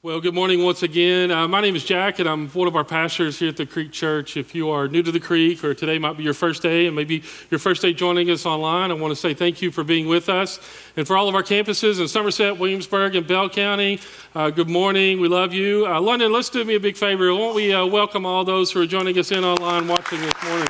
Well, 0.00 0.20
good 0.20 0.32
morning 0.32 0.62
once 0.62 0.84
again. 0.84 1.32
Uh, 1.32 1.48
my 1.48 1.60
name 1.60 1.74
is 1.74 1.84
Jack, 1.84 2.20
and 2.20 2.28
I'm 2.28 2.46
one 2.50 2.68
of 2.68 2.76
our 2.76 2.84
pastors 2.84 3.36
here 3.40 3.48
at 3.48 3.56
the 3.56 3.66
Creek 3.66 3.90
Church. 3.90 4.36
If 4.36 4.54
you 4.54 4.70
are 4.70 4.86
new 4.86 5.02
to 5.02 5.10
the 5.10 5.18
Creek, 5.18 5.64
or 5.64 5.74
today 5.74 5.98
might 5.98 6.16
be 6.16 6.22
your 6.22 6.34
first 6.34 6.62
day, 6.62 6.86
and 6.86 6.94
maybe 6.94 7.24
your 7.50 7.58
first 7.58 7.82
day 7.82 7.92
joining 7.92 8.30
us 8.30 8.46
online, 8.46 8.92
I 8.92 8.94
want 8.94 9.10
to 9.10 9.16
say 9.16 9.34
thank 9.34 9.60
you 9.60 9.72
for 9.72 9.82
being 9.82 10.06
with 10.06 10.28
us. 10.28 10.60
And 10.96 11.04
for 11.04 11.16
all 11.16 11.28
of 11.28 11.34
our 11.34 11.42
campuses 11.42 12.00
in 12.00 12.06
Somerset, 12.06 12.60
Williamsburg, 12.60 13.16
and 13.16 13.26
Bell 13.26 13.48
County, 13.48 13.98
uh, 14.36 14.50
good 14.50 14.68
morning. 14.68 15.20
We 15.20 15.26
love 15.26 15.52
you. 15.52 15.84
Uh, 15.84 16.00
London, 16.00 16.30
let's 16.30 16.48
do 16.48 16.64
me 16.64 16.76
a 16.76 16.80
big 16.80 16.96
favor. 16.96 17.34
Won't 17.34 17.56
we 17.56 17.74
uh, 17.74 17.84
welcome 17.84 18.24
all 18.24 18.44
those 18.44 18.70
who 18.70 18.80
are 18.80 18.86
joining 18.86 19.18
us 19.18 19.32
in 19.32 19.42
online 19.42 19.88
watching 19.88 20.20
this 20.20 20.44
morning? 20.44 20.68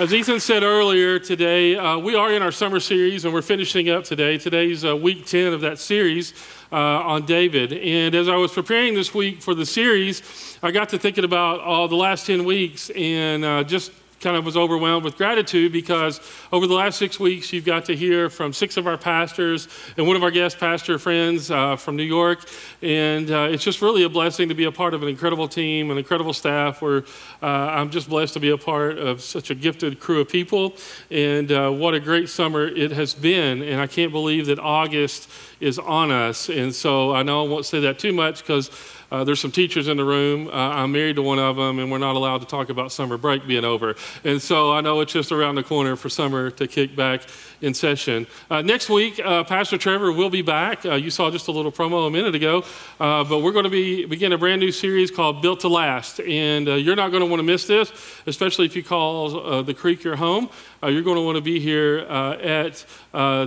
As 0.00 0.14
Ethan 0.14 0.40
said 0.40 0.62
earlier 0.62 1.18
today, 1.18 1.76
uh, 1.76 1.98
we 1.98 2.14
are 2.14 2.32
in 2.32 2.40
our 2.40 2.52
summer 2.52 2.80
series 2.80 3.26
and 3.26 3.34
we're 3.34 3.42
finishing 3.42 3.90
up 3.90 4.02
today. 4.02 4.38
Today's 4.38 4.82
uh, 4.82 4.96
week 4.96 5.26
10 5.26 5.52
of 5.52 5.60
that 5.60 5.78
series 5.78 6.32
uh, 6.72 6.76
on 6.76 7.26
David. 7.26 7.74
And 7.74 8.14
as 8.14 8.26
I 8.26 8.36
was 8.36 8.50
preparing 8.50 8.94
this 8.94 9.12
week 9.12 9.42
for 9.42 9.54
the 9.54 9.66
series, 9.66 10.56
I 10.62 10.70
got 10.70 10.88
to 10.88 10.98
thinking 10.98 11.24
about 11.24 11.60
all 11.60 11.86
the 11.86 11.96
last 11.96 12.26
10 12.26 12.44
weeks 12.44 12.88
and 12.88 13.44
uh, 13.44 13.62
just 13.62 13.92
kind 14.20 14.36
of 14.36 14.44
was 14.44 14.56
overwhelmed 14.56 15.04
with 15.04 15.16
gratitude 15.16 15.72
because 15.72 16.20
over 16.52 16.66
the 16.66 16.74
last 16.74 16.98
six 16.98 17.18
weeks, 17.18 17.52
you've 17.52 17.64
got 17.64 17.86
to 17.86 17.96
hear 17.96 18.28
from 18.28 18.52
six 18.52 18.76
of 18.76 18.86
our 18.86 18.98
pastors 18.98 19.66
and 19.96 20.06
one 20.06 20.14
of 20.14 20.22
our 20.22 20.30
guest 20.30 20.58
pastor 20.58 20.98
friends 20.98 21.50
uh, 21.50 21.74
from 21.76 21.96
New 21.96 22.04
York. 22.04 22.46
And 22.82 23.30
uh, 23.30 23.48
it's 23.50 23.64
just 23.64 23.80
really 23.80 24.04
a 24.04 24.10
blessing 24.10 24.50
to 24.50 24.54
be 24.54 24.64
a 24.64 24.72
part 24.72 24.92
of 24.92 25.02
an 25.02 25.08
incredible 25.08 25.48
team, 25.48 25.90
an 25.90 25.96
incredible 25.96 26.34
staff, 26.34 26.82
where 26.82 27.04
uh, 27.42 27.46
I'm 27.46 27.90
just 27.90 28.10
blessed 28.10 28.34
to 28.34 28.40
be 28.40 28.50
a 28.50 28.58
part 28.58 28.98
of 28.98 29.22
such 29.22 29.50
a 29.50 29.54
gifted 29.54 29.98
crew 29.98 30.20
of 30.20 30.28
people. 30.28 30.76
And 31.10 31.50
uh, 31.50 31.70
what 31.70 31.94
a 31.94 32.00
great 32.00 32.28
summer 32.28 32.66
it 32.66 32.92
has 32.92 33.14
been. 33.14 33.62
And 33.62 33.80
I 33.80 33.86
can't 33.86 34.12
believe 34.12 34.46
that 34.46 34.58
August 34.58 35.30
is 35.60 35.78
on 35.78 36.10
us. 36.10 36.50
And 36.50 36.74
so 36.74 37.14
I 37.14 37.22
know 37.22 37.44
I 37.44 37.48
won't 37.48 37.64
say 37.64 37.80
that 37.80 37.98
too 37.98 38.12
much 38.12 38.42
because 38.42 38.70
uh, 39.10 39.24
there's 39.24 39.40
some 39.40 39.50
teachers 39.50 39.88
in 39.88 39.96
the 39.96 40.04
room. 40.04 40.48
Uh, 40.48 40.52
I'm 40.52 40.92
married 40.92 41.16
to 41.16 41.22
one 41.22 41.38
of 41.38 41.56
them, 41.56 41.78
and 41.78 41.90
we're 41.90 41.98
not 41.98 42.14
allowed 42.14 42.38
to 42.38 42.46
talk 42.46 42.70
about 42.70 42.92
summer 42.92 43.16
break 43.16 43.46
being 43.46 43.64
over. 43.64 43.96
And 44.24 44.40
so 44.40 44.72
I 44.72 44.80
know 44.80 45.00
it's 45.00 45.12
just 45.12 45.32
around 45.32 45.56
the 45.56 45.62
corner 45.62 45.96
for 45.96 46.08
summer 46.08 46.50
to 46.52 46.66
kick 46.68 46.94
back 46.94 47.22
in 47.60 47.74
session. 47.74 48.26
Uh, 48.50 48.62
next 48.62 48.88
week, 48.88 49.20
uh, 49.20 49.44
Pastor 49.44 49.76
Trevor 49.76 50.12
will 50.12 50.30
be 50.30 50.42
back. 50.42 50.86
Uh, 50.86 50.94
you 50.94 51.10
saw 51.10 51.30
just 51.30 51.48
a 51.48 51.52
little 51.52 51.72
promo 51.72 52.06
a 52.06 52.10
minute 52.10 52.34
ago, 52.34 52.64
uh, 53.00 53.24
but 53.24 53.40
we're 53.40 53.52
going 53.52 53.64
to 53.64 53.70
be 53.70 54.06
begin 54.06 54.32
a 54.32 54.38
brand 54.38 54.60
new 54.60 54.72
series 54.72 55.10
called 55.10 55.42
Built 55.42 55.60
to 55.60 55.68
Last, 55.68 56.20
and 56.20 56.66
you're 56.66 56.96
not 56.96 57.10
going 57.10 57.22
to 57.22 57.26
want 57.26 57.40
to 57.40 57.44
miss 57.44 57.66
this, 57.66 57.92
especially 58.26 58.66
if 58.66 58.76
you 58.76 58.82
call 58.82 59.62
the 59.62 59.74
Creek 59.74 60.04
your 60.04 60.16
home. 60.16 60.48
you're 60.82 61.02
going 61.02 61.16
to 61.16 61.22
want 61.22 61.36
to 61.36 61.42
be 61.42 61.60
here 61.60 61.98
at 61.98 62.84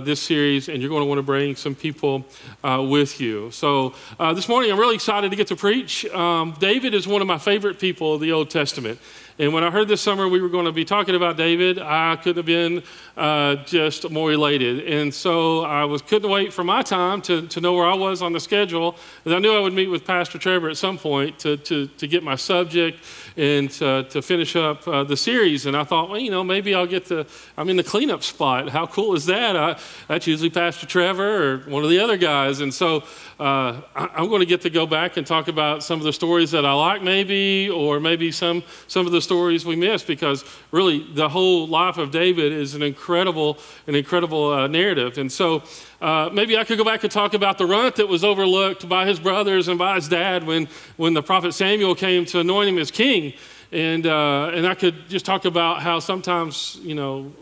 this 0.04 0.20
series, 0.20 0.68
and 0.68 0.80
you're 0.80 0.90
going 0.90 1.02
to 1.02 1.06
want 1.06 1.18
to 1.18 1.22
bring 1.22 1.56
some 1.56 1.74
people 1.74 2.24
with 2.62 3.20
you. 3.20 3.50
So 3.50 3.94
this 4.18 4.48
morning, 4.48 4.70
I'm 4.70 4.78
really 4.78 4.94
excited 4.94 5.30
to 5.30 5.36
get 5.36 5.48
to 5.48 5.53
to 5.54 5.60
preach. 5.60 6.04
Um, 6.06 6.56
David 6.58 6.94
is 6.94 7.06
one 7.06 7.20
of 7.20 7.28
my 7.28 7.38
favorite 7.38 7.78
people 7.78 8.14
of 8.14 8.20
the 8.20 8.32
Old 8.32 8.50
Testament. 8.50 8.98
And 9.38 9.52
when 9.52 9.64
I 9.64 9.70
heard 9.70 9.88
this 9.88 10.00
summer 10.00 10.28
we 10.28 10.40
were 10.40 10.48
going 10.48 10.66
to 10.66 10.72
be 10.72 10.84
talking 10.84 11.14
about 11.14 11.36
David, 11.36 11.78
I 11.78 12.16
couldn't 12.16 12.36
have 12.36 12.46
been 12.46 12.82
uh, 13.16 13.56
just 13.64 14.08
more 14.10 14.32
elated. 14.32 14.86
And 14.86 15.12
so 15.12 15.64
I 15.64 15.84
was 15.84 16.02
couldn't 16.02 16.30
wait 16.30 16.52
for 16.52 16.64
my 16.64 16.82
time 16.82 17.20
to, 17.22 17.46
to 17.48 17.60
know 17.60 17.72
where 17.72 17.86
I 17.86 17.94
was 17.94 18.22
on 18.22 18.32
the 18.32 18.40
schedule. 18.40 18.96
And 19.24 19.34
I 19.34 19.38
knew 19.38 19.52
I 19.52 19.60
would 19.60 19.72
meet 19.72 19.88
with 19.88 20.04
Pastor 20.04 20.38
Trevor 20.38 20.68
at 20.68 20.76
some 20.76 20.98
point 20.98 21.38
to, 21.40 21.56
to, 21.56 21.86
to 21.86 22.06
get 22.06 22.22
my 22.22 22.36
subject 22.36 23.00
and 23.36 23.70
to, 23.70 24.04
to 24.10 24.22
finish 24.22 24.54
up 24.54 24.86
uh, 24.86 25.02
the 25.02 25.16
series. 25.16 25.66
And 25.66 25.76
I 25.76 25.84
thought, 25.84 26.08
well, 26.08 26.20
you 26.20 26.30
know, 26.30 26.44
maybe 26.44 26.74
I'll 26.74 26.86
get 26.86 27.06
to, 27.06 27.26
I'm 27.56 27.68
in 27.68 27.76
the 27.76 27.82
cleanup 27.82 28.22
spot. 28.22 28.68
How 28.68 28.86
cool 28.86 29.14
is 29.14 29.26
that? 29.26 29.56
I, 29.56 29.78
that's 30.06 30.26
usually 30.26 30.50
Pastor 30.50 30.86
Trevor 30.86 31.54
or 31.54 31.58
one 31.70 31.82
of 31.82 31.90
the 31.90 31.98
other 31.98 32.16
guys. 32.16 32.60
And 32.60 32.72
so 32.72 33.02
uh, 33.40 33.80
I, 33.96 34.08
I'm 34.14 34.28
going 34.28 34.40
to 34.40 34.46
get 34.46 34.60
to 34.62 34.70
go 34.70 34.86
back 34.86 35.16
and 35.16 35.26
talk 35.26 35.48
about 35.48 35.82
some 35.82 35.98
of 35.98 36.04
the 36.04 36.12
stories 36.12 36.52
that 36.52 36.64
I 36.64 36.72
like, 36.72 37.02
maybe, 37.02 37.68
or 37.68 37.98
maybe 37.98 38.30
some, 38.30 38.62
some 38.86 39.06
of 39.06 39.12
the 39.12 39.20
stories 39.20 39.66
we 39.66 39.74
missed, 39.74 40.06
because 40.06 40.44
really 40.70 41.04
the 41.14 41.28
whole 41.28 41.66
life 41.66 41.98
of 41.98 42.12
David 42.12 42.52
is 42.52 42.74
an 42.74 42.82
incredible, 42.82 43.58
an 43.88 43.94
incredible 43.96 44.52
uh, 44.52 44.66
narrative. 44.68 45.18
And 45.18 45.30
so 45.30 45.64
uh, 46.04 46.28
maybe 46.30 46.58
I 46.58 46.64
could 46.64 46.76
go 46.76 46.84
back 46.84 47.02
and 47.02 47.10
talk 47.10 47.32
about 47.32 47.56
the 47.56 47.64
runt 47.64 47.96
that 47.96 48.06
was 48.06 48.24
overlooked 48.24 48.86
by 48.86 49.06
his 49.06 49.18
brothers 49.18 49.68
and 49.68 49.78
by 49.78 49.94
his 49.94 50.06
dad 50.06 50.44
when, 50.44 50.68
when 50.98 51.14
the 51.14 51.22
prophet 51.22 51.54
Samuel 51.54 51.94
came 51.94 52.26
to 52.26 52.40
anoint 52.40 52.68
him 52.68 52.76
as 52.76 52.90
king. 52.90 53.32
And, 53.72 54.06
uh, 54.06 54.50
and 54.52 54.66
I 54.66 54.74
could 54.74 55.08
just 55.08 55.24
talk 55.24 55.46
about 55.46 55.80
how 55.80 56.00
sometimes, 56.00 56.78
you 56.82 56.94
know, 56.94 57.32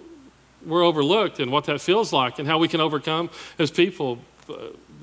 we're 0.65 0.85
overlooked 0.85 1.41
and 1.41 1.51
what 1.51 1.65
that 1.65 1.81
feels 1.81 2.13
like 2.13 2.39
and 2.39 2.47
how 2.47 2.59
we 2.59 2.69
can 2.69 2.81
overcome 2.81 3.31
as 3.59 3.73
people 3.73 4.21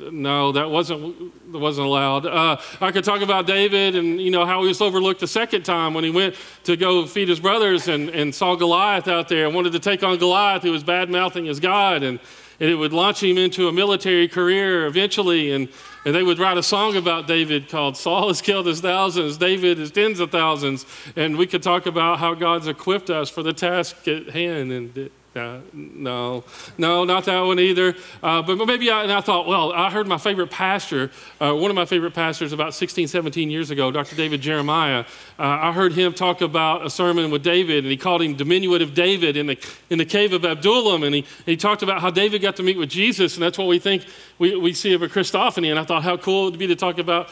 no, 0.09 0.53
that 0.53 0.69
wasn't, 0.69 1.51
wasn't 1.51 1.85
allowed. 1.85 2.25
Uh, 2.25 2.61
I 2.79 2.91
could 2.93 3.03
talk 3.03 3.21
about 3.21 3.45
David 3.45 3.97
and, 3.97 4.21
you 4.21 4.31
know, 4.31 4.45
how 4.45 4.61
he 4.61 4.69
was 4.69 4.79
overlooked 4.79 5.19
the 5.19 5.27
second 5.27 5.63
time 5.63 5.93
when 5.93 6.05
he 6.05 6.09
went 6.09 6.35
to 6.63 6.77
go 6.77 7.05
feed 7.05 7.27
his 7.27 7.41
brothers 7.41 7.89
and, 7.89 8.09
and 8.11 8.33
saw 8.33 8.55
Goliath 8.55 9.09
out 9.09 9.27
there 9.27 9.47
and 9.47 9.53
wanted 9.53 9.73
to 9.73 9.79
take 9.79 10.01
on 10.01 10.17
Goliath 10.17 10.63
who 10.63 10.71
was 10.71 10.85
bad 10.85 11.09
mouthing 11.09 11.43
his 11.43 11.59
God. 11.59 12.03
And, 12.03 12.21
and 12.59 12.69
it 12.69 12.75
would 12.75 12.93
launch 12.93 13.23
him 13.23 13.37
into 13.37 13.67
a 13.67 13.71
military 13.71 14.27
career 14.27 14.85
eventually. 14.85 15.51
And, 15.51 15.69
and 16.05 16.13
they 16.15 16.23
would 16.23 16.39
write 16.39 16.57
a 16.57 16.63
song 16.63 16.95
about 16.95 17.27
David 17.27 17.69
called 17.69 17.97
Saul 17.97 18.27
has 18.27 18.41
killed 18.41 18.65
his 18.65 18.81
thousands, 18.81 19.37
David 19.37 19.79
is 19.79 19.91
tens 19.91 20.19
of 20.19 20.31
thousands. 20.31 20.85
And 21.15 21.37
we 21.37 21.47
could 21.47 21.63
talk 21.63 21.85
about 21.85 22.19
how 22.19 22.33
God's 22.33 22.67
equipped 22.67 23.09
us 23.09 23.29
for 23.29 23.43
the 23.43 23.53
task 23.53 24.07
at 24.07 24.29
hand. 24.29 24.71
And 24.71 25.09
uh, 25.35 25.59
no, 25.73 26.43
no, 26.77 27.03
not 27.03 27.25
that 27.25 27.41
one 27.41 27.59
either. 27.59 27.95
Uh, 28.23 28.41
but 28.41 28.55
maybe 28.65 28.89
I, 28.89 29.03
and 29.03 29.11
I 29.11 29.21
thought, 29.21 29.47
well, 29.47 29.71
I 29.71 29.91
heard 29.91 30.07
my 30.07 30.17
favorite 30.17 30.49
pastor, 30.49 31.11
uh, 31.39 31.53
one 31.53 31.69
of 31.69 31.75
my 31.75 31.85
favorite 31.85 32.15
pastors 32.15 32.51
about 32.51 32.73
16, 32.73 33.07
17 33.07 33.51
years 33.51 33.69
ago, 33.69 33.91
Dr. 33.91 34.15
David 34.15 34.41
Jeremiah. 34.41 35.05
Uh, 35.37 35.43
I 35.43 35.71
heard 35.71 35.93
him 35.93 36.13
talk 36.13 36.41
about 36.41 36.83
a 36.83 36.89
sermon 36.89 37.29
with 37.29 37.43
David, 37.43 37.83
and 37.83 37.91
he 37.91 37.97
called 37.97 38.23
him 38.23 38.35
diminutive 38.35 38.95
David 38.95 39.37
in 39.37 39.45
the, 39.45 39.57
in 39.91 39.99
the 39.99 40.05
cave 40.05 40.33
of 40.33 40.43
Adullam. 40.43 41.03
And 41.03 41.13
he, 41.13 41.25
he 41.45 41.55
talked 41.55 41.83
about 41.83 42.01
how 42.01 42.09
David 42.09 42.41
got 42.41 42.55
to 42.55 42.63
meet 42.63 42.77
with 42.77 42.89
Jesus, 42.89 43.35
and 43.35 43.43
that's 43.43 43.57
what 43.57 43.67
we 43.67 43.77
think 43.77 44.05
we, 44.39 44.55
we 44.55 44.73
see 44.73 44.93
of 44.93 45.03
a 45.03 45.07
Christophany. 45.07 45.69
And 45.69 45.77
I 45.77 45.83
thought, 45.83 46.01
how 46.01 46.17
cool 46.17 46.47
it 46.47 46.51
would 46.51 46.59
be 46.59 46.67
to 46.67 46.75
talk 46.75 46.97
about, 46.97 47.29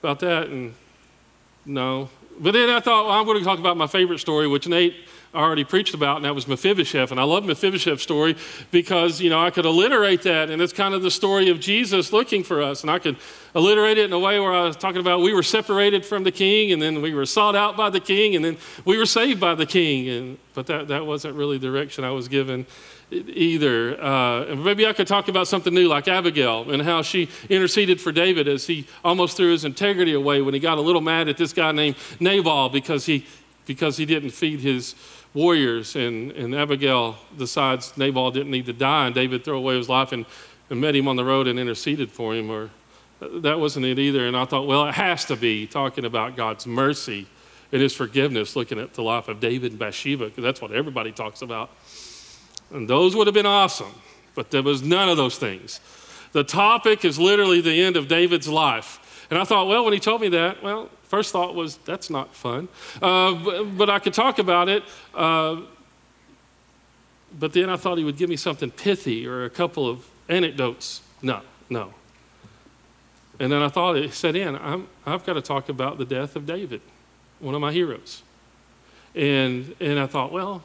about 0.00 0.20
that. 0.20 0.46
And 0.46 0.74
no. 1.66 2.08
But 2.38 2.52
then 2.52 2.70
I 2.70 2.78
thought, 2.78 3.06
well, 3.06 3.14
I'm 3.14 3.26
going 3.26 3.38
to 3.38 3.44
talk 3.44 3.58
about 3.58 3.76
my 3.76 3.88
favorite 3.88 4.20
story, 4.20 4.46
which 4.46 4.68
Nate 4.68 4.94
already 5.34 5.64
preached 5.64 5.94
about, 5.94 6.16
and 6.16 6.24
that 6.24 6.34
was 6.34 6.46
Mephibosheth. 6.46 7.10
And 7.10 7.18
I 7.18 7.24
love 7.24 7.44
Mephibosheth's 7.44 8.02
story 8.02 8.36
because, 8.70 9.20
you 9.20 9.30
know, 9.30 9.42
I 9.42 9.50
could 9.50 9.64
alliterate 9.64 10.22
that, 10.22 10.50
and 10.50 10.60
it's 10.60 10.72
kind 10.72 10.94
of 10.94 11.02
the 11.02 11.10
story 11.10 11.48
of 11.48 11.60
Jesus 11.60 12.12
looking 12.12 12.42
for 12.42 12.62
us. 12.62 12.82
And 12.82 12.90
I 12.90 12.98
could 12.98 13.16
alliterate 13.54 13.98
it 13.98 14.04
in 14.04 14.12
a 14.12 14.18
way 14.18 14.38
where 14.40 14.52
I 14.52 14.64
was 14.64 14.76
talking 14.76 15.00
about 15.00 15.20
we 15.20 15.32
were 15.32 15.42
separated 15.42 16.04
from 16.04 16.24
the 16.24 16.32
king, 16.32 16.72
and 16.72 16.82
then 16.82 17.00
we 17.00 17.14
were 17.14 17.26
sought 17.26 17.56
out 17.56 17.76
by 17.76 17.90
the 17.90 18.00
king, 18.00 18.36
and 18.36 18.44
then 18.44 18.56
we 18.84 18.98
were 18.98 19.06
saved 19.06 19.40
by 19.40 19.54
the 19.54 19.66
king. 19.66 20.08
And, 20.08 20.38
but 20.54 20.66
that, 20.66 20.88
that 20.88 21.06
wasn't 21.06 21.34
really 21.34 21.58
the 21.58 21.66
direction 21.66 22.04
I 22.04 22.10
was 22.10 22.28
given 22.28 22.66
either. 23.10 24.02
Uh, 24.02 24.54
maybe 24.56 24.86
I 24.86 24.92
could 24.92 25.06
talk 25.06 25.28
about 25.28 25.48
something 25.48 25.72
new 25.72 25.88
like 25.88 26.08
Abigail 26.08 26.70
and 26.70 26.82
how 26.82 27.02
she 27.02 27.28
interceded 27.48 28.00
for 28.00 28.12
David 28.12 28.48
as 28.48 28.66
he 28.66 28.86
almost 29.04 29.36
threw 29.36 29.52
his 29.52 29.64
integrity 29.64 30.14
away 30.14 30.40
when 30.40 30.54
he 30.54 30.60
got 30.60 30.78
a 30.78 30.80
little 30.80 31.00
mad 31.00 31.28
at 31.28 31.36
this 31.36 31.52
guy 31.52 31.72
named 31.72 31.96
Nabal 32.20 32.68
because 32.70 33.06
he, 33.06 33.26
because 33.66 33.96
he 33.96 34.06
didn't 34.06 34.30
feed 34.30 34.60
his 34.60 34.94
warriors, 35.34 35.96
and, 35.96 36.32
and 36.32 36.54
Abigail 36.54 37.16
decides 37.36 37.96
Nabal 37.96 38.30
didn't 38.30 38.50
need 38.50 38.66
to 38.66 38.72
die, 38.72 39.06
and 39.06 39.14
David 39.14 39.44
threw 39.44 39.56
away 39.56 39.76
his 39.76 39.88
life 39.88 40.12
and, 40.12 40.26
and 40.70 40.80
met 40.80 40.94
him 40.94 41.08
on 41.08 41.16
the 41.16 41.24
road 41.24 41.46
and 41.46 41.58
interceded 41.58 42.10
for 42.10 42.34
him. 42.34 42.50
Or 42.50 42.70
uh, 43.20 43.40
that 43.40 43.58
wasn't 43.58 43.86
it 43.86 43.98
either. 43.98 44.26
And 44.26 44.36
I 44.36 44.44
thought, 44.44 44.66
well, 44.66 44.86
it 44.86 44.94
has 44.94 45.24
to 45.26 45.36
be 45.36 45.66
talking 45.66 46.04
about 46.04 46.36
God's 46.36 46.66
mercy 46.66 47.26
and 47.72 47.80
His 47.80 47.94
forgiveness, 47.94 48.54
looking 48.54 48.78
at 48.78 48.92
the 48.94 49.02
life 49.02 49.28
of 49.28 49.40
David 49.40 49.72
and 49.72 49.78
Bathsheba, 49.78 50.26
because 50.26 50.44
that's 50.44 50.60
what 50.60 50.72
everybody 50.72 51.10
talks 51.10 51.40
about. 51.40 51.70
And 52.70 52.88
those 52.88 53.16
would 53.16 53.26
have 53.26 53.34
been 53.34 53.46
awesome, 53.46 53.94
but 54.34 54.50
there 54.50 54.62
was 54.62 54.82
none 54.82 55.08
of 55.08 55.16
those 55.16 55.38
things. 55.38 55.80
The 56.32 56.44
topic 56.44 57.04
is 57.04 57.18
literally 57.18 57.60
the 57.60 57.82
end 57.82 57.96
of 57.96 58.08
David's 58.08 58.48
life. 58.48 58.98
And 59.32 59.40
I 59.40 59.44
thought, 59.44 59.66
well, 59.66 59.82
when 59.82 59.94
he 59.94 59.98
told 59.98 60.20
me 60.20 60.28
that, 60.28 60.62
well, 60.62 60.90
first 61.04 61.32
thought 61.32 61.54
was, 61.54 61.78
that's 61.78 62.10
not 62.10 62.34
fun. 62.34 62.68
Uh, 63.00 63.32
but, 63.32 63.78
but, 63.78 63.88
I 63.88 63.98
could 63.98 64.12
talk 64.12 64.38
about 64.38 64.68
it. 64.68 64.82
Uh, 65.14 65.62
but 67.38 67.54
then 67.54 67.70
I 67.70 67.78
thought 67.78 67.96
he 67.96 68.04
would 68.04 68.18
give 68.18 68.28
me 68.28 68.36
something 68.36 68.70
pithy 68.70 69.26
or 69.26 69.46
a 69.46 69.48
couple 69.48 69.88
of 69.88 70.06
anecdotes. 70.28 71.00
No, 71.22 71.40
no. 71.70 71.94
And 73.40 73.50
then 73.50 73.62
I 73.62 73.68
thought 73.68 73.96
it 73.96 74.12
set 74.12 74.36
in. 74.36 74.54
i 74.54 74.82
have 75.06 75.24
got 75.24 75.32
to 75.32 75.40
talk 75.40 75.70
about 75.70 75.96
the 75.96 76.04
death 76.04 76.36
of 76.36 76.44
David, 76.44 76.82
one 77.40 77.54
of 77.54 77.62
my 77.62 77.72
heroes. 77.72 78.22
And, 79.14 79.74
and 79.80 79.98
I 79.98 80.08
thought, 80.08 80.30
well, 80.30 80.62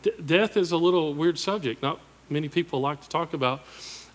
d- 0.00 0.12
death 0.24 0.56
is 0.56 0.72
a 0.72 0.78
little 0.78 1.12
weird 1.12 1.38
subject. 1.38 1.82
Not 1.82 2.00
many 2.30 2.48
people 2.48 2.80
like 2.80 3.02
to 3.02 3.10
talk 3.10 3.34
about 3.34 3.60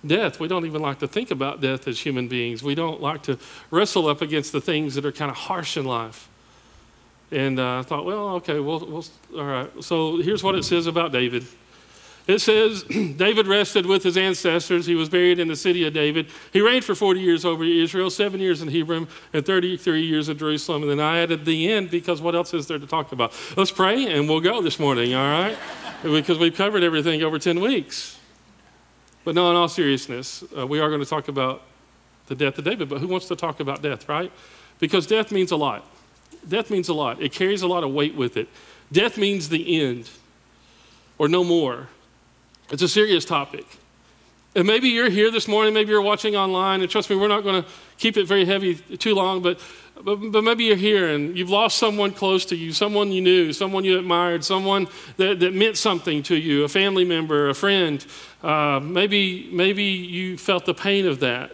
death. 0.07 0.40
We 0.40 0.48
don't 0.48 0.66
even 0.66 0.81
like 0.81 1.00
to 1.00 1.07
think 1.07 1.31
about 1.31 1.62
death 1.62 1.88
as 1.88 2.00
human 2.00 2.28
beings. 2.28 2.63
We 2.63 2.75
don't 2.75 3.02
like 3.02 3.24
to 3.24 3.38
wrestle 3.72 4.07
up 4.07 4.22
against 4.22 4.52
the 4.52 4.62
things 4.62 4.96
that 4.96 5.06
are 5.06 5.12
kind 5.12 5.31
of 5.31 5.38
harsh 5.38 5.78
in 5.78 5.86
life. 5.86 6.30
And 7.31 7.60
uh, 7.60 7.80
I 7.80 7.81
thought, 7.81 8.06
well, 8.06 8.30
okay, 8.36 8.60
well, 8.60 9.04
all 9.36 9.44
right. 9.44 9.84
So 9.84 10.18
here's 10.22 10.44
what 10.44 10.56
it 10.56 10.63
says 10.63 10.88
about 10.88 11.12
David 11.12 11.46
It 12.28 12.40
says 12.40 12.84
David 13.18 13.48
rested 13.48 13.86
with 13.86 14.04
his 14.04 14.16
ancestors. 14.16 14.86
He 14.86 14.96
was 14.96 15.10
buried 15.10 15.40
in 15.40 15.48
the 15.48 15.56
city 15.56 15.86
of 15.88 15.94
David. 15.94 16.28
He 16.54 16.62
reigned 16.62 16.86
for 16.86 16.96
40 16.96 17.19
years 17.19 17.44
over 17.44 17.63
Israel, 17.63 18.10
seven 18.10 18.40
years 18.40 18.62
in 18.62 18.69
Hebron, 18.69 19.08
and 19.34 19.46
33 19.46 20.01
years 20.06 20.30
in 20.30 20.38
Jerusalem. 20.38 20.84
And 20.84 20.92
then 20.92 21.00
I 21.00 21.19
added 21.19 21.46
the 21.46 21.72
end 21.72 21.90
because 21.90 22.22
what 22.22 22.36
else 22.36 22.54
is 22.54 22.68
there 22.68 22.80
to 22.80 22.88
talk 22.88 23.12
about? 23.12 23.34
Let's 23.58 23.72
pray 23.72 24.13
and 24.13 24.30
we'll 24.30 24.42
go 24.42 24.62
this 24.62 24.80
morning, 24.80 25.16
all 25.16 25.28
right? 25.28 25.58
because 26.04 26.38
we've 26.38 26.56
covered 26.56 26.84
everything 26.84 27.24
over 27.24 27.40
10 27.40 27.60
weeks. 27.60 28.19
But 29.25 29.36
no, 29.36 29.50
in 29.50 29.57
all 29.57 29.68
seriousness, 29.68 30.44
uh, 30.57 30.66
we 30.66 30.80
are 30.80 30.88
going 30.88 31.01
to 31.01 31.10
talk 31.10 31.27
about 31.27 31.63
the 32.27 32.36
death 32.36 32.57
of 32.57 32.63
David. 32.63 32.88
But 32.88 33.01
who 33.01 33.07
wants 33.07 33.27
to 33.27 33.36
talk 33.36 33.60
about 33.60 33.81
death, 33.81 34.07
right? 34.07 34.31
Because 34.80 35.06
death 35.06 35.31
means 35.31 35.51
a 35.51 35.57
lot. 35.57 35.86
Death 36.48 36.69
means 36.69 36.89
a 36.89 36.94
lot, 36.94 37.22
it 37.22 37.31
carries 37.31 37.63
a 37.63 37.68
lot 37.68 37.83
of 37.83 37.92
weight 37.92 38.16
with 38.16 38.38
it. 38.38 38.48
Death 38.92 39.18
means 39.18 39.50
the 39.50 39.81
end 39.81 40.10
or 41.18 41.27
no 41.27 41.44
more. 41.44 41.88
It's 42.69 42.83
a 42.83 42.88
serious 42.88 43.25
topic. 43.25 43.66
And 44.56 44.68
maybe 44.68 44.89
you're 44.89 45.10
here 45.10 45.31
this 45.31 45.48
morning, 45.48 45.74
maybe 45.74 45.89
you're 45.89 46.01
watching 46.01 46.36
online, 46.36 46.81
and 46.81 46.89
trust 46.89 47.10
me, 47.10 47.16
we're 47.16 47.27
not 47.27 47.44
going 47.44 47.63
to 47.63 47.69
keep 47.98 48.16
it 48.16 48.25
very 48.25 48.45
heavy 48.45 48.75
too 48.75 49.16
long, 49.16 49.42
but, 49.42 49.60
but, 50.04 50.16
but, 50.18 50.44
maybe 50.44 50.66
you're 50.66 50.76
here 50.76 51.10
and 51.10 51.38
you've 51.38 51.50
lost 51.50 51.78
someone 51.78 52.12
close 52.12 52.46
to 52.46 52.56
you, 52.56 52.74
someone 52.74 53.12
you 53.12 53.22
knew, 53.22 53.54
someone 53.54 53.84
you 53.84 53.98
admired, 53.98 54.44
someone 54.44 54.88
that, 55.18 55.40
that 55.40 55.54
meant 55.54 55.78
something 55.78 56.22
to 56.24 56.36
you, 56.36 56.64
a 56.64 56.70
family 56.70 57.06
member, 57.06 57.50
a 57.50 57.54
friend. 57.54 58.06
Uh, 58.44 58.80
maybe, 58.84 59.50
maybe 59.52 59.84
you 59.84 60.38
felt 60.38 60.66
the 60.66 60.74
pain 60.74 61.08
of 61.08 61.22
that. 61.22 61.52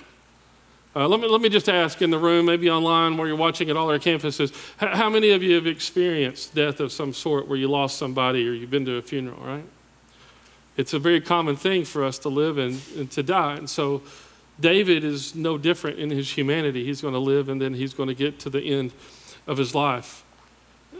Uh, 0.93 1.07
let, 1.07 1.21
me, 1.21 1.27
let 1.27 1.39
me 1.39 1.47
just 1.47 1.69
ask 1.69 2.01
in 2.01 2.09
the 2.09 2.17
room, 2.17 2.47
maybe 2.47 2.69
online 2.69 3.15
where 3.15 3.27
you're 3.27 3.37
watching 3.37 3.69
at 3.69 3.77
all 3.77 3.89
our 3.89 3.99
campuses, 3.99 4.53
how 4.77 5.09
many 5.09 5.29
of 5.29 5.41
you 5.41 5.55
have 5.55 5.65
experienced 5.65 6.53
death 6.53 6.81
of 6.81 6.91
some 6.91 7.13
sort 7.13 7.47
where 7.47 7.57
you 7.57 7.69
lost 7.69 7.97
somebody 7.97 8.47
or 8.47 8.51
you've 8.51 8.71
been 8.71 8.85
to 8.85 8.95
a 8.95 9.01
funeral, 9.01 9.39
right? 9.41 9.63
It's 10.75 10.93
a 10.93 10.99
very 10.99 11.21
common 11.21 11.55
thing 11.55 11.85
for 11.85 12.03
us 12.03 12.17
to 12.19 12.29
live 12.29 12.57
and, 12.57 12.81
and 12.97 13.09
to 13.11 13.23
die. 13.23 13.55
And 13.55 13.69
so 13.69 14.01
David 14.61 15.03
is 15.03 15.35
no 15.35 15.57
different 15.57 15.99
in 15.99 16.09
his 16.09 16.31
humanity. 16.31 16.85
He's 16.85 17.01
going 17.01 17.13
to 17.13 17.19
live 17.19 17.49
and 17.49 17.61
then 17.61 17.73
he's 17.73 17.93
going 17.93 18.07
to 18.07 18.15
get 18.15 18.39
to 18.39 18.49
the 18.49 18.61
end 18.61 18.93
of 19.47 19.57
his 19.57 19.75
life. 19.75 20.23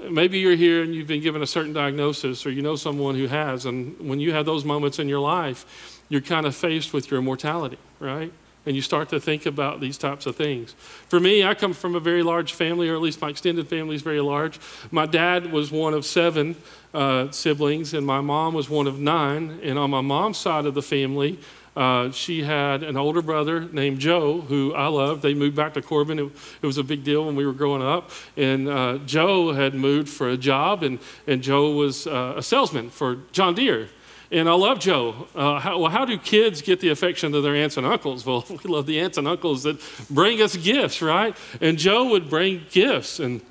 Maybe 0.09 0.39
you're 0.39 0.55
here 0.55 0.81
and 0.81 0.93
you've 0.95 1.07
been 1.07 1.21
given 1.21 1.43
a 1.43 1.47
certain 1.47 1.73
diagnosis, 1.73 2.45
or 2.45 2.51
you 2.51 2.63
know 2.63 2.75
someone 2.75 3.15
who 3.15 3.27
has, 3.27 3.67
and 3.67 3.99
when 3.99 4.19
you 4.19 4.33
have 4.33 4.47
those 4.47 4.65
moments 4.65 4.97
in 4.97 5.07
your 5.07 5.19
life, 5.19 6.01
you're 6.09 6.21
kind 6.21 6.47
of 6.47 6.55
faced 6.55 6.91
with 6.91 7.11
your 7.11 7.21
mortality, 7.21 7.77
right? 7.99 8.33
and 8.65 8.75
you 8.75 8.81
start 8.81 9.09
to 9.09 9.19
think 9.19 9.45
about 9.45 9.79
these 9.79 9.97
types 9.97 10.25
of 10.25 10.35
things. 10.35 10.73
For 11.07 11.19
me, 11.19 11.43
I 11.43 11.53
come 11.55 11.73
from 11.73 11.95
a 11.95 11.99
very 11.99 12.21
large 12.21 12.53
family, 12.53 12.89
or 12.89 12.95
at 12.95 13.01
least 13.01 13.21
my 13.21 13.29
extended 13.29 13.67
family 13.67 13.95
is 13.95 14.01
very 14.01 14.21
large. 14.21 14.59
My 14.91 15.05
dad 15.05 15.51
was 15.51 15.71
one 15.71 15.93
of 15.93 16.05
seven 16.05 16.55
uh, 16.93 17.31
siblings, 17.31 17.93
and 17.93 18.05
my 18.05 18.21
mom 18.21 18.53
was 18.53 18.69
one 18.69 18.85
of 18.85 18.99
nine. 18.99 19.59
And 19.63 19.79
on 19.79 19.89
my 19.89 20.01
mom's 20.01 20.37
side 20.37 20.65
of 20.65 20.75
the 20.75 20.81
family, 20.81 21.39
uh, 21.75 22.11
she 22.11 22.43
had 22.43 22.83
an 22.83 22.97
older 22.97 23.21
brother 23.21 23.61
named 23.61 23.99
Joe, 23.99 24.41
who 24.41 24.73
I 24.73 24.87
loved. 24.87 25.21
They 25.21 25.33
moved 25.33 25.55
back 25.55 25.73
to 25.75 25.81
Corbin. 25.81 26.19
It, 26.19 26.31
it 26.61 26.65
was 26.65 26.77
a 26.77 26.83
big 26.83 27.03
deal 27.03 27.25
when 27.25 27.35
we 27.35 27.45
were 27.45 27.53
growing 27.53 27.81
up. 27.81 28.11
And 28.35 28.67
uh, 28.67 28.97
Joe 29.05 29.53
had 29.53 29.73
moved 29.73 30.09
for 30.09 30.29
a 30.29 30.37
job, 30.37 30.83
and, 30.83 30.99
and 31.27 31.41
Joe 31.41 31.71
was 31.71 32.07
uh, 32.07 32.33
a 32.37 32.43
salesman 32.43 32.89
for 32.89 33.19
John 33.31 33.55
Deere. 33.55 33.87
And 34.31 34.47
I 34.47 34.53
love 34.53 34.79
Joe. 34.79 35.27
Uh, 35.35 35.59
how, 35.59 35.79
well, 35.79 35.91
how 35.91 36.05
do 36.05 36.17
kids 36.17 36.61
get 36.61 36.79
the 36.79 36.89
affection 36.89 37.35
of 37.35 37.43
their 37.43 37.55
aunts 37.55 37.77
and 37.77 37.85
uncles? 37.85 38.25
Well, 38.31 38.45
we 38.49 38.57
love 38.69 38.85
the 38.85 38.99
aunts 38.99 39.17
and 39.17 39.27
uncles 39.27 39.63
that 39.63 39.81
bring 40.09 40.41
us 40.41 40.55
gifts, 40.55 41.01
right? 41.01 41.35
And 41.59 41.77
Joe 41.77 42.09
would 42.09 42.29
bring 42.29 42.65
gifts. 42.69 43.19
And 43.19 43.41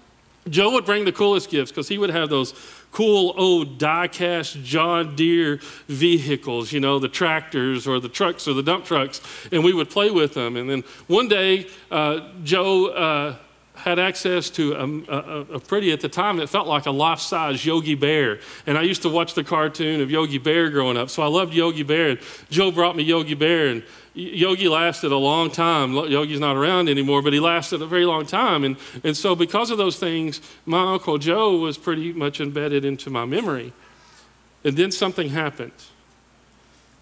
Joe 0.49 0.73
would 0.73 0.87
bring 0.87 1.05
the 1.05 1.13
coolest 1.13 1.51
gifts 1.51 1.71
because 1.71 1.89
he 1.89 1.99
would 1.99 2.11
have 2.11 2.31
those 2.31 2.53
cool 2.93 3.35
old 3.37 3.79
die-cast 3.79 4.63
John 4.63 5.15
Deere 5.17 5.61
vehicles, 5.87 6.73
you 6.73 6.81
know, 6.81 6.99
the 6.99 7.09
tractors 7.09 7.87
or 7.87 8.01
the 8.01 8.09
trucks 8.09 8.49
or 8.49 8.55
the 8.55 8.63
dump 8.63 8.85
trucks, 8.85 9.21
and 9.53 9.63
we 9.63 9.73
would 9.73 9.91
play 9.91 10.11
with 10.11 10.35
them. 10.35 10.57
And 10.57 10.69
then 10.69 10.85
one 11.07 11.29
day, 11.29 11.69
uh, 11.91 12.29
Joe 12.43 12.87
uh, 12.87 13.37
had 13.75 13.99
access 13.99 14.51
to 14.51 14.73
a, 14.75 14.87
a, 15.13 15.41
a, 15.55 15.61
pretty, 15.61 15.93
at 15.93 16.01
the 16.01 16.09
time, 16.09 16.37
that 16.37 16.49
felt 16.49 16.67
like 16.67 16.87
a 16.87 16.91
life 16.91 17.21
size 17.21 17.65
Yogi 17.65 17.95
Bear. 17.95 18.41
And 18.67 18.77
I 18.77 18.83
used 18.83 19.03
to 19.03 19.09
watch 19.09 19.35
the 19.35 19.45
cartoon 19.45 20.01
of 20.01 20.11
Yogi 20.11 20.39
Bear 20.39 20.69
growing 20.71 20.97
up, 20.97 21.11
so 21.11 21.23
I 21.23 21.27
loved 21.27 21.55
Yogi 21.55 21.83
Bear. 21.83 22.11
And 22.11 22.19
Joe 22.51 22.71
brought 22.71 22.97
me 22.97 23.03
Yogi 23.03 23.35
Bear, 23.35 23.69
and 23.69 23.83
Yogi 24.15 24.69
lasted 24.69 25.13
a 25.13 25.17
long 25.17 25.51
time. 25.51 25.93
Yogi's 25.93 26.41
not 26.41 26.57
around 26.57 26.89
anymore, 26.89 27.23
but 27.23 27.33
he 27.33 27.41
lasted 27.41 27.81
a 27.81 27.87
very 27.87 28.05
long 28.05 28.27
time. 28.27 28.65
And, 28.65 28.77
and 29.05 29.17
so, 29.17 29.37
because 29.37 29.71
of 29.71 29.79
those 29.79 29.99
things, 29.99 30.41
my 30.67 30.95
Uncle 30.95 31.19
Joe 31.19 31.57
was 31.57 31.79
pretty 31.79 32.13
much 32.13 32.41
embedded 32.41 32.85
into 32.85 33.09
my 33.09 33.25
memory. 33.25 33.73
And 34.65 34.77
then 34.77 34.91
something 34.91 35.31
happened. 35.31 35.73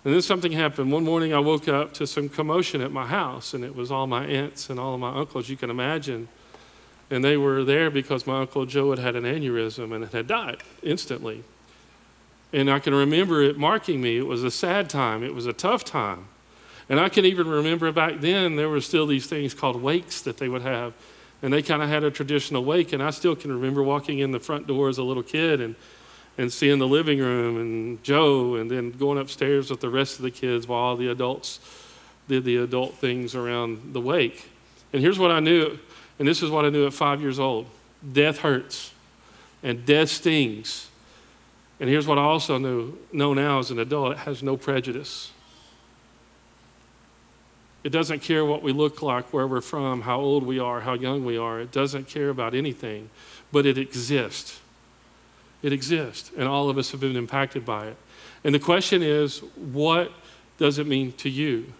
And 0.05 0.15
then 0.15 0.23
something 0.23 0.53
happened. 0.53 0.93
One 0.93 1.05
morning 1.05 1.33
I 1.33 1.39
woke 1.39 1.67
up 1.67 1.95
to 1.95 2.07
some 2.07 2.29
commotion 2.29 2.81
at 2.83 2.93
my 2.93 3.07
house, 3.07 3.55
and 3.55 3.65
it 3.65 3.75
was 3.75 3.91
all 3.91 4.07
my 4.07 4.27
aunts 4.27 4.71
and 4.71 4.79
all 4.79 4.95
of 4.95 5.01
my 5.01 5.15
uncles 5.15 5.49
you 5.49 5.57
can 5.57 5.71
imagine 5.71 6.29
and 7.11 7.25
they 7.25 7.37
were 7.37 7.65
there 7.65 7.91
because 7.91 8.27
my 8.27 8.41
Uncle 8.41 8.67
Joe 8.67 8.91
had 8.91 8.99
had 8.99 9.17
an 9.17 9.25
aneurysm 9.25 9.95
and 9.95 10.05
had 10.11 10.27
died 10.27 10.63
instantly. 10.83 11.43
And 12.53 12.71
I 12.71 12.79
can 12.79 12.95
remember 12.95 13.43
it 13.43 13.59
marking 13.59 14.01
me. 14.01 14.19
It 14.19 14.27
was 14.27 14.45
a 14.45 14.51
sad 14.51 14.91
time, 14.91 15.23
it 15.23 15.35
was 15.35 15.47
a 15.47 15.53
tough 15.53 15.85
time. 15.85 16.29
And 16.89 16.99
I 16.99 17.09
can 17.09 17.25
even 17.25 17.49
remember 17.49 17.91
back 17.93 18.21
then 18.21 18.57
there 18.57 18.69
were 18.69 18.81
still 18.81 19.07
these 19.07 19.27
things 19.27 19.55
called 19.55 19.83
wakes 19.83 20.23
that 20.23 20.39
they 20.39 20.49
would 20.49 20.63
have. 20.63 20.95
And 21.43 21.53
they 21.53 21.63
kind 21.63 21.83
of 21.83 21.89
had 21.89 22.03
a 22.03 22.11
traditional 22.11 22.65
wake. 22.65 22.93
And 22.93 23.03
I 23.03 23.11
still 23.11 23.37
can 23.37 23.53
remember 23.53 23.83
walking 23.83 24.19
in 24.19 24.33
the 24.33 24.41
front 24.41 24.67
door 24.67 24.89
as 24.89 24.99
a 24.99 25.03
little 25.03 25.23
kid 25.23 25.61
and, 25.61 25.75
and 26.37 26.53
seeing 26.53 26.79
the 26.79 26.89
living 26.89 27.19
room 27.19 27.61
and 27.61 28.03
Joe, 28.03 28.57
and 28.57 28.71
then 28.71 28.93
going 28.93 29.19
upstairs 29.19 29.71
with 29.71 29.81
the 29.81 29.91
rest 29.91 30.17
of 30.17 30.23
the 30.23 30.31
kids 30.31 30.67
while 30.67 30.81
all 30.81 30.97
the 30.97 31.09
adults 31.09 31.61
did 32.27 32.45
the 32.45 32.57
adult 32.57 32.95
things 32.95 33.35
around 33.35 33.93
the 33.93 34.01
wake. 34.01 34.51
And 34.93 35.03
here's 35.03 35.19
what 35.19 35.31
I 35.31 35.41
knew 35.41 35.79
and 36.19 36.27
this 36.27 36.43
is 36.43 36.51
what 36.51 36.65
I 36.65 36.71
knew 36.71 36.87
at 36.87 36.93
five 36.93 37.21
years 37.21 37.39
old 37.39 37.67
death 38.13 38.39
hurts, 38.39 38.93
and 39.63 39.85
death 39.85 40.09
stings. 40.09 40.89
And 41.81 41.89
here's 41.89 42.07
what 42.07 42.19
I 42.19 42.23
also 42.23 42.59
knew 42.59 42.97
know 43.13 43.35
now 43.35 43.59
as 43.59 43.71
an 43.71 43.79
adult 43.79 44.13
it 44.13 44.19
has 44.19 44.43
no 44.43 44.57
prejudice. 44.57 45.33
It 47.85 47.91
doesn't 47.91 48.21
care 48.21 48.45
what 48.45 48.63
we 48.63 48.73
look 48.73 49.03
like, 49.03 49.33
where 49.33 49.47
we're 49.47 49.61
from, 49.61 50.03
how 50.03 50.21
old 50.21 50.45
we 50.45 50.59
are, 50.59 50.81
how 50.81 50.95
young 50.95 51.25
we 51.25 51.39
are. 51.39 51.61
It 51.61 51.71
doesn't 51.71 52.09
care 52.09 52.29
about 52.29 52.55
anything, 52.55 53.11
but 53.53 53.67
it 53.67 53.79
exists. 53.79 54.61
It 55.63 55.73
exists, 55.73 56.31
and 56.37 56.49
all 56.49 56.71
of 56.71 56.79
us 56.79 56.91
have 56.93 57.01
been 57.01 57.17
impacted 57.17 57.65
by 57.65 57.89
it. 57.89 57.97
And 58.45 58.55
the 58.55 58.61
question 58.61 59.03
is, 59.03 59.39
what 59.57 60.13
does 60.59 60.79
it 60.79 60.87
mean 60.87 61.13
to 61.13 61.29
you? 61.29 61.73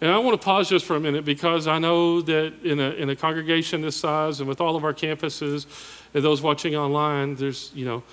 And 0.00 0.10
I 0.10 0.18
want 0.18 0.40
to 0.40 0.44
pause 0.44 0.68
just 0.68 0.84
for 0.86 0.96
a 0.96 1.00
minute 1.00 1.24
because 1.24 1.66
I 1.66 1.78
know 1.78 2.20
that 2.22 2.54
in 2.62 2.78
a, 2.78 2.90
in 2.90 3.10
a 3.10 3.16
congregation 3.16 3.80
this 3.80 3.96
size 3.96 4.38
and 4.38 4.48
with 4.48 4.60
all 4.60 4.76
of 4.76 4.84
our 4.84 4.94
campuses 4.94 5.66
and 6.14 6.22
those 6.22 6.40
watching 6.40 6.76
online, 6.76 7.34
there's, 7.34 7.72
you 7.74 7.84
know, 7.84 8.04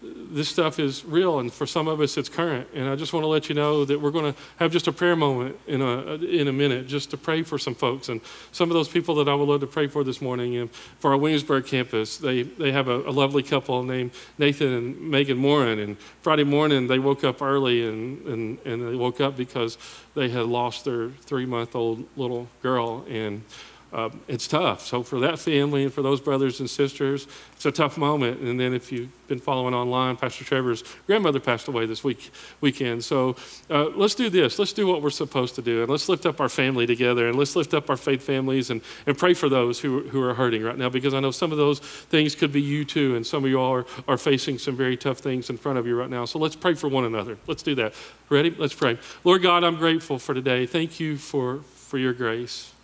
this 0.00 0.48
stuff 0.48 0.78
is 0.78 1.04
real, 1.04 1.40
and 1.40 1.52
for 1.52 1.66
some 1.66 1.88
of 1.88 2.00
us, 2.00 2.16
it's 2.16 2.28
current. 2.28 2.68
And 2.72 2.88
I 2.88 2.94
just 2.94 3.12
want 3.12 3.24
to 3.24 3.28
let 3.28 3.48
you 3.48 3.54
know 3.54 3.84
that 3.84 4.00
we're 4.00 4.12
going 4.12 4.32
to 4.32 4.40
have 4.56 4.70
just 4.70 4.86
a 4.86 4.92
prayer 4.92 5.16
moment 5.16 5.58
in 5.66 5.82
a, 5.82 6.14
in 6.14 6.46
a 6.46 6.52
minute 6.52 6.86
just 6.86 7.10
to 7.10 7.16
pray 7.16 7.42
for 7.42 7.58
some 7.58 7.74
folks. 7.74 8.08
And 8.08 8.20
some 8.52 8.70
of 8.70 8.74
those 8.74 8.88
people 8.88 9.16
that 9.16 9.28
I 9.28 9.34
would 9.34 9.48
love 9.48 9.60
to 9.60 9.66
pray 9.66 9.88
for 9.88 10.04
this 10.04 10.22
morning 10.22 10.56
and 10.56 10.70
for 11.00 11.10
our 11.10 11.16
Williamsburg 11.16 11.66
campus, 11.66 12.16
they, 12.16 12.42
they 12.42 12.70
have 12.70 12.86
a, 12.86 13.00
a 13.00 13.10
lovely 13.10 13.42
couple 13.42 13.82
named 13.82 14.12
Nathan 14.38 14.72
and 14.72 15.10
Megan 15.10 15.36
Morin. 15.36 15.80
And 15.80 15.98
Friday 16.22 16.44
morning, 16.44 16.86
they 16.86 17.00
woke 17.00 17.24
up 17.24 17.42
early 17.42 17.88
and, 17.88 18.24
and, 18.26 18.58
and 18.64 18.88
they 18.88 18.94
woke 18.94 19.20
up 19.20 19.36
because 19.36 19.78
they 20.14 20.28
had 20.28 20.46
lost 20.46 20.84
their 20.84 21.08
three 21.08 21.46
month 21.46 21.74
old 21.74 22.04
little 22.16 22.46
girl. 22.62 23.04
And 23.08 23.42
uh, 23.92 24.10
it's 24.26 24.46
tough. 24.46 24.86
So 24.86 25.02
for 25.02 25.20
that 25.20 25.38
family 25.38 25.84
and 25.84 25.92
for 25.92 26.02
those 26.02 26.20
brothers 26.20 26.60
and 26.60 26.68
sisters, 26.68 27.26
it's 27.56 27.66
a 27.66 27.72
tough 27.72 27.96
moment. 27.96 28.40
And 28.40 28.60
then 28.60 28.74
if 28.74 28.92
you've 28.92 29.08
been 29.28 29.38
following 29.38 29.74
online, 29.74 30.16
Pastor 30.16 30.44
Trevor's 30.44 30.84
grandmother 31.06 31.40
passed 31.40 31.68
away 31.68 31.86
this 31.86 32.04
week 32.04 32.30
weekend. 32.60 33.02
So 33.04 33.36
uh, 33.70 33.86
let's 33.90 34.14
do 34.14 34.30
this. 34.30 34.58
Let's 34.58 34.72
do 34.72 34.86
what 34.86 35.02
we're 35.02 35.10
supposed 35.10 35.54
to 35.54 35.62
do, 35.62 35.82
and 35.82 35.90
let's 35.90 36.08
lift 36.08 36.26
up 36.26 36.40
our 36.40 36.48
family 36.48 36.86
together, 36.86 37.28
and 37.28 37.38
let's 37.38 37.56
lift 37.56 37.74
up 37.74 37.88
our 37.90 37.96
faith 37.96 38.22
families, 38.22 38.70
and, 38.70 38.80
and 39.06 39.16
pray 39.16 39.34
for 39.34 39.48
those 39.48 39.80
who, 39.80 40.02
who 40.08 40.22
are 40.22 40.34
hurting 40.34 40.62
right 40.62 40.78
now, 40.78 40.88
because 40.88 41.14
I 41.14 41.20
know 41.20 41.30
some 41.30 41.52
of 41.52 41.58
those 41.58 41.80
things 41.80 42.34
could 42.34 42.52
be 42.52 42.60
you 42.60 42.84
too, 42.84 43.16
and 43.16 43.26
some 43.26 43.44
of 43.44 43.50
you 43.50 43.58
all 43.58 43.74
are, 43.74 43.86
are 44.06 44.18
facing 44.18 44.58
some 44.58 44.76
very 44.76 44.96
tough 44.96 45.18
things 45.18 45.50
in 45.50 45.56
front 45.56 45.78
of 45.78 45.86
you 45.86 45.96
right 45.96 46.10
now. 46.10 46.24
So 46.24 46.38
let's 46.38 46.56
pray 46.56 46.74
for 46.74 46.88
one 46.88 47.04
another. 47.04 47.38
Let's 47.46 47.62
do 47.62 47.74
that. 47.76 47.94
Ready? 48.28 48.54
Let's 48.56 48.74
pray. 48.74 48.98
Lord 49.24 49.42
God, 49.42 49.64
I'm 49.64 49.76
grateful 49.76 50.18
for 50.18 50.34
today. 50.34 50.66
Thank 50.66 51.00
you 51.00 51.16
for 51.16 51.62
for 51.88 51.96
your 51.96 52.12
grace. 52.12 52.77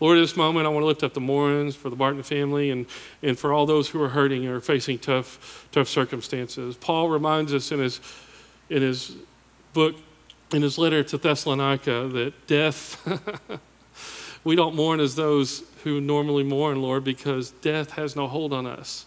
Lord, 0.00 0.18
at 0.18 0.20
this 0.22 0.36
moment, 0.36 0.66
I 0.66 0.68
want 0.68 0.82
to 0.82 0.86
lift 0.86 1.02
up 1.04 1.14
the 1.14 1.20
Morins, 1.20 1.74
for 1.74 1.88
the 1.88 1.96
Barton 1.96 2.22
family, 2.22 2.70
and, 2.70 2.86
and 3.22 3.38
for 3.38 3.52
all 3.52 3.66
those 3.66 3.88
who 3.88 4.02
are 4.02 4.08
hurting 4.08 4.46
or 4.46 4.60
facing 4.60 4.98
tough, 4.98 5.68
tough 5.70 5.88
circumstances. 5.88 6.76
Paul 6.76 7.08
reminds 7.08 7.54
us 7.54 7.70
in 7.70 7.78
his, 7.78 8.00
in 8.68 8.82
his 8.82 9.14
book, 9.72 9.94
in 10.52 10.62
his 10.62 10.76
letter 10.76 11.02
to 11.04 11.18
Thessalonica, 11.18 12.08
that 12.08 12.46
death, 12.46 13.00
we 14.44 14.56
don't 14.56 14.74
mourn 14.74 14.98
as 14.98 15.14
those 15.14 15.62
who 15.84 16.00
normally 16.00 16.42
mourn, 16.42 16.82
Lord, 16.82 17.04
because 17.04 17.50
death 17.50 17.92
has 17.92 18.16
no 18.16 18.26
hold 18.26 18.52
on 18.52 18.66
us. 18.66 19.06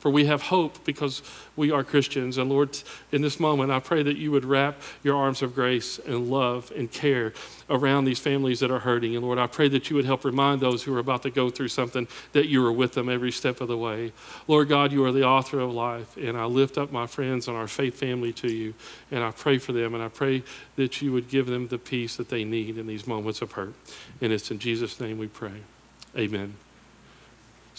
For 0.00 0.10
we 0.10 0.24
have 0.24 0.42
hope 0.42 0.82
because 0.84 1.22
we 1.56 1.70
are 1.70 1.84
Christians. 1.84 2.38
And 2.38 2.48
Lord, 2.48 2.76
in 3.12 3.20
this 3.20 3.38
moment, 3.38 3.70
I 3.70 3.80
pray 3.80 4.02
that 4.02 4.16
you 4.16 4.30
would 4.32 4.46
wrap 4.46 4.80
your 5.02 5.14
arms 5.14 5.42
of 5.42 5.54
grace 5.54 6.00
and 6.06 6.30
love 6.30 6.72
and 6.74 6.90
care 6.90 7.34
around 7.68 8.06
these 8.06 8.18
families 8.18 8.60
that 8.60 8.70
are 8.70 8.78
hurting. 8.78 9.14
And 9.14 9.24
Lord, 9.24 9.38
I 9.38 9.46
pray 9.46 9.68
that 9.68 9.90
you 9.90 9.96
would 9.96 10.06
help 10.06 10.24
remind 10.24 10.60
those 10.60 10.82
who 10.82 10.96
are 10.96 10.98
about 10.98 11.22
to 11.24 11.30
go 11.30 11.50
through 11.50 11.68
something 11.68 12.08
that 12.32 12.48
you 12.48 12.64
are 12.66 12.72
with 12.72 12.94
them 12.94 13.10
every 13.10 13.30
step 13.30 13.60
of 13.60 13.68
the 13.68 13.76
way. 13.76 14.12
Lord 14.48 14.70
God, 14.70 14.90
you 14.90 15.04
are 15.04 15.12
the 15.12 15.24
author 15.24 15.60
of 15.60 15.70
life. 15.70 16.16
And 16.16 16.36
I 16.36 16.46
lift 16.46 16.78
up 16.78 16.90
my 16.90 17.06
friends 17.06 17.46
and 17.46 17.56
our 17.56 17.68
faith 17.68 17.96
family 17.96 18.32
to 18.34 18.50
you. 18.50 18.72
And 19.10 19.22
I 19.22 19.32
pray 19.32 19.58
for 19.58 19.72
them. 19.72 19.94
And 19.94 20.02
I 20.02 20.08
pray 20.08 20.42
that 20.76 21.02
you 21.02 21.12
would 21.12 21.28
give 21.28 21.46
them 21.46 21.68
the 21.68 21.78
peace 21.78 22.16
that 22.16 22.30
they 22.30 22.44
need 22.44 22.78
in 22.78 22.86
these 22.86 23.06
moments 23.06 23.42
of 23.42 23.52
hurt. 23.52 23.74
And 24.22 24.32
it's 24.32 24.50
in 24.50 24.58
Jesus' 24.58 24.98
name 24.98 25.18
we 25.18 25.28
pray. 25.28 25.60
Amen. 26.16 26.54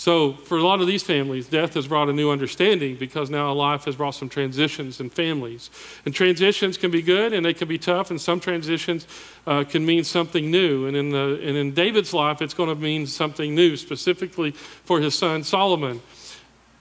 So, 0.02 0.34
for 0.34 0.58
a 0.58 0.64
lot 0.64 0.82
of 0.82 0.88
these 0.88 1.04
families, 1.04 1.46
death 1.46 1.76
has 1.76 1.88
brought 1.88 2.10
a 2.10 2.12
new 2.12 2.32
understanding 2.32 2.96
because 2.96 3.30
now 3.30 3.54
life 3.54 3.86
has 3.86 3.96
brought 3.96 4.16
some 4.16 4.30
transitions 4.30 5.00
in 5.00 5.12
families. 5.12 5.70
And 6.06 6.16
transitions 6.16 6.76
can 6.76 6.90
be 6.90 7.04
good 7.04 7.34
and 7.34 7.46
they 7.46 7.54
can 7.54 7.68
be 7.68 7.78
tough, 7.78 8.10
and 8.10 8.20
some 8.20 8.40
transitions 8.40 9.06
uh, 9.46 9.64
can 9.64 9.86
mean 9.86 10.04
something 10.04 10.50
new. 10.50 10.88
And 10.88 10.98
in, 10.98 11.12
the, 11.12 11.40
and 11.44 11.56
in 11.56 11.76
David's 11.76 12.16
life, 12.16 12.42
it's 12.42 12.56
going 12.56 12.70
to 12.70 12.76
mean 12.76 13.06
something 13.06 13.54
new, 13.54 13.78
specifically 13.78 14.54
for 14.54 15.00
his 15.00 15.16
son 15.16 15.44
Solomon. 15.44 16.02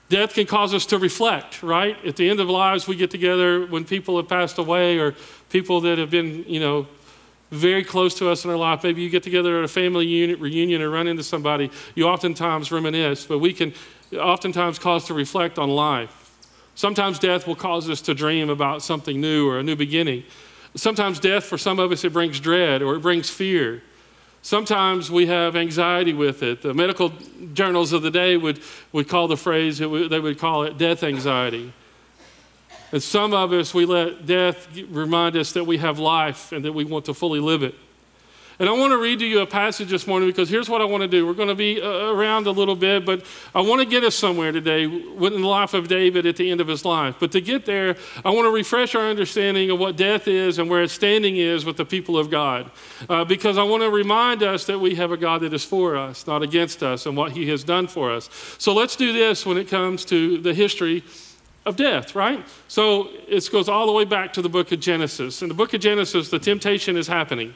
Death 0.09 0.33
can 0.33 0.47
cause 0.47 0.73
us 0.73 0.87
to 0.87 0.97
reflect, 0.97 1.61
right? 1.61 2.03
At 2.03 2.15
the 2.15 2.27
end 2.27 2.39
of 2.39 2.49
lives, 2.49 2.87
we 2.87 2.95
get 2.95 3.11
together 3.11 3.67
when 3.67 3.85
people 3.85 4.17
have 4.17 4.29
passed 4.29 4.57
away 4.57 4.97
or 4.97 5.13
people 5.51 5.79
that 5.81 5.99
have 5.99 6.09
been, 6.09 6.43
you 6.47 6.59
know, 6.59 6.87
very 7.51 7.83
close 7.83 8.15
to 8.15 8.29
us 8.29 8.45
in 8.45 8.49
our 8.49 8.57
life. 8.57 8.83
Maybe 8.83 9.01
you 9.01 9.09
get 9.09 9.23
together 9.23 9.59
at 9.59 9.63
a 9.63 9.67
family 9.67 10.07
unit, 10.07 10.39
reunion 10.39 10.81
and 10.81 10.91
run 10.91 11.07
into 11.07 11.23
somebody. 11.23 11.69
You 11.95 12.07
oftentimes 12.07 12.71
reminisce, 12.71 13.25
but 13.25 13.39
we 13.39 13.53
can 13.53 13.73
oftentimes 14.17 14.79
cause 14.79 15.05
to 15.05 15.13
reflect 15.13 15.59
on 15.59 15.69
life. 15.69 16.17
Sometimes 16.75 17.19
death 17.19 17.45
will 17.45 17.55
cause 17.55 17.89
us 17.89 18.01
to 18.03 18.13
dream 18.13 18.49
about 18.49 18.81
something 18.81 19.19
new 19.19 19.49
or 19.49 19.59
a 19.59 19.63
new 19.63 19.75
beginning. 19.75 20.23
Sometimes 20.75 21.19
death, 21.19 21.43
for 21.43 21.57
some 21.57 21.79
of 21.79 21.91
us, 21.91 22.05
it 22.05 22.13
brings 22.13 22.39
dread 22.39 22.81
or 22.81 22.95
it 22.95 23.01
brings 23.01 23.29
fear. 23.29 23.83
Sometimes 24.41 25.11
we 25.11 25.27
have 25.27 25.55
anxiety 25.55 26.13
with 26.13 26.41
it. 26.41 26.61
The 26.61 26.73
medical 26.73 27.13
journals 27.53 27.91
of 27.91 28.01
the 28.01 28.09
day 28.09 28.37
would, 28.37 28.61
would 28.93 29.09
call 29.09 29.27
the 29.27 29.37
phrase, 29.37 29.79
they 29.79 29.85
would 29.85 30.39
call 30.39 30.63
it 30.63 30.77
death 30.77 31.03
anxiety. 31.03 31.73
And 32.91 33.01
some 33.01 33.33
of 33.33 33.53
us, 33.53 33.73
we 33.73 33.85
let 33.85 34.25
death 34.25 34.67
remind 34.89 35.37
us 35.37 35.53
that 35.53 35.65
we 35.65 35.77
have 35.77 35.99
life 35.99 36.51
and 36.51 36.65
that 36.65 36.73
we 36.73 36.83
want 36.83 37.05
to 37.05 37.13
fully 37.13 37.39
live 37.39 37.63
it. 37.63 37.75
And 38.61 38.69
I 38.69 38.73
want 38.73 38.91
to 38.91 38.97
read 38.97 39.17
to 39.17 39.25
you 39.25 39.39
a 39.39 39.47
passage 39.47 39.89
this 39.89 40.05
morning 40.05 40.29
because 40.29 40.47
here's 40.47 40.69
what 40.69 40.81
I 40.81 40.85
want 40.85 41.01
to 41.01 41.07
do. 41.07 41.25
We're 41.25 41.33
going 41.33 41.47
to 41.47 41.55
be 41.55 41.81
uh, 41.81 41.87
around 41.87 42.45
a 42.45 42.51
little 42.51 42.75
bit, 42.75 43.07
but 43.07 43.25
I 43.55 43.61
want 43.61 43.81
to 43.81 43.87
get 43.87 44.03
us 44.03 44.13
somewhere 44.13 44.51
today 44.51 44.83
in 44.83 45.17
the 45.17 45.39
life 45.39 45.73
of 45.73 45.87
David 45.87 46.27
at 46.27 46.35
the 46.35 46.51
end 46.51 46.61
of 46.61 46.67
his 46.67 46.85
life. 46.85 47.15
But 47.19 47.31
to 47.31 47.41
get 47.41 47.65
there, 47.65 47.95
I 48.23 48.29
want 48.29 48.45
to 48.45 48.51
refresh 48.51 48.93
our 48.93 49.09
understanding 49.09 49.71
of 49.71 49.79
what 49.79 49.95
death 49.95 50.27
is 50.27 50.59
and 50.59 50.69
where 50.69 50.83
its 50.83 50.93
standing 50.93 51.37
is 51.37 51.65
with 51.65 51.77
the 51.77 51.85
people 51.85 52.19
of 52.19 52.29
God. 52.29 52.69
Uh, 53.09 53.25
because 53.25 53.57
I 53.57 53.63
want 53.63 53.81
to 53.81 53.89
remind 53.89 54.43
us 54.43 54.67
that 54.67 54.77
we 54.77 54.93
have 54.93 55.11
a 55.11 55.17
God 55.17 55.41
that 55.41 55.55
is 55.55 55.65
for 55.65 55.95
us, 55.95 56.27
not 56.27 56.43
against 56.43 56.83
us, 56.83 57.07
and 57.07 57.17
what 57.17 57.31
he 57.31 57.49
has 57.49 57.63
done 57.63 57.87
for 57.87 58.11
us. 58.11 58.29
So 58.59 58.75
let's 58.75 58.95
do 58.95 59.11
this 59.11 59.43
when 59.43 59.57
it 59.57 59.69
comes 59.69 60.05
to 60.05 60.37
the 60.37 60.53
history 60.53 61.03
of 61.65 61.75
death, 61.75 62.15
right? 62.15 62.45
So 62.67 63.09
it 63.27 63.47
goes 63.51 63.69
all 63.69 63.85
the 63.85 63.91
way 63.91 64.05
back 64.05 64.33
to 64.33 64.41
the 64.41 64.49
book 64.49 64.71
of 64.71 64.79
Genesis. 64.79 65.41
In 65.41 65.47
the 65.47 65.53
book 65.53 65.73
of 65.73 65.81
Genesis, 65.81 66.29
the 66.29 66.39
temptation 66.39 66.97
is 66.97 67.07
happening, 67.07 67.53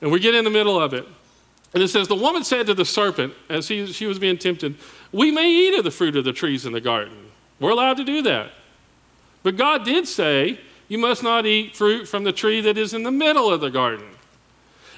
and 0.00 0.12
we 0.12 0.20
get 0.20 0.34
in 0.34 0.44
the 0.44 0.50
middle 0.50 0.80
of 0.80 0.94
it. 0.94 1.06
And 1.72 1.82
it 1.82 1.88
says, 1.88 2.06
The 2.06 2.14
woman 2.14 2.44
said 2.44 2.66
to 2.66 2.74
the 2.74 2.84
serpent, 2.84 3.34
as 3.48 3.68
he, 3.68 3.86
she 3.86 4.06
was 4.06 4.18
being 4.18 4.38
tempted, 4.38 4.76
We 5.12 5.30
may 5.30 5.50
eat 5.50 5.76
of 5.76 5.84
the 5.84 5.90
fruit 5.90 6.16
of 6.16 6.24
the 6.24 6.32
trees 6.32 6.64
in 6.64 6.72
the 6.72 6.80
garden. 6.80 7.30
We're 7.58 7.70
allowed 7.70 7.96
to 7.96 8.04
do 8.04 8.22
that. 8.22 8.52
But 9.42 9.56
God 9.56 9.84
did 9.84 10.06
say, 10.06 10.60
You 10.88 10.98
must 10.98 11.22
not 11.22 11.44
eat 11.44 11.76
fruit 11.76 12.06
from 12.06 12.22
the 12.22 12.32
tree 12.32 12.60
that 12.60 12.78
is 12.78 12.94
in 12.94 13.02
the 13.02 13.10
middle 13.10 13.50
of 13.50 13.60
the 13.60 13.70
garden. 13.70 14.06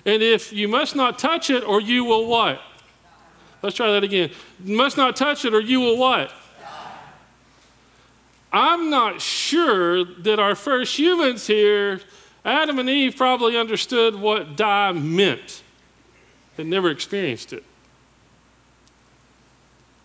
And 0.05 0.23
if 0.23 0.53
you 0.53 0.69
must 0.69 0.95
not 0.95 1.19
touch 1.19 1.51
it, 1.51 1.65
or 1.65 1.81
you 1.81 2.05
will 2.05 2.27
what? 2.27 2.61
Let's 3.63 3.75
try 3.75 3.91
that 3.93 4.05
again. 4.05 4.31
You 4.63 4.77
must 4.77 4.97
not 4.97 5.17
touch 5.17 5.45
it, 5.45 5.55
or 5.55 5.61
you 5.61 5.81
will 5.81 5.97
what? 5.97 6.33
I'm 8.57 8.89
not 8.89 9.21
sure 9.21 10.03
that 10.03 10.39
our 10.39 10.55
first 10.55 10.99
humans 10.99 11.47
here, 11.47 12.01
Adam 12.43 12.79
and 12.79 12.89
Eve, 12.89 13.15
probably 13.15 13.55
understood 13.55 14.15
what 14.15 14.57
die 14.57 14.93
meant. 14.93 15.63
They 16.57 16.65
never 16.65 16.91
experienced 16.91 17.53
it. 17.53 17.65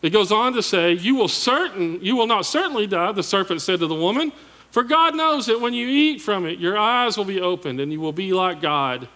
It 0.01 0.09
goes 0.09 0.33
on 0.33 0.51
to 0.51 0.61
say, 0.61 0.91
You 0.91 1.15
will 1.15 1.29
certain, 1.29 2.03
you 2.03 2.17
will 2.17 2.27
not 2.27 2.45
certainly 2.45 2.87
die, 2.87 3.13
the 3.13 3.23
serpent 3.23 3.61
said 3.61 3.79
to 3.79 3.87
the 3.87 3.95
woman, 3.95 4.33
for 4.69 4.83
God 4.83 5.15
knows 5.15 5.45
that 5.45 5.61
when 5.61 5.73
you 5.73 5.87
eat 5.87 6.19
from 6.21 6.45
it, 6.45 6.59
your 6.59 6.77
eyes 6.77 7.15
will 7.15 7.23
be 7.23 7.39
opened 7.39 7.79
and 7.79 7.89
you 7.89 8.01
will 8.01 8.11
be 8.11 8.33
like 8.33 8.59
God, 8.59 9.07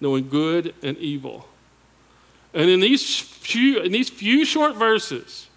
knowing 0.00 0.28
good 0.28 0.76
and 0.84 0.96
evil. 0.98 1.48
And 2.54 2.70
in 2.70 2.78
these 2.78 3.18
few, 3.18 3.80
in 3.80 3.90
these 3.90 4.08
few 4.08 4.44
short 4.44 4.76
verses, 4.76 5.48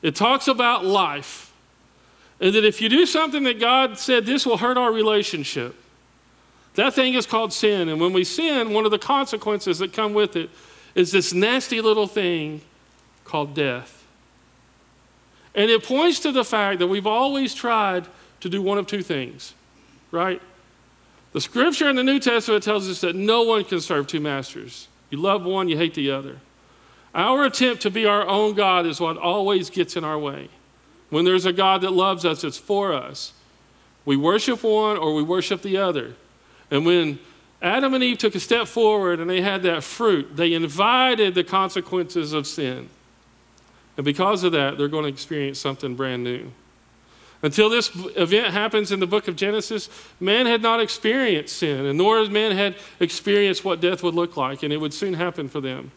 it 0.00 0.14
talks 0.14 0.48
about 0.48 0.82
life 0.82 1.45
and 2.40 2.54
that 2.54 2.64
if 2.64 2.80
you 2.80 2.88
do 2.88 3.06
something 3.06 3.44
that 3.44 3.58
God 3.58 3.98
said 3.98 4.26
this 4.26 4.44
will 4.44 4.58
hurt 4.58 4.76
our 4.76 4.92
relationship, 4.92 5.74
that 6.74 6.94
thing 6.94 7.14
is 7.14 7.26
called 7.26 7.52
sin. 7.52 7.88
And 7.88 8.00
when 8.00 8.12
we 8.12 8.24
sin, 8.24 8.72
one 8.72 8.84
of 8.84 8.90
the 8.90 8.98
consequences 8.98 9.78
that 9.78 9.92
come 9.92 10.12
with 10.12 10.36
it 10.36 10.50
is 10.94 11.12
this 11.12 11.32
nasty 11.32 11.80
little 11.80 12.06
thing 12.06 12.60
called 13.24 13.54
death. 13.54 14.04
And 15.54 15.70
it 15.70 15.82
points 15.84 16.20
to 16.20 16.32
the 16.32 16.44
fact 16.44 16.78
that 16.80 16.86
we've 16.86 17.06
always 17.06 17.54
tried 17.54 18.06
to 18.40 18.50
do 18.50 18.60
one 18.60 18.76
of 18.76 18.86
two 18.86 19.02
things, 19.02 19.54
right? 20.10 20.40
The 21.32 21.40
scripture 21.40 21.88
in 21.88 21.96
the 21.96 22.04
New 22.04 22.20
Testament 22.20 22.62
tells 22.62 22.88
us 22.88 23.00
that 23.00 23.16
no 23.16 23.42
one 23.42 23.64
can 23.64 23.80
serve 23.80 24.06
two 24.06 24.20
masters. 24.20 24.88
You 25.10 25.18
love 25.18 25.44
one, 25.44 25.68
you 25.68 25.78
hate 25.78 25.94
the 25.94 26.10
other. 26.10 26.38
Our 27.14 27.44
attempt 27.44 27.82
to 27.82 27.90
be 27.90 28.04
our 28.04 28.26
own 28.26 28.54
God 28.54 28.84
is 28.84 29.00
what 29.00 29.16
always 29.16 29.70
gets 29.70 29.96
in 29.96 30.04
our 30.04 30.18
way. 30.18 30.50
When 31.10 31.24
there's 31.24 31.46
a 31.46 31.52
God 31.52 31.82
that 31.82 31.92
loves 31.92 32.24
us, 32.24 32.42
it's 32.44 32.58
for 32.58 32.92
us. 32.92 33.32
We 34.04 34.16
worship 34.16 34.62
one 34.62 34.96
or 34.96 35.14
we 35.14 35.22
worship 35.22 35.62
the 35.62 35.76
other. 35.76 36.14
And 36.70 36.84
when 36.84 37.18
Adam 37.62 37.94
and 37.94 38.02
Eve 38.02 38.18
took 38.18 38.34
a 38.34 38.40
step 38.40 38.66
forward 38.66 39.20
and 39.20 39.28
they 39.28 39.40
had 39.40 39.62
that 39.62 39.82
fruit, 39.82 40.36
they 40.36 40.52
invited 40.52 41.34
the 41.34 41.44
consequences 41.44 42.32
of 42.32 42.46
sin. 42.46 42.88
And 43.96 44.04
because 44.04 44.44
of 44.44 44.52
that, 44.52 44.78
they're 44.78 44.88
going 44.88 45.04
to 45.04 45.08
experience 45.08 45.58
something 45.58 45.94
brand 45.94 46.22
new. 46.22 46.52
Until 47.42 47.68
this 47.68 47.90
event 48.16 48.52
happens 48.52 48.92
in 48.92 49.00
the 49.00 49.06
book 49.06 49.28
of 49.28 49.36
Genesis, 49.36 49.88
man 50.18 50.46
had 50.46 50.62
not 50.62 50.80
experienced 50.80 51.56
sin, 51.56 51.86
and 51.86 51.98
nor 51.98 52.18
has 52.18 52.30
man 52.30 52.52
had 52.52 52.76
experienced 52.98 53.64
what 53.64 53.80
death 53.80 54.02
would 54.02 54.14
look 54.14 54.36
like, 54.36 54.62
and 54.62 54.72
it 54.72 54.78
would 54.78 54.94
soon 54.94 55.14
happen 55.14 55.48
for 55.48 55.60
them. 55.60 55.92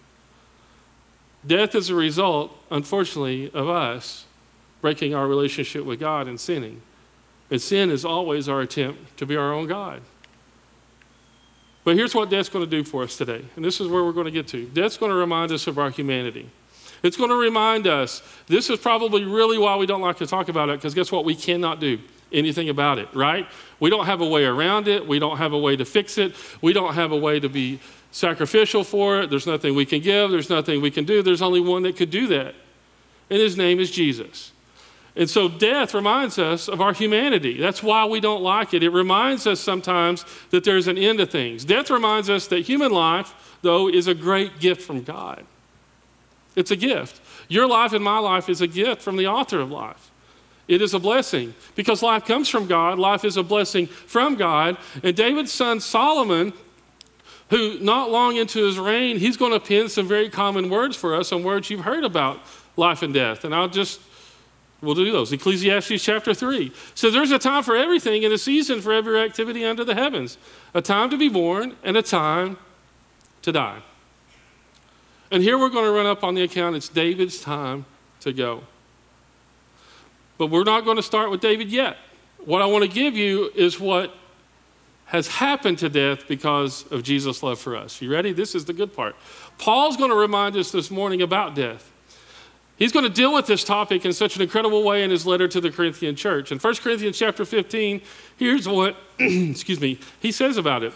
Death 1.46 1.76
is 1.76 1.90
a 1.90 1.96
result, 1.96 2.56
unfortunately, 2.70 3.50
of 3.54 3.70
us 3.70 4.26
breaking 4.82 5.14
our 5.14 5.28
relationship 5.28 5.86
with 5.86 6.00
God 6.00 6.28
and 6.28 6.40
sinning. 6.40 6.82
And 7.52 7.62
sin 7.62 7.90
is 7.90 8.06
always 8.06 8.48
our 8.48 8.62
attempt 8.62 9.18
to 9.18 9.26
be 9.26 9.36
our 9.36 9.54
own 9.54 9.68
God. 9.68 10.02
But 11.84 11.96
here's 11.96 12.14
what 12.14 12.30
death's 12.30 12.50
going 12.50 12.64
to 12.64 12.70
do 12.70 12.84
for 12.84 13.04
us 13.04 13.18
today. 13.18 13.44
And 13.56 13.66
this 13.66 13.82
is 13.82 13.88
where 13.88 14.04
we're 14.04 14.12
going 14.12 14.26
to 14.26 14.32
get 14.32 14.48
to. 14.50 14.66
Death's 14.68 14.98
going 14.98 15.12
to 15.12 15.16
remind 15.16 15.52
us 15.52 15.66
of 15.66 15.80
our 15.80 15.90
humanity. 15.90 16.50
It's 17.02 17.18
going 17.18 17.30
to 17.30 17.36
remind 17.36 17.88
us, 17.88 18.22
this 18.48 18.70
is 18.70 18.78
probably 18.78 19.24
really 19.24 19.58
why 19.58 19.78
we 19.78 19.86
don't 19.86 20.02
like 20.02 20.18
to 20.18 20.28
talk 20.28 20.50
about 20.50 20.70
it, 20.70 20.74
because 20.78 20.94
guess 20.94 21.12
what? 21.12 21.26
We 21.26 21.36
cannot 21.36 21.80
do 21.80 21.98
anything 22.32 22.70
about 22.70 23.00
it, 23.00 23.08
right? 23.16 23.48
We 23.80 23.90
don't 23.90 24.06
have 24.06 24.22
a 24.22 24.28
way 24.28 24.44
around 24.46 24.88
it. 24.88 25.08
We 25.08 25.18
don't 25.18 25.38
have 25.38 25.54
a 25.54 25.58
way 25.58 25.76
to 25.78 25.86
fix 25.86 26.18
it. 26.18 26.36
We 26.62 26.74
don't 26.74 26.94
have 26.94 27.12
a 27.12 27.18
way 27.18 27.40
to 27.40 27.50
be 27.50 27.80
sacrificial 28.12 28.84
for 28.84 29.22
it. 29.22 29.30
There's 29.30 29.48
nothing 29.48 29.76
we 29.76 29.86
can 29.86 30.02
give. 30.02 30.30
There's 30.30 30.50
nothing 30.50 30.82
we 30.82 30.92
can 30.92 31.06
do. 31.06 31.24
There's 31.24 31.42
only 31.42 31.62
one 31.62 31.84
that 31.84 31.96
could 31.96 32.12
do 32.12 32.28
that. 32.28 32.54
And 33.30 33.40
his 33.40 33.58
name 33.58 33.80
is 33.80 33.90
Jesus. 33.90 34.52
And 35.20 35.30
so 35.30 35.50
death 35.50 35.94
reminds 35.94 36.40
us 36.40 36.70
of 36.70 36.80
our 36.80 36.94
humanity. 36.94 37.60
That's 37.60 37.84
why 37.84 38.06
we 38.06 38.22
don't 38.22 38.42
like 38.42 38.74
it. 38.74 38.84
It 38.84 38.92
reminds 38.92 39.46
us 39.46 39.60
sometimes 39.60 40.24
that 40.52 40.64
there's 40.64 40.88
an 40.88 40.98
end 40.98 41.20
to 41.20 41.26
things. 41.26 41.66
Death 41.66 41.90
reminds 41.90 42.30
us 42.30 42.48
that 42.48 42.62
human 42.62 42.94
life, 42.94 43.58
though, 43.62 43.90
is 43.90 44.08
a 44.08 44.14
great 44.14 44.60
gift 44.62 44.82
from 44.82 45.04
God. 45.04 45.46
It's 46.56 46.72
a 46.72 46.78
gift. 46.78 47.20
Your 47.50 47.68
life 47.68 47.92
and 47.92 48.02
my 48.02 48.18
life 48.20 48.48
is 48.48 48.62
a 48.62 48.68
gift 48.68 49.02
from 49.02 49.18
the 49.18 49.28
author 49.28 49.60
of 49.60 49.70
life. 49.70 50.10
It 50.70 50.82
is 50.82 50.94
a 50.94 51.00
blessing 51.00 51.54
because 51.76 52.02
life 52.02 52.24
comes 52.24 52.48
from 52.48 52.68
God. 52.68 52.98
Life 52.98 53.26
is 53.26 53.36
a 53.36 53.44
blessing 53.44 53.88
from 53.88 54.36
God. 54.36 54.78
And 55.04 55.18
David's 55.18 55.52
son 55.52 55.82
Solomon, 55.82 56.54
who 57.50 57.78
not 57.80 58.10
long 58.10 58.38
into 58.38 58.66
his 58.66 58.80
reign, 58.80 59.18
he's 59.18 59.36
going 59.36 59.52
to 59.52 59.60
pen 59.60 59.90
some 59.90 60.08
very 60.08 60.30
common 60.30 60.70
words 60.70 60.96
for 60.96 61.14
us, 61.14 61.28
some 61.28 61.44
words 61.44 61.70
you've 61.70 61.82
heard 61.82 62.06
about 62.06 62.40
life 62.78 63.02
and 63.02 63.14
death. 63.14 63.44
And 63.44 63.54
I'll 63.54 63.68
just 63.68 64.00
We'll 64.82 64.96
do 64.96 65.12
those. 65.12 65.34
Ecclesiastes 65.34 66.02
chapter 66.02 66.34
3 66.34 66.72
says 66.96 67.14
there's 67.14 67.32
a 67.32 67.40
time 67.40 67.64
for 67.64 67.76
everything 67.76 68.24
and 68.24 68.34
a 68.34 68.38
season 68.38 68.82
for 68.82 68.94
every 68.94 69.20
activity 69.20 69.66
under 69.66 69.84
the 69.84 69.94
heavens, 69.96 70.38
a 70.74 70.82
time 70.82 71.10
to 71.10 71.18
be 71.18 71.28
born 71.28 71.76
and 71.84 71.98
a 71.98 72.02
time 72.02 72.58
to 73.42 73.52
die. 73.52 73.82
And 75.32 75.44
here 75.44 75.58
we're 75.58 75.70
going 75.70 75.86
to 75.86 75.92
run 75.92 76.06
up 76.06 76.24
on 76.24 76.34
the 76.34 76.44
account. 76.44 76.76
It's 76.76 76.88
David's 76.90 77.42
time 77.42 77.86
to 78.22 78.34
go. 78.34 78.64
but 80.38 80.48
we're 80.48 80.64
not 80.64 80.86
going 80.86 80.96
to 80.96 81.04
start 81.04 81.30
with 81.30 81.42
David 81.42 81.70
yet. 81.70 81.98
What 82.46 82.62
I 82.62 82.66
want 82.66 82.84
to 82.84 82.90
give 82.90 83.16
you 83.16 83.52
is 83.54 83.80
what 83.80 84.16
has 85.06 85.28
happened 85.28 85.78
to 85.80 85.90
death 85.90 86.28
because 86.28 86.90
of 86.92 87.04
Jesus' 87.04 87.44
love 87.44 87.60
for 87.60 87.76
us. 87.76 88.02
You 88.02 88.12
ready? 88.12 88.32
This 88.32 88.56
is 88.56 88.66
the 88.66 88.74
good 88.74 88.94
part. 88.94 89.16
Paul's 89.58 89.98
going 89.98 90.12
to 90.12 90.16
remind 90.16 90.56
us 90.56 90.72
this 90.72 90.90
morning 90.90 91.22
about 91.22 91.56
death. 91.56 91.92
He's 92.80 92.94
going 92.94 93.04
to 93.04 93.12
deal 93.12 93.34
with 93.34 93.46
this 93.46 93.66
topic 93.66 94.06
in 94.06 94.14
such 94.14 94.38
an 94.38 94.42
incredible 94.42 94.84
way 94.84 95.04
in 95.04 95.12
his 95.12 95.26
letter 95.26 95.50
to 95.50 95.60
the 95.60 95.70
Corinthian 95.70 96.16
church. 96.16 96.50
In 96.50 96.60
1 96.60 96.76
Corinthians 96.78 97.20
chapter 97.20 97.44
15, 97.44 98.02
here's 98.38 98.70
what, 98.70 98.96
excuse 99.20 99.82
me, 99.82 100.00
he 100.22 100.32
says 100.32 100.56
about 100.56 100.84
it. 100.84 100.94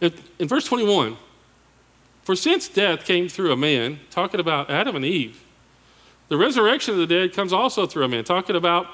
In, 0.00 0.14
in 0.38 0.46
verse 0.46 0.64
21, 0.64 1.16
for 2.22 2.36
since 2.36 2.68
death 2.68 3.04
came 3.04 3.28
through 3.28 3.52
a 3.52 3.56
man, 3.56 3.98
talking 4.10 4.38
about 4.38 4.70
Adam 4.70 4.94
and 4.94 5.04
Eve, 5.04 5.42
the 6.28 6.36
resurrection 6.36 6.94
of 6.94 7.00
the 7.00 7.06
dead 7.08 7.32
comes 7.32 7.52
also 7.52 7.86
through 7.86 8.04
a 8.04 8.08
man, 8.08 8.22
talking 8.22 8.54
about 8.54 8.86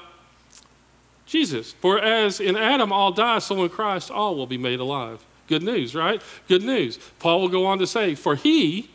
Jesus. 1.27 1.71
For 1.71 1.99
as 1.99 2.39
in 2.39 2.57
Adam 2.57 2.91
all 2.91 3.11
die, 3.11 3.39
so 3.39 3.63
in 3.63 3.69
Christ 3.69 4.09
all 4.09 4.35
will 4.35 4.47
be 4.47 4.57
made 4.57 4.79
alive. 4.79 5.23
Good 5.47 5.61
news, 5.61 5.93
right? 5.93 6.21
Good 6.47 6.63
news. 6.63 6.97
Paul 7.19 7.41
will 7.41 7.49
go 7.49 7.65
on 7.65 7.77
to 7.77 7.85
say, 7.85 8.15
For 8.15 8.35
he 8.35 8.89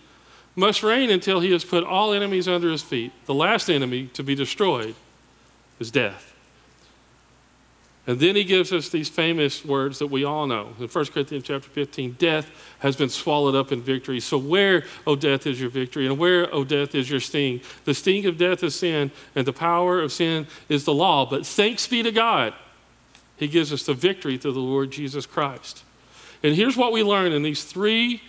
must 0.57 0.83
reign 0.83 1.11
until 1.11 1.41
he 1.41 1.53
has 1.53 1.65
put 1.65 1.85
all 1.85 2.13
enemies 2.13 2.49
under 2.49 2.71
his 2.71 2.83
feet. 2.83 3.13
The 3.27 3.35
last 3.35 3.69
enemy 3.69 4.09
to 4.15 4.23
be 4.23 4.35
destroyed 4.35 4.95
is 5.79 5.91
death. 5.91 6.33
And 8.09 8.21
then 8.21 8.37
he 8.37 8.45
gives 8.45 8.73
us 8.73 8.89
these 8.89 9.09
famous 9.09 9.65
words 9.65 9.99
that 9.99 10.07
we 10.07 10.23
all 10.23 10.47
know. 10.47 10.75
In 10.79 10.87
1 10.87 11.07
Corinthians 11.07 11.45
chapter 11.45 11.69
15, 11.69 12.13
death 12.13 12.49
has 12.79 12.95
been 12.95 13.09
swallowed 13.09 13.57
up 13.57 13.73
in 13.73 13.83
victory. 13.83 14.21
So 14.21 14.39
where, 14.39 14.85
O 15.07 15.17
death, 15.17 15.45
is 15.45 15.61
your 15.61 15.71
victory? 15.71 16.07
And 16.07 16.17
where, 16.17 16.53
O 16.55 16.63
death, 16.63 16.95
is 16.95 17.11
your 17.11 17.19
sting? 17.19 17.61
The 17.85 17.95
sting 17.95 18.25
of 18.27 18.39
death 18.39 18.63
is 18.63 18.77
sin, 18.77 19.11
and 19.35 19.45
the 19.45 19.53
power 19.53 20.01
of 20.01 20.13
sin 20.13 20.47
is 20.69 20.85
the 20.85 20.95
law. 20.95 21.29
But 21.29 21.45
thanks 21.45 21.89
be 21.89 22.05
to 22.05 22.13
God, 22.13 22.55
he 23.37 23.49
gives 23.49 23.73
us 23.73 23.83
the 23.83 23.95
victory 23.95 24.39
through 24.39 24.53
the 24.53 24.61
Lord 24.61 24.93
Jesus 24.93 25.27
Christ. 25.27 25.83
And 26.45 26.55
here's 26.55 26.77
what 26.77 26.93
we 26.93 27.03
learn 27.03 27.33
in 27.33 27.43
these 27.43 27.65
three, 27.65 28.23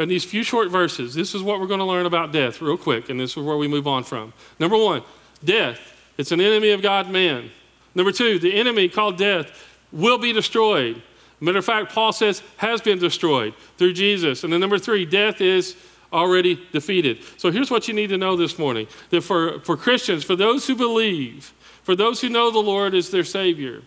in 0.00 0.08
these 0.08 0.24
few 0.24 0.42
short 0.42 0.70
verses. 0.70 1.14
This 1.14 1.34
is 1.34 1.42
what 1.42 1.60
we're 1.60 1.66
going 1.66 1.80
to 1.80 1.86
learn 1.86 2.06
about 2.06 2.32
death, 2.32 2.60
real 2.60 2.76
quick, 2.76 3.10
and 3.10 3.18
this 3.18 3.36
is 3.36 3.42
where 3.42 3.56
we 3.56 3.68
move 3.68 3.86
on 3.86 4.04
from. 4.04 4.32
Number 4.58 4.76
one, 4.76 5.02
death. 5.44 5.78
It's 6.18 6.32
an 6.32 6.40
enemy 6.40 6.70
of 6.70 6.82
God, 6.82 7.10
man. 7.10 7.50
Number 7.94 8.12
two, 8.12 8.38
the 8.38 8.54
enemy 8.54 8.88
called 8.88 9.16
death 9.16 9.50
will 9.92 10.18
be 10.18 10.32
destroyed. 10.32 11.02
Matter 11.40 11.58
of 11.58 11.64
fact, 11.64 11.92
Paul 11.92 12.12
says 12.12 12.42
has 12.58 12.80
been 12.80 12.98
destroyed 12.98 13.54
through 13.78 13.94
Jesus. 13.94 14.44
And 14.44 14.52
then 14.52 14.60
number 14.60 14.78
three, 14.78 15.06
death 15.06 15.40
is 15.40 15.76
already 16.12 16.60
defeated. 16.72 17.18
So 17.38 17.50
here's 17.50 17.70
what 17.70 17.88
you 17.88 17.94
need 17.94 18.08
to 18.08 18.18
know 18.18 18.36
this 18.36 18.58
morning 18.58 18.86
that 19.10 19.22
for, 19.22 19.60
for 19.60 19.76
Christians, 19.76 20.24
for 20.24 20.36
those 20.36 20.66
who 20.66 20.74
believe, 20.74 21.54
for 21.82 21.96
those 21.96 22.20
who 22.20 22.28
know 22.28 22.50
the 22.50 22.58
Lord 22.58 22.94
as 22.94 23.10
their 23.10 23.24
Savior, 23.24 23.82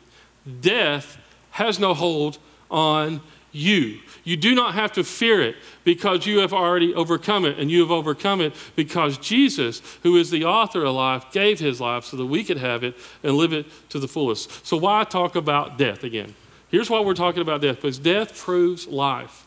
death 0.62 1.18
has 1.52 1.80
no 1.80 1.94
hold 1.94 2.40
on 2.72 3.22
you. 3.54 4.00
You 4.24 4.36
do 4.36 4.56
not 4.56 4.74
have 4.74 4.92
to 4.94 5.04
fear 5.04 5.42
it 5.42 5.56
because 5.84 6.26
you 6.26 6.40
have 6.40 6.52
already 6.52 6.94
overcome 6.94 7.46
it, 7.46 7.60
and 7.60 7.70
you 7.70 7.82
have 7.82 7.92
overcome 7.92 8.42
it 8.42 8.54
because 8.76 9.18
Jesus, 9.18 9.82
who 10.02 10.18
is 10.18 10.32
the 10.32 10.44
author 10.44 10.84
of 10.84 10.96
life, 10.96 11.32
gave 11.32 11.60
his 11.60 11.80
life 11.80 12.04
so 12.04 12.18
that 12.18 12.26
we 12.26 12.44
could 12.44 12.58
have 12.58 12.84
it 12.84 12.96
and 13.22 13.38
live 13.38 13.54
it 13.54 13.68
to 13.90 14.00
the 14.00 14.08
fullest. 14.08 14.66
So, 14.66 14.76
why 14.76 15.04
talk 15.04 15.36
about 15.36 15.78
death 15.78 16.04
again? 16.04 16.34
Here's 16.70 16.90
why 16.90 17.00
we're 17.02 17.14
talking 17.14 17.42
about 17.42 17.62
death 17.62 17.76
because 17.78 18.00
death 18.00 18.38
proves 18.38 18.88
life, 18.88 19.46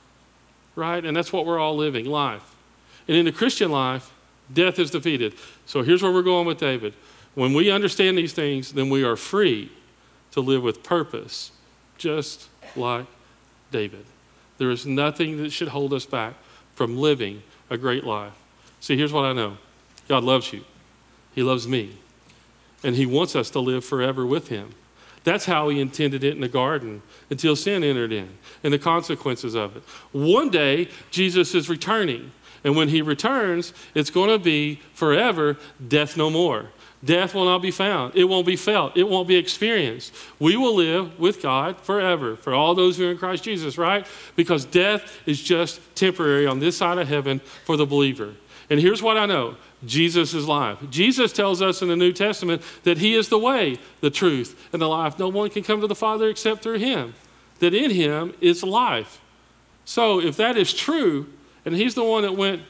right? 0.76 1.04
And 1.04 1.16
that's 1.16 1.32
what 1.32 1.44
we're 1.44 1.58
all 1.58 1.76
living 1.76 2.06
life. 2.06 2.54
And 3.08 3.16
in 3.16 3.24
the 3.24 3.32
Christian 3.32 3.72
life, 3.72 4.12
death 4.52 4.78
is 4.78 4.90
defeated. 4.92 5.34
So, 5.66 5.82
here's 5.82 6.02
where 6.02 6.12
we're 6.12 6.22
going 6.22 6.46
with 6.46 6.58
David. 6.58 6.94
When 7.34 7.52
we 7.52 7.70
understand 7.70 8.16
these 8.16 8.32
things, 8.32 8.72
then 8.72 8.88
we 8.88 9.02
are 9.02 9.16
free 9.16 9.70
to 10.30 10.40
live 10.40 10.62
with 10.62 10.82
purpose, 10.82 11.50
just 11.98 12.48
like 12.76 13.06
David. 13.76 14.06
There 14.56 14.70
is 14.70 14.86
nothing 14.86 15.36
that 15.42 15.50
should 15.50 15.68
hold 15.68 15.92
us 15.92 16.06
back 16.06 16.34
from 16.74 16.96
living 16.96 17.42
a 17.68 17.76
great 17.76 18.04
life. 18.04 18.32
See, 18.80 18.96
here's 18.96 19.12
what 19.12 19.26
I 19.26 19.34
know 19.34 19.58
God 20.08 20.24
loves 20.24 20.50
you, 20.50 20.64
He 21.34 21.42
loves 21.42 21.68
me, 21.68 21.98
and 22.82 22.96
He 22.96 23.04
wants 23.04 23.36
us 23.36 23.50
to 23.50 23.60
live 23.60 23.84
forever 23.84 24.24
with 24.24 24.48
Him. 24.48 24.70
That's 25.24 25.44
how 25.44 25.68
He 25.68 25.78
intended 25.78 26.24
it 26.24 26.34
in 26.34 26.40
the 26.40 26.48
garden 26.48 27.02
until 27.28 27.54
sin 27.54 27.84
entered 27.84 28.12
in 28.12 28.38
and 28.64 28.72
the 28.72 28.78
consequences 28.78 29.54
of 29.54 29.76
it. 29.76 29.82
One 30.12 30.48
day, 30.48 30.88
Jesus 31.10 31.54
is 31.54 31.68
returning. 31.68 32.32
And 32.64 32.74
when 32.74 32.88
he 32.88 33.00
returns, 33.00 33.72
it's 33.94 34.10
going 34.10 34.30
to 34.30 34.40
be 34.42 34.80
forever 34.92 35.56
death 35.86 36.16
no 36.16 36.30
more. 36.30 36.70
Death 37.06 37.34
will 37.34 37.44
not 37.44 37.62
be 37.62 37.70
found. 37.70 38.16
It 38.16 38.24
won't 38.24 38.46
be 38.46 38.56
felt. 38.56 38.96
It 38.96 39.08
won't 39.08 39.28
be 39.28 39.36
experienced. 39.36 40.12
We 40.38 40.56
will 40.56 40.74
live 40.74 41.18
with 41.18 41.40
God 41.40 41.80
forever 41.80 42.36
for 42.36 42.52
all 42.52 42.74
those 42.74 42.98
who 42.98 43.06
are 43.06 43.12
in 43.12 43.18
Christ 43.18 43.44
Jesus, 43.44 43.78
right? 43.78 44.04
Because 44.34 44.64
death 44.64 45.20
is 45.24 45.40
just 45.40 45.80
temporary 45.94 46.46
on 46.46 46.58
this 46.58 46.76
side 46.76 46.98
of 46.98 47.08
heaven 47.08 47.40
for 47.64 47.76
the 47.76 47.86
believer. 47.86 48.34
And 48.68 48.80
here's 48.80 49.02
what 49.02 49.16
I 49.16 49.26
know 49.26 49.56
Jesus 49.84 50.34
is 50.34 50.48
life. 50.48 50.78
Jesus 50.90 51.32
tells 51.32 51.62
us 51.62 51.80
in 51.80 51.88
the 51.88 51.96
New 51.96 52.12
Testament 52.12 52.62
that 52.82 52.98
He 52.98 53.14
is 53.14 53.28
the 53.28 53.38
way, 53.38 53.78
the 54.00 54.10
truth, 54.10 54.68
and 54.72 54.82
the 54.82 54.88
life. 54.88 55.18
No 55.18 55.28
one 55.28 55.50
can 55.50 55.62
come 55.62 55.80
to 55.80 55.86
the 55.86 55.94
Father 55.94 56.28
except 56.28 56.62
through 56.62 56.78
Him, 56.78 57.14
that 57.60 57.72
in 57.72 57.92
Him 57.92 58.34
is 58.40 58.64
life. 58.64 59.20
So 59.84 60.20
if 60.20 60.36
that 60.38 60.56
is 60.56 60.74
true, 60.74 61.32
and 61.64 61.76
He's 61.76 61.94
the 61.94 62.04
one 62.04 62.22
that 62.22 62.36
went 62.36 62.62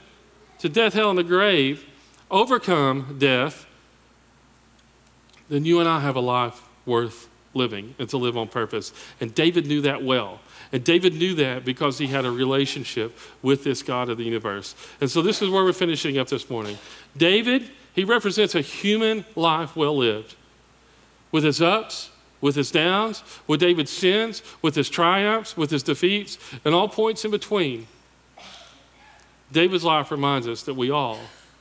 to 0.59 0.68
death, 0.68 0.92
hell, 0.92 1.09
and 1.09 1.18
the 1.18 1.25
grave, 1.25 1.87
overcome 2.31 3.16
death, 3.18 3.66
then 5.48 5.64
you 5.64 5.80
and 5.80 5.88
I 5.88 6.00
have 6.00 6.16
a 6.16 6.20
life 6.20 6.62
worth 6.85 7.28
living 7.54 7.94
and 7.98 8.09
to 8.11 8.18
live 8.18 8.37
on 8.37 8.48
purpose. 8.48 8.92
And 9.20 9.35
David 9.35 9.66
knew 9.66 9.80
that 9.82 10.02
well. 10.02 10.40
And 10.72 10.85
David 10.85 11.14
knew 11.14 11.35
that 11.37 11.64
because 11.64 11.98
he 11.98 12.09
had 12.09 12.24
a 12.24 12.30
relationship 12.30 13.16
with 13.42 13.64
this 13.64 13.82
God 13.82 14.09
of 14.09 14.18
the 14.18 14.24
universe. 14.24 14.74
And 15.00 15.11
so 15.11 15.22
this 15.22 15.40
is 15.42 15.48
where 15.48 15.64
we're 15.64 15.72
finishing 15.72 16.18
up 16.18 16.28
this 16.28 16.50
morning. 16.50 16.78
David, 17.16 17.70
he 17.94 18.04
represents 18.04 18.54
a 18.54 18.61
human 18.61 19.24
life 19.35 19.76
well 19.76 19.96
lived 19.96 20.35
with 21.32 21.44
his 21.44 21.62
ups, 21.62 22.11
with 22.40 22.54
his 22.54 22.70
downs, 22.70 23.22
with 23.46 23.61
David's 23.61 23.90
sins, 23.90 24.42
with 24.62 24.74
his 24.74 24.88
triumphs, 24.88 25.56
with 25.56 25.70
his 25.70 25.82
defeats, 25.82 26.38
and 26.64 26.74
all 26.74 26.88
points 26.88 27.24
in 27.24 27.30
between. 27.30 27.87
David's 29.50 29.85
life 29.85 30.11
reminds 30.11 30.46
us 30.48 30.62
that 30.64 30.74
we 30.74 30.90
all 30.90 31.20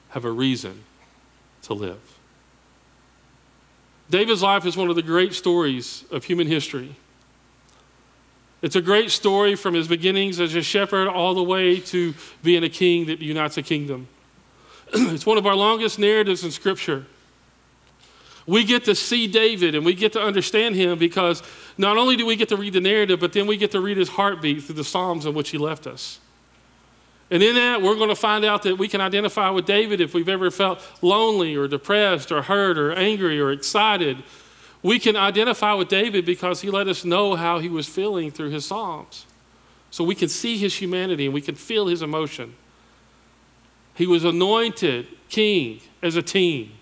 have 0.09 0.25
a 0.25 0.31
reason 0.31 0.83
to 1.63 1.73
live. 1.73 2.14
David's 4.09 4.41
life 4.41 4.65
is 4.65 4.77
one 4.77 4.89
of 4.89 4.95
the 4.95 5.01
great 5.01 5.33
stories 5.33 6.05
of 6.11 6.23
human 6.23 6.47
history. 6.47 6.95
It's 8.61 8.75
a 8.75 8.81
great 8.81 9.11
story 9.11 9.55
from 9.55 9.73
his 9.73 9.87
beginnings 9.87 10.39
as 10.39 10.55
a 10.55 10.61
shepherd 10.61 11.07
all 11.07 11.33
the 11.33 11.43
way 11.43 11.79
to 11.81 12.13
being 12.43 12.63
a 12.63 12.69
king 12.69 13.07
that 13.07 13.19
unites 13.19 13.57
a 13.57 13.61
kingdom. 13.63 14.07
it's 14.93 15.25
one 15.25 15.37
of 15.37 15.45
our 15.45 15.55
longest 15.55 15.99
narratives 15.99 16.43
in 16.43 16.51
Scripture. 16.51 17.05
We 18.47 18.63
get 18.63 18.85
to 18.85 18.95
see 18.95 19.27
David 19.27 19.73
and 19.73 19.83
we 19.85 19.93
get 19.95 20.13
to 20.13 20.21
understand 20.21 20.75
him 20.75 20.99
because 20.99 21.41
not 21.77 21.97
only 21.97 22.15
do 22.15 22.25
we 22.25 22.35
get 22.35 22.49
to 22.49 22.57
read 22.57 22.73
the 22.73 22.81
narrative, 22.81 23.19
but 23.19 23.33
then 23.33 23.47
we 23.47 23.57
get 23.57 23.71
to 23.71 23.81
read 23.81 23.97
his 23.97 24.09
heartbeat 24.09 24.63
through 24.63 24.75
the 24.75 24.83
Psalms 24.83 25.25
in 25.25 25.33
which 25.33 25.49
he 25.49 25.57
left 25.57 25.87
us. 25.87 26.19
And 27.31 27.41
in 27.41 27.55
that, 27.55 27.81
we're 27.81 27.95
going 27.95 28.09
to 28.09 28.15
find 28.15 28.45
out 28.45 28.63
that 28.63 28.77
we 28.77 28.87
can 28.87 29.01
identify 29.01 29.49
with 29.49 29.65
David 29.65 29.99
if 29.99 30.13
we've 30.13 30.29
ever 30.29 30.51
felt 30.51 30.79
lonely 31.01 31.55
or 31.55 31.67
depressed 31.67 32.31
or 32.31 32.43
hurt 32.43 32.77
or 32.77 32.93
angry 32.93 33.39
or 33.39 33.51
excited. 33.51 34.23
We 34.83 34.99
can 34.99 35.15
identify 35.15 35.73
with 35.73 35.87
David 35.87 36.25
because 36.25 36.61
he 36.61 36.69
let 36.69 36.87
us 36.87 37.03
know 37.03 37.35
how 37.35 37.57
he 37.57 37.69
was 37.69 37.87
feeling 37.87 38.29
through 38.29 38.51
his 38.51 38.65
Psalms. 38.65 39.25
So 39.89 40.03
we 40.03 40.13
can 40.13 40.29
see 40.29 40.57
his 40.57 40.75
humanity 40.75 41.25
and 41.25 41.33
we 41.33 41.41
can 41.41 41.55
feel 41.55 41.87
his 41.87 42.03
emotion. 42.03 42.55
He 43.95 44.05
was 44.05 44.23
anointed 44.23 45.07
king 45.29 45.81
as 46.03 46.15
a 46.15 46.21
teen, 46.21 46.73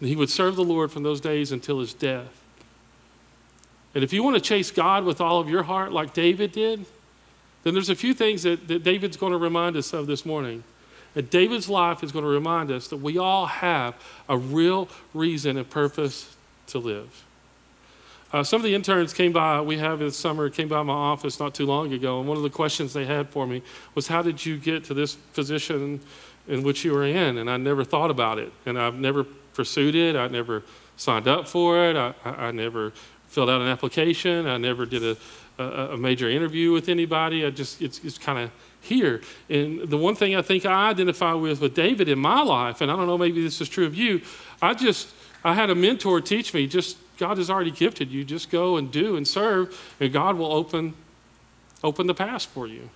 and 0.00 0.08
he 0.08 0.16
would 0.16 0.30
serve 0.30 0.56
the 0.56 0.64
Lord 0.64 0.90
from 0.90 1.02
those 1.02 1.20
days 1.20 1.52
until 1.52 1.80
his 1.80 1.92
death. 1.92 2.42
And 3.94 4.04
if 4.04 4.12
you 4.12 4.22
want 4.22 4.36
to 4.36 4.40
chase 4.40 4.70
God 4.70 5.04
with 5.04 5.20
all 5.20 5.40
of 5.40 5.50
your 5.50 5.64
heart, 5.64 5.92
like 5.92 6.14
David 6.14 6.52
did, 6.52 6.86
then 7.62 7.74
there's 7.74 7.90
a 7.90 7.94
few 7.94 8.14
things 8.14 8.44
that, 8.44 8.68
that 8.68 8.82
David's 8.82 9.16
going 9.16 9.32
to 9.32 9.38
remind 9.38 9.76
us 9.76 9.92
of 9.92 10.06
this 10.06 10.24
morning. 10.24 10.64
And 11.14 11.28
David's 11.30 11.68
life 11.68 12.04
is 12.04 12.12
going 12.12 12.24
to 12.24 12.30
remind 12.30 12.70
us 12.70 12.88
that 12.88 12.98
we 12.98 13.18
all 13.18 13.46
have 13.46 13.94
a 14.28 14.38
real 14.38 14.88
reason 15.14 15.56
and 15.56 15.68
purpose 15.68 16.36
to 16.68 16.78
live. 16.78 17.24
Uh, 18.30 18.44
some 18.44 18.60
of 18.60 18.64
the 18.64 18.74
interns 18.74 19.14
came 19.14 19.32
by, 19.32 19.60
we 19.60 19.78
have 19.78 20.00
this 20.00 20.16
summer, 20.16 20.50
came 20.50 20.68
by 20.68 20.82
my 20.82 20.92
office 20.92 21.40
not 21.40 21.54
too 21.54 21.64
long 21.64 21.92
ago, 21.94 22.20
and 22.20 22.28
one 22.28 22.36
of 22.36 22.42
the 22.42 22.50
questions 22.50 22.92
they 22.92 23.06
had 23.06 23.28
for 23.30 23.46
me 23.46 23.62
was, 23.94 24.06
How 24.06 24.20
did 24.20 24.44
you 24.44 24.58
get 24.58 24.84
to 24.84 24.94
this 24.94 25.14
position 25.14 26.00
in 26.46 26.62
which 26.62 26.84
you 26.84 26.92
were 26.92 27.06
in? 27.06 27.38
And 27.38 27.48
I 27.48 27.56
never 27.56 27.84
thought 27.84 28.10
about 28.10 28.38
it, 28.38 28.52
and 28.66 28.78
I've 28.78 28.96
never 28.96 29.24
pursued 29.54 29.94
it, 29.94 30.14
I 30.14 30.28
never 30.28 30.62
signed 30.98 31.26
up 31.26 31.48
for 31.48 31.82
it, 31.88 31.96
I, 31.96 32.12
I, 32.22 32.30
I 32.48 32.50
never 32.50 32.92
filled 33.28 33.48
out 33.48 33.62
an 33.62 33.68
application, 33.68 34.46
I 34.46 34.58
never 34.58 34.84
did 34.84 35.02
a, 35.02 35.16
a, 35.58 35.92
a 35.92 35.96
major 35.96 36.28
interview 36.28 36.72
with 36.72 36.88
anybody. 36.88 37.44
I 37.44 37.50
just, 37.50 37.82
it's, 37.82 38.02
it's 38.04 38.18
kind 38.18 38.38
of 38.38 38.50
here. 38.80 39.20
And 39.48 39.88
the 39.88 39.98
one 39.98 40.14
thing 40.14 40.34
I 40.36 40.42
think 40.42 40.64
I 40.64 40.90
identify 40.90 41.32
with 41.34 41.60
with 41.60 41.74
David 41.74 42.08
in 42.08 42.18
my 42.18 42.42
life, 42.42 42.80
and 42.80 42.90
I 42.90 42.96
don't 42.96 43.06
know, 43.06 43.18
maybe 43.18 43.42
this 43.42 43.60
is 43.60 43.68
true 43.68 43.86
of 43.86 43.94
you, 43.94 44.22
I 44.62 44.74
just 44.74 45.08
I 45.44 45.54
had 45.54 45.70
a 45.70 45.74
mentor 45.74 46.20
teach 46.20 46.52
me 46.54 46.66
just 46.66 46.96
God 47.18 47.36
has 47.38 47.50
already 47.50 47.72
gifted 47.72 48.10
you. 48.10 48.24
Just 48.24 48.50
go 48.50 48.76
and 48.76 48.90
do 48.90 49.16
and 49.16 49.26
serve, 49.26 49.94
and 50.00 50.12
God 50.12 50.36
will 50.36 50.52
open, 50.52 50.94
open 51.82 52.06
the 52.06 52.14
path 52.14 52.44
for 52.44 52.66
you 52.66 52.90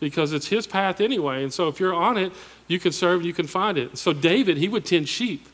because 0.00 0.32
it's 0.32 0.48
His 0.48 0.66
path 0.66 1.00
anyway. 1.00 1.42
And 1.42 1.52
so 1.52 1.68
if 1.68 1.80
you're 1.80 1.94
on 1.94 2.16
it, 2.16 2.32
you 2.68 2.78
can 2.78 2.92
serve, 2.92 3.24
you 3.24 3.32
can 3.32 3.48
find 3.48 3.76
it. 3.76 3.98
So 3.98 4.12
David, 4.12 4.58
he 4.58 4.68
would 4.68 4.86
tend 4.86 5.08
sheep. 5.08 5.46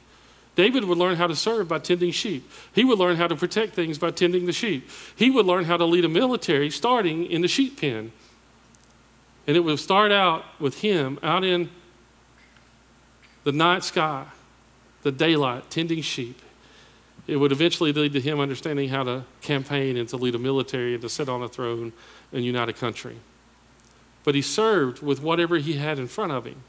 David 0.57 0.85
would 0.85 0.99
learn 0.99 1.17
how 1.17 1.27
to 1.27 1.35
serve 1.35 1.69
by 1.69 1.79
tending 1.79 2.13
sheep. 2.13 2.49
He 2.73 2.85
would 2.85 2.99
learn 2.99 3.17
how 3.17 3.27
to 3.27 3.35
protect 3.35 3.75
things 3.75 3.99
by 3.99 4.11
tending 4.13 4.47
the 4.47 4.53
sheep. 4.53 4.89
He 5.17 5.31
would 5.31 5.47
learn 5.47 5.65
how 5.65 5.77
to 5.77 5.85
lead 5.85 6.05
a 6.05 6.09
military 6.09 6.71
starting 6.71 7.27
in 7.27 7.43
the 7.43 7.49
sheep 7.49 7.81
pen. 7.81 8.13
And 9.47 9.57
it 9.57 9.61
would 9.61 9.79
start 9.79 10.13
out 10.13 10.45
with 10.61 10.81
him 10.81 11.19
out 11.23 11.45
in 11.45 11.71
the 13.43 13.53
night 13.53 13.85
sky, 13.85 14.27
the 15.03 15.13
daylight, 15.13 15.71
tending 15.71 16.03
sheep 16.03 16.41
it 17.27 17.37
would 17.37 17.53
eventually 17.53 17.93
lead 17.93 18.13
to 18.13 18.21
him 18.21 18.39
understanding 18.39 18.91
how 18.91 19.03
to 19.05 19.25
campaign 19.41 19.97
and 19.97 20.09
to 20.11 20.17
lead 20.17 20.35
a 20.35 20.39
military 20.39 20.93
and 20.93 21.03
to 21.03 21.09
sit 21.09 21.29
on 21.29 21.43
a 21.43 21.49
throne 21.49 21.93
and 22.33 22.45
unite 22.45 22.69
a 22.69 22.73
country. 22.73 23.17
But 24.25 24.35
he 24.35 24.43
served 24.43 25.03
with 25.03 25.23
whatever 25.23 25.57
he 25.57 25.75
had 25.75 25.99
in 25.99 26.07
front 26.07 26.33
of 26.33 26.45
him. 26.45 26.63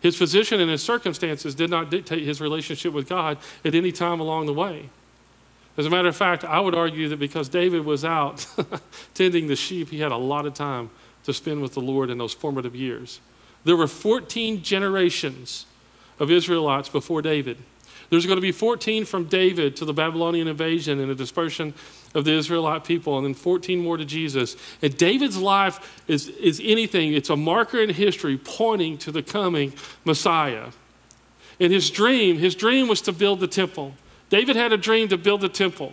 His 0.00 0.16
position 0.16 0.60
and 0.60 0.70
his 0.70 0.82
circumstances 0.82 1.54
did 1.54 1.70
not 1.70 1.90
dictate 1.90 2.22
his 2.22 2.40
relationship 2.40 2.92
with 2.92 3.08
God 3.08 3.38
at 3.64 3.74
any 3.74 3.90
time 3.90 4.20
along 4.20 4.46
the 4.46 4.54
way. 4.54 4.90
As 5.76 5.86
a 5.86 5.90
matter 5.90 6.08
of 6.08 6.16
fact, 6.16 6.44
I 6.44 6.60
would 6.60 6.74
argue 6.74 7.08
that 7.08 7.18
because 7.18 7.48
David 7.48 7.84
was 7.84 8.04
out 8.04 8.46
tending 9.14 9.46
the 9.46 9.56
sheep, 9.56 9.90
he 9.90 10.00
had 10.00 10.12
a 10.12 10.16
lot 10.16 10.46
of 10.46 10.54
time 10.54 10.90
to 11.24 11.32
spend 11.32 11.62
with 11.62 11.74
the 11.74 11.80
Lord 11.80 12.10
in 12.10 12.18
those 12.18 12.32
formative 12.32 12.74
years. 12.74 13.20
There 13.64 13.76
were 13.76 13.86
14 13.86 14.62
generations 14.62 15.66
of 16.18 16.30
Israelites 16.30 16.88
before 16.88 17.22
David. 17.22 17.58
There's 18.10 18.24
going 18.24 18.38
to 18.38 18.42
be 18.42 18.52
14 18.52 19.04
from 19.04 19.24
David 19.24 19.76
to 19.76 19.84
the 19.84 19.92
Babylonian 19.92 20.48
invasion 20.48 20.98
and 20.98 21.10
the 21.10 21.14
dispersion 21.14 21.74
of 22.14 22.24
the 22.24 22.32
Israelite 22.32 22.84
people, 22.84 23.18
and 23.18 23.26
then 23.26 23.34
14 23.34 23.78
more 23.78 23.96
to 23.96 24.04
Jesus. 24.04 24.56
And 24.80 24.96
David's 24.96 25.36
life 25.36 26.02
is, 26.08 26.28
is 26.28 26.60
anything, 26.64 27.12
it's 27.12 27.28
a 27.28 27.36
marker 27.36 27.80
in 27.80 27.90
history 27.90 28.38
pointing 28.38 28.96
to 28.98 29.12
the 29.12 29.22
coming 29.22 29.74
Messiah. 30.04 30.68
And 31.60 31.72
his 31.72 31.90
dream, 31.90 32.38
his 32.38 32.54
dream 32.54 32.88
was 32.88 33.02
to 33.02 33.12
build 33.12 33.40
the 33.40 33.46
temple. 33.46 33.94
David 34.30 34.56
had 34.56 34.72
a 34.72 34.78
dream 34.78 35.08
to 35.08 35.18
build 35.18 35.42
the 35.42 35.48
temple, 35.48 35.92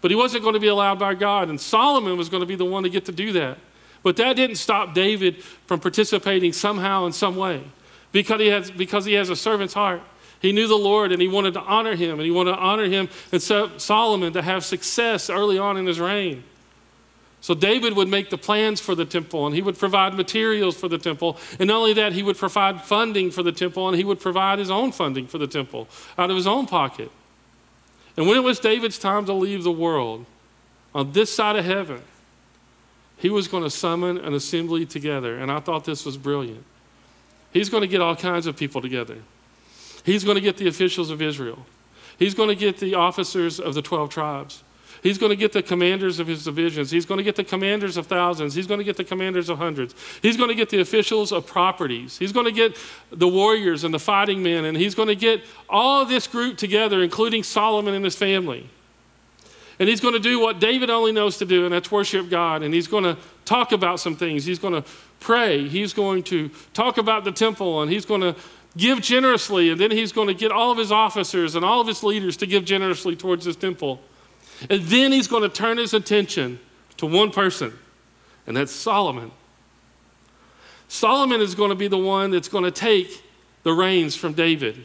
but 0.00 0.10
he 0.10 0.16
wasn't 0.16 0.42
going 0.42 0.54
to 0.54 0.60
be 0.60 0.68
allowed 0.68 0.98
by 0.98 1.14
God, 1.14 1.48
and 1.48 1.60
Solomon 1.60 2.18
was 2.18 2.28
going 2.28 2.42
to 2.42 2.46
be 2.46 2.56
the 2.56 2.64
one 2.64 2.82
to 2.82 2.90
get 2.90 3.06
to 3.06 3.12
do 3.12 3.32
that. 3.32 3.58
But 4.02 4.16
that 4.16 4.36
didn't 4.36 4.56
stop 4.56 4.94
David 4.94 5.42
from 5.42 5.80
participating 5.80 6.52
somehow 6.52 7.06
in 7.06 7.12
some 7.12 7.36
way 7.36 7.62
because 8.12 8.40
he 8.40 8.48
has, 8.48 8.70
because 8.70 9.04
he 9.04 9.14
has 9.14 9.30
a 9.30 9.36
servant's 9.36 9.74
heart. 9.74 10.02
He 10.40 10.52
knew 10.52 10.68
the 10.68 10.76
Lord 10.76 11.12
and 11.12 11.20
he 11.20 11.28
wanted 11.28 11.54
to 11.54 11.60
honor 11.60 11.96
him, 11.96 12.12
and 12.12 12.22
he 12.22 12.30
wanted 12.30 12.52
to 12.52 12.58
honor 12.58 12.84
him 12.84 13.08
and 13.32 13.42
so 13.42 13.76
Solomon 13.78 14.32
to 14.34 14.42
have 14.42 14.64
success 14.64 15.30
early 15.30 15.58
on 15.58 15.76
in 15.76 15.86
his 15.86 15.98
reign. 15.98 16.44
So 17.40 17.54
David 17.54 17.94
would 17.94 18.08
make 18.08 18.30
the 18.30 18.38
plans 18.38 18.80
for 18.80 18.94
the 18.94 19.04
temple 19.04 19.46
and 19.46 19.54
he 19.54 19.62
would 19.62 19.78
provide 19.78 20.14
materials 20.14 20.76
for 20.76 20.88
the 20.88 20.98
temple. 20.98 21.38
And 21.58 21.68
not 21.68 21.78
only 21.78 21.92
that, 21.94 22.12
he 22.12 22.22
would 22.22 22.36
provide 22.36 22.82
funding 22.82 23.30
for 23.30 23.42
the 23.42 23.52
temple 23.52 23.88
and 23.88 23.96
he 23.96 24.04
would 24.04 24.20
provide 24.20 24.58
his 24.58 24.70
own 24.70 24.90
funding 24.90 25.28
for 25.28 25.38
the 25.38 25.46
temple 25.46 25.88
out 26.16 26.30
of 26.30 26.36
his 26.36 26.46
own 26.46 26.66
pocket. 26.66 27.10
And 28.16 28.26
when 28.26 28.36
it 28.36 28.42
was 28.42 28.58
David's 28.58 28.98
time 28.98 29.24
to 29.26 29.32
leave 29.32 29.62
the 29.62 29.72
world, 29.72 30.26
on 30.94 31.12
this 31.12 31.32
side 31.32 31.54
of 31.54 31.64
heaven, 31.64 32.02
he 33.16 33.30
was 33.30 33.46
going 33.46 33.62
to 33.62 33.70
summon 33.70 34.18
an 34.18 34.34
assembly 34.34 34.84
together. 34.84 35.38
And 35.38 35.52
I 35.52 35.60
thought 35.60 35.84
this 35.84 36.04
was 36.04 36.16
brilliant. 36.16 36.64
He's 37.52 37.68
going 37.68 37.82
to 37.82 37.88
get 37.88 38.00
all 38.00 38.16
kinds 38.16 38.46
of 38.46 38.56
people 38.56 38.80
together. 38.80 39.18
He's 40.08 40.24
going 40.24 40.36
to 40.36 40.40
get 40.40 40.56
the 40.56 40.66
officials 40.68 41.10
of 41.10 41.20
Israel. 41.20 41.66
He's 42.18 42.32
going 42.32 42.48
to 42.48 42.54
get 42.54 42.78
the 42.78 42.94
officers 42.94 43.60
of 43.60 43.74
the 43.74 43.82
12 43.82 44.08
tribes. 44.08 44.64
He's 45.02 45.18
going 45.18 45.28
to 45.28 45.36
get 45.36 45.52
the 45.52 45.62
commanders 45.62 46.18
of 46.18 46.26
his 46.26 46.44
divisions. 46.44 46.90
He's 46.90 47.04
going 47.04 47.18
to 47.18 47.22
get 47.22 47.36
the 47.36 47.44
commanders 47.44 47.98
of 47.98 48.06
thousands. 48.06 48.54
He's 48.54 48.66
going 48.66 48.78
to 48.78 48.84
get 48.84 48.96
the 48.96 49.04
commanders 49.04 49.50
of 49.50 49.58
hundreds. 49.58 49.94
He's 50.22 50.38
going 50.38 50.48
to 50.48 50.54
get 50.54 50.70
the 50.70 50.80
officials 50.80 51.30
of 51.30 51.46
properties. 51.46 52.16
He's 52.16 52.32
going 52.32 52.46
to 52.46 52.52
get 52.52 52.74
the 53.10 53.28
warriors 53.28 53.84
and 53.84 53.92
the 53.92 53.98
fighting 53.98 54.42
men. 54.42 54.64
And 54.64 54.78
he's 54.78 54.94
going 54.94 55.08
to 55.08 55.14
get 55.14 55.42
all 55.68 56.06
this 56.06 56.26
group 56.26 56.56
together, 56.56 57.02
including 57.02 57.42
Solomon 57.42 57.92
and 57.92 58.02
his 58.02 58.16
family. 58.16 58.66
And 59.78 59.90
he's 59.90 60.00
going 60.00 60.14
to 60.14 60.20
do 60.20 60.40
what 60.40 60.58
David 60.58 60.88
only 60.88 61.12
knows 61.12 61.36
to 61.36 61.44
do, 61.44 61.66
and 61.66 61.74
that's 61.74 61.92
worship 61.92 62.30
God. 62.30 62.62
And 62.62 62.72
he's 62.72 62.88
going 62.88 63.04
to 63.04 63.18
talk 63.44 63.72
about 63.72 64.00
some 64.00 64.16
things. 64.16 64.46
He's 64.46 64.58
going 64.58 64.74
to 64.74 64.88
pray. 65.20 65.68
He's 65.68 65.92
going 65.92 66.22
to 66.24 66.50
talk 66.72 66.96
about 66.96 67.24
the 67.24 67.30
temple, 67.30 67.82
and 67.82 67.92
he's 67.92 68.06
going 68.06 68.22
to 68.22 68.34
give 68.78 69.02
generously, 69.02 69.70
and 69.70 69.78
then 69.78 69.90
he's 69.90 70.12
going 70.12 70.28
to 70.28 70.34
get 70.34 70.50
all 70.50 70.70
of 70.70 70.78
his 70.78 70.90
officers 70.90 71.54
and 71.54 71.64
all 71.64 71.80
of 71.80 71.86
his 71.86 72.02
leaders 72.02 72.36
to 72.38 72.46
give 72.46 72.64
generously 72.64 73.14
towards 73.14 73.44
this 73.44 73.56
temple. 73.56 74.00
And 74.70 74.82
then 74.84 75.12
he's 75.12 75.28
going 75.28 75.42
to 75.42 75.48
turn 75.50 75.76
his 75.76 75.92
attention 75.92 76.58
to 76.96 77.06
one 77.06 77.30
person, 77.30 77.78
and 78.46 78.56
that's 78.56 78.72
Solomon. 78.72 79.30
Solomon 80.88 81.42
is 81.42 81.54
going 81.54 81.68
to 81.68 81.76
be 81.76 81.88
the 81.88 81.98
one 81.98 82.30
that's 82.30 82.48
going 82.48 82.64
to 82.64 82.70
take 82.70 83.22
the 83.62 83.72
reins 83.72 84.16
from 84.16 84.32
David. 84.32 84.84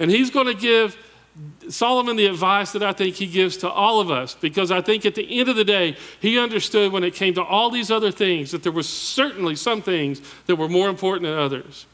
And 0.00 0.10
he's 0.10 0.30
going 0.30 0.46
to 0.46 0.54
give 0.54 0.96
Solomon 1.68 2.16
the 2.16 2.26
advice 2.26 2.72
that 2.72 2.82
I 2.82 2.92
think 2.92 3.14
he 3.14 3.26
gives 3.26 3.56
to 3.58 3.70
all 3.70 4.00
of 4.00 4.10
us, 4.10 4.34
because 4.34 4.70
I 4.70 4.80
think 4.80 5.06
at 5.06 5.14
the 5.14 5.38
end 5.38 5.48
of 5.48 5.56
the 5.56 5.64
day, 5.64 5.96
he 6.20 6.38
understood 6.38 6.90
when 6.90 7.04
it 7.04 7.14
came 7.14 7.34
to 7.34 7.42
all 7.42 7.70
these 7.70 7.90
other 7.90 8.10
things 8.10 8.50
that 8.50 8.62
there 8.62 8.72
were 8.72 8.82
certainly 8.82 9.54
some 9.54 9.80
things 9.80 10.20
that 10.46 10.56
were 10.56 10.68
more 10.68 10.88
important 10.88 11.22
than 11.22 11.38
others. 11.38 11.86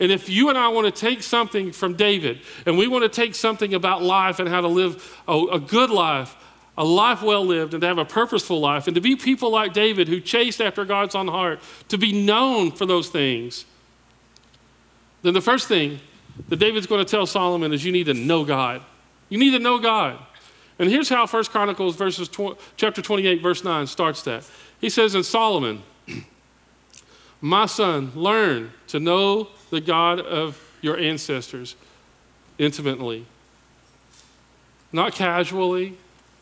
And 0.00 0.10
if 0.10 0.30
you 0.30 0.48
and 0.48 0.56
I 0.56 0.68
want 0.68 0.92
to 0.92 1.00
take 1.00 1.22
something 1.22 1.72
from 1.72 1.94
David 1.94 2.40
and 2.64 2.78
we 2.78 2.88
want 2.88 3.04
to 3.04 3.08
take 3.08 3.34
something 3.34 3.74
about 3.74 4.02
life 4.02 4.38
and 4.38 4.48
how 4.48 4.62
to 4.62 4.68
live 4.68 5.20
a, 5.28 5.38
a 5.52 5.60
good 5.60 5.90
life, 5.90 6.34
a 6.78 6.84
life 6.84 7.22
well 7.22 7.44
lived, 7.44 7.74
and 7.74 7.82
to 7.82 7.86
have 7.86 7.98
a 7.98 8.06
purposeful 8.06 8.58
life, 8.58 8.86
and 8.86 8.94
to 8.94 9.00
be 9.02 9.14
people 9.14 9.50
like 9.50 9.74
David 9.74 10.08
who 10.08 10.18
chased 10.18 10.62
after 10.62 10.86
God's 10.86 11.14
own 11.14 11.28
heart, 11.28 11.60
to 11.88 11.98
be 11.98 12.24
known 12.24 12.72
for 12.72 12.86
those 12.86 13.10
things, 13.10 13.66
then 15.20 15.34
the 15.34 15.42
first 15.42 15.68
thing 15.68 16.00
that 16.48 16.56
David's 16.56 16.86
going 16.86 17.04
to 17.04 17.10
tell 17.10 17.26
Solomon 17.26 17.74
is 17.74 17.84
you 17.84 17.92
need 17.92 18.06
to 18.06 18.14
know 18.14 18.44
God. 18.44 18.82
You 19.28 19.38
need 19.38 19.50
to 19.50 19.58
know 19.58 19.78
God. 19.78 20.18
And 20.78 20.88
here's 20.88 21.10
how 21.10 21.26
First 21.26 21.50
Chronicles 21.50 21.96
verses 21.96 22.26
tw- 22.26 22.58
chapter 22.78 23.02
28 23.02 23.42
verse 23.42 23.62
9 23.62 23.86
starts 23.86 24.22
that. 24.22 24.48
He 24.80 24.88
says 24.88 25.14
"And 25.14 25.26
Solomon, 25.26 25.82
"My 27.42 27.66
son, 27.66 28.12
learn 28.14 28.72
to 28.86 28.98
know 28.98 29.48
the 29.70 29.80
God 29.80 30.20
of 30.20 30.60
your 30.80 30.98
ancestors 30.98 31.76
intimately. 32.58 33.26
Not 34.92 35.14
casually, 35.14 35.96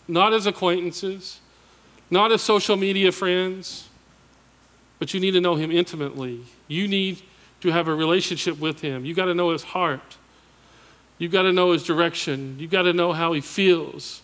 not 0.06 0.32
as 0.32 0.46
acquaintances, 0.46 1.40
not 2.10 2.32
as 2.32 2.42
social 2.42 2.76
media 2.76 3.12
friends, 3.12 3.88
but 4.98 5.12
you 5.14 5.20
need 5.20 5.32
to 5.32 5.40
know 5.40 5.54
him 5.54 5.70
intimately. 5.70 6.40
You 6.66 6.88
need 6.88 7.22
to 7.60 7.70
have 7.70 7.88
a 7.88 7.94
relationship 7.94 8.58
with 8.58 8.80
him. 8.80 9.04
You 9.04 9.14
got 9.14 9.26
to 9.26 9.34
know 9.34 9.50
his 9.50 9.62
heart. 9.62 10.16
You 11.18 11.28
got 11.28 11.42
to 11.42 11.52
know 11.52 11.72
his 11.72 11.84
direction. 11.84 12.56
You 12.58 12.68
got 12.68 12.82
to 12.82 12.92
know 12.92 13.12
how 13.12 13.32
he 13.32 13.40
feels. 13.40 14.22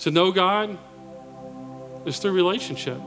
To 0.00 0.10
know 0.10 0.32
God 0.32 0.78
is 2.06 2.18
through 2.18 2.32
relationship. 2.32 3.00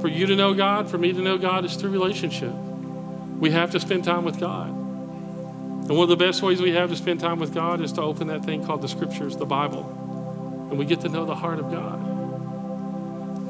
For 0.00 0.08
you 0.08 0.26
to 0.26 0.36
know 0.36 0.54
God, 0.54 0.88
for 0.88 0.96
me 0.96 1.12
to 1.12 1.20
know 1.20 1.38
God, 1.38 1.64
is 1.64 1.74
through 1.74 1.90
relationship. 1.90 2.52
We 2.52 3.50
have 3.50 3.72
to 3.72 3.80
spend 3.80 4.04
time 4.04 4.24
with 4.24 4.38
God. 4.38 4.68
And 4.68 5.90
one 5.90 6.02
of 6.02 6.08
the 6.08 6.16
best 6.16 6.42
ways 6.42 6.60
we 6.60 6.72
have 6.72 6.90
to 6.90 6.96
spend 6.96 7.20
time 7.20 7.38
with 7.38 7.52
God 7.52 7.80
is 7.80 7.92
to 7.94 8.02
open 8.02 8.28
that 8.28 8.44
thing 8.44 8.64
called 8.64 8.82
the 8.82 8.88
scriptures, 8.88 9.36
the 9.36 9.46
Bible. 9.46 10.68
And 10.70 10.78
we 10.78 10.84
get 10.84 11.00
to 11.00 11.08
know 11.08 11.24
the 11.24 11.34
heart 11.34 11.58
of 11.58 11.70
God. 11.70 12.00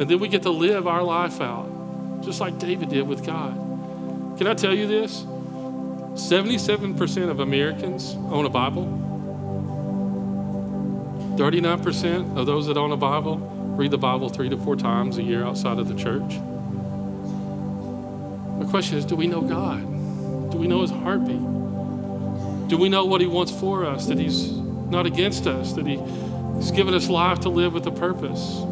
And 0.00 0.08
then 0.08 0.20
we 0.20 0.28
get 0.28 0.42
to 0.42 0.50
live 0.50 0.87
our 0.87 1.02
life 1.02 1.40
out, 1.40 2.22
just 2.22 2.40
like 2.40 2.58
David 2.58 2.90
did 2.90 3.06
with 3.06 3.26
God. 3.26 3.54
Can 4.38 4.46
I 4.46 4.54
tell 4.54 4.72
you 4.72 4.87
this? 4.87 5.22
77% 5.22 7.28
of 7.28 7.40
Americans 7.40 8.14
own 8.30 8.46
a 8.46 8.48
Bible. 8.48 8.87
39% 11.37 12.37
of 12.37 12.46
those 12.46 12.66
that 12.66 12.76
own 12.76 12.92
a 12.92 12.96
Bible 12.96 13.58
read 13.79 13.93
the 13.93 13.99
Bible 13.99 14.29
three 14.29 14.49
to 14.49 14.59
four 14.59 14.75
times 14.75 15.19
a 15.19 15.23
year 15.23 15.45
outside 15.45 15.79
of 15.79 15.87
the 15.87 15.95
church. 15.95 16.35
The 18.59 18.69
question 18.69 18.99
is 18.99 19.05
do 19.05 19.14
we 19.14 19.29
know 19.29 19.41
God? 19.41 19.81
Do 20.51 20.59
we 20.59 20.67
know 20.67 20.83
His 20.83 20.91
heartbeat? 20.91 21.41
Do 22.69 22.77
we 22.77 22.88
know 22.88 23.05
what 23.05 23.21
He 23.21 23.29
wants 23.29 23.53
for 23.53 23.87
us? 23.87 24.07
That 24.07 24.19
He's 24.19 24.51
not 24.51 25.07
against 25.07 25.47
us, 25.47 25.75
that 25.75 25.87
he, 25.87 25.97
He's 26.57 26.73
given 26.73 26.93
us 26.93 27.09
life 27.09 27.38
to 27.41 27.51
live 27.51 27.73
with 27.73 27.87
a 27.87 27.93
purpose. 27.93 28.62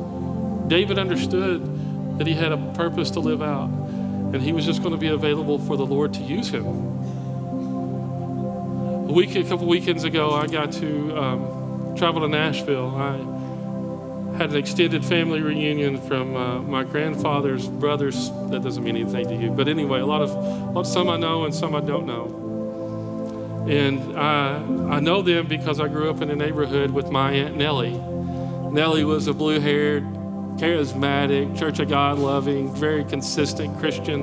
David 0.67 0.99
understood 0.99 2.19
that 2.19 2.27
he 2.27 2.35
had 2.35 2.51
a 2.51 2.57
purpose 2.75 3.13
to 3.13 3.21
live 3.21 3.43
out, 3.43 3.69
and 3.69 4.43
he 4.43 4.53
was 4.53 4.65
just 4.65 4.81
going 4.81 4.93
to 4.93 4.99
be 4.99 5.07
available 5.07 5.61
for 5.61 5.77
the 5.77 5.87
Lord 5.87 6.15
to 6.15 6.21
use 6.21 6.49
him. 6.49 6.67
A 9.09 9.13
week, 9.13 9.37
a 9.37 9.45
couple 9.45 9.69
weekends 9.69 10.03
ago, 10.03 10.33
I 10.33 10.49
got 10.49 10.73
to 10.73 11.17
um, 11.17 11.95
travel 11.97 12.23
to 12.23 12.29
Nashville. 12.29 12.97
I 12.97 13.36
had 14.37 14.51
an 14.51 14.57
extended 14.57 15.05
family 15.05 15.41
reunion 15.41 16.01
from 16.07 16.37
uh, 16.37 16.61
my 16.61 16.85
grandfather's 16.85 17.69
brothers. 17.69 18.31
That 18.51 18.63
doesn't 18.63 18.85
mean 18.85 18.97
anything 18.97 19.27
to 19.29 19.35
you, 19.35 19.51
but 19.51 19.69
anyway, 19.69 20.01
a 20.01 20.07
lot 20.07 20.23
of, 20.23 20.87
some 20.87 21.09
I 21.09 21.17
know 21.17 21.45
and 21.45 21.55
some 21.55 21.75
I 21.75 21.81
don't 21.81 22.07
know. 22.07 23.67
And 23.69 24.17
I, 24.17 24.97
I 24.97 25.01
know 25.01 25.23
them 25.23 25.49
because 25.49 25.81
I 25.81 25.89
grew 25.89 26.09
up 26.11 26.21
in 26.21 26.31
a 26.31 26.37
neighborhood 26.37 26.91
with 26.91 27.11
my 27.11 27.33
Aunt 27.33 27.57
Nellie. 27.57 27.99
Nellie 28.71 29.05
was 29.05 29.27
a 29.27 29.33
blue 29.33 29.59
haired, 29.59 30.05
charismatic, 30.57 31.59
Church 31.59 31.81
of 31.81 31.89
God 31.89 32.19
loving, 32.19 32.73
very 32.75 33.05
consistent 33.05 33.79
Christian. 33.79 34.23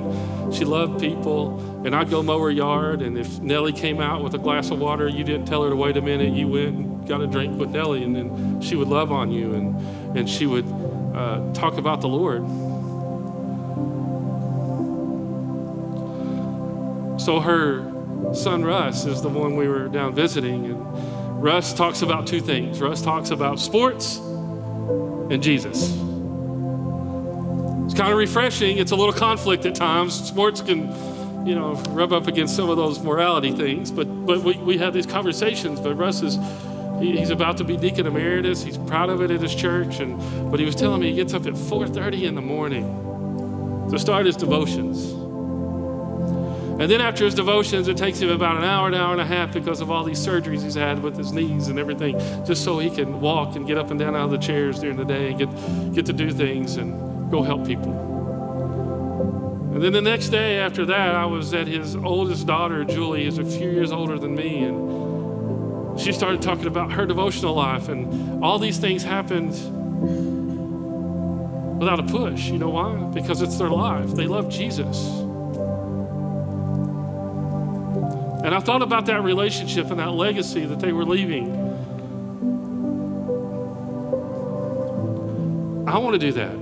She 0.52 0.64
loved 0.64 1.00
people. 1.00 1.58
And 1.84 1.94
I'd 1.94 2.08
go 2.08 2.22
mow 2.22 2.40
her 2.40 2.50
yard. 2.50 3.02
And 3.02 3.18
if 3.18 3.40
Nellie 3.40 3.72
came 3.72 4.00
out 4.00 4.24
with 4.24 4.34
a 4.34 4.38
glass 4.38 4.70
of 4.70 4.78
water, 4.78 5.08
you 5.08 5.24
didn't 5.24 5.46
tell 5.46 5.62
her 5.62 5.70
to 5.70 5.76
wait 5.76 5.96
a 5.96 6.02
minute. 6.02 6.32
You 6.32 6.48
went 6.48 6.93
got 7.06 7.20
a 7.20 7.26
drink 7.26 7.58
with 7.58 7.70
Nellie. 7.70 8.04
And 8.04 8.14
then 8.14 8.60
she 8.60 8.76
would 8.76 8.88
love 8.88 9.12
on 9.12 9.30
you 9.30 9.54
and, 9.54 10.16
and 10.16 10.28
she 10.28 10.46
would 10.46 10.66
uh, 11.14 11.52
talk 11.52 11.78
about 11.78 12.00
the 12.00 12.08
Lord. 12.08 12.42
So 17.20 17.40
her 17.40 17.90
son 18.34 18.64
Russ 18.64 19.06
is 19.06 19.22
the 19.22 19.28
one 19.28 19.56
we 19.56 19.68
were 19.68 19.88
down 19.88 20.14
visiting. 20.14 20.66
And 20.66 21.42
Russ 21.42 21.72
talks 21.72 22.02
about 22.02 22.26
two 22.26 22.40
things 22.40 22.80
Russ 22.80 23.02
talks 23.02 23.30
about 23.30 23.60
sports 23.60 24.18
and 24.18 25.42
Jesus. 25.42 25.92
It's 27.84 27.94
kind 27.94 28.10
of 28.10 28.18
refreshing. 28.18 28.78
It's 28.78 28.92
a 28.92 28.96
little 28.96 29.12
conflict 29.12 29.66
at 29.66 29.74
times. 29.74 30.14
Sports 30.14 30.60
can, 30.60 31.46
you 31.46 31.54
know, 31.54 31.74
rub 31.90 32.12
up 32.12 32.26
against 32.26 32.56
some 32.56 32.70
of 32.70 32.76
those 32.76 33.00
morality 33.00 33.52
things, 33.52 33.90
but, 33.90 34.04
but 34.26 34.40
we, 34.40 34.56
we 34.56 34.78
have 34.78 34.94
these 34.94 35.06
conversations. 35.06 35.80
But 35.80 35.94
Russ 35.94 36.22
is, 36.22 36.36
he, 37.00 37.16
he's 37.16 37.30
about 37.30 37.56
to 37.58 37.64
be 37.64 37.76
deacon 37.76 38.06
emeritus. 38.06 38.62
He's 38.62 38.78
proud 38.78 39.10
of 39.10 39.20
it 39.20 39.30
at 39.30 39.40
his 39.40 39.54
church. 39.54 40.00
And, 40.00 40.18
but 40.50 40.60
he 40.60 40.66
was 40.66 40.74
telling 40.74 41.00
me 41.00 41.10
he 41.10 41.16
gets 41.16 41.34
up 41.34 41.46
at 41.46 41.54
4.30 41.54 42.22
in 42.22 42.34
the 42.34 42.42
morning 42.42 43.88
to 43.90 43.98
start 43.98 44.26
his 44.26 44.36
devotions. 44.36 45.12
And 46.80 46.90
then 46.90 47.00
after 47.00 47.24
his 47.24 47.34
devotions, 47.34 47.86
it 47.86 47.96
takes 47.96 48.18
him 48.18 48.30
about 48.30 48.56
an 48.56 48.64
hour, 48.64 48.88
an 48.88 48.94
hour 48.94 49.12
and 49.12 49.20
a 49.20 49.24
half 49.24 49.52
because 49.52 49.80
of 49.80 49.92
all 49.92 50.02
these 50.02 50.18
surgeries 50.18 50.64
he's 50.64 50.74
had 50.74 51.04
with 51.04 51.16
his 51.16 51.32
knees 51.32 51.68
and 51.68 51.78
everything, 51.78 52.18
just 52.44 52.64
so 52.64 52.80
he 52.80 52.90
can 52.90 53.20
walk 53.20 53.54
and 53.54 53.64
get 53.64 53.78
up 53.78 53.92
and 53.92 54.00
down 54.00 54.16
out 54.16 54.24
of 54.24 54.30
the 54.32 54.38
chairs 54.38 54.80
during 54.80 54.96
the 54.96 55.04
day 55.04 55.30
and 55.30 55.38
get, 55.38 55.94
get 55.94 56.06
to 56.06 56.12
do 56.12 56.32
things 56.32 56.76
and 56.76 57.30
go 57.30 57.42
help 57.42 57.64
people. 57.64 57.92
And 59.72 59.82
then 59.82 59.92
the 59.92 60.02
next 60.02 60.30
day 60.30 60.58
after 60.58 60.84
that, 60.86 61.14
I 61.14 61.26
was 61.26 61.54
at 61.54 61.68
his 61.68 61.94
oldest 61.94 62.46
daughter, 62.46 62.84
Julie, 62.84 63.24
who's 63.24 63.38
a 63.38 63.44
few 63.44 63.70
years 63.70 63.92
older 63.92 64.18
than 64.18 64.34
me, 64.34 64.64
and 64.64 65.13
she 65.96 66.12
started 66.12 66.42
talking 66.42 66.66
about 66.66 66.92
her 66.92 67.06
devotional 67.06 67.54
life, 67.54 67.88
and 67.88 68.42
all 68.42 68.58
these 68.58 68.78
things 68.78 69.02
happened 69.02 69.52
without 71.78 72.00
a 72.00 72.04
push. 72.04 72.46
You 72.48 72.58
know 72.58 72.70
why? 72.70 72.96
Because 73.12 73.42
it's 73.42 73.58
their 73.58 73.70
life. 73.70 74.10
They 74.10 74.26
love 74.26 74.48
Jesus. 74.48 75.08
And 78.44 78.54
I 78.54 78.60
thought 78.60 78.82
about 78.82 79.06
that 79.06 79.22
relationship 79.22 79.90
and 79.90 79.98
that 80.00 80.12
legacy 80.12 80.66
that 80.66 80.80
they 80.80 80.92
were 80.92 81.04
leaving. 81.04 81.62
I 85.88 85.98
want 85.98 86.14
to 86.14 86.18
do 86.18 86.32
that. 86.32 86.56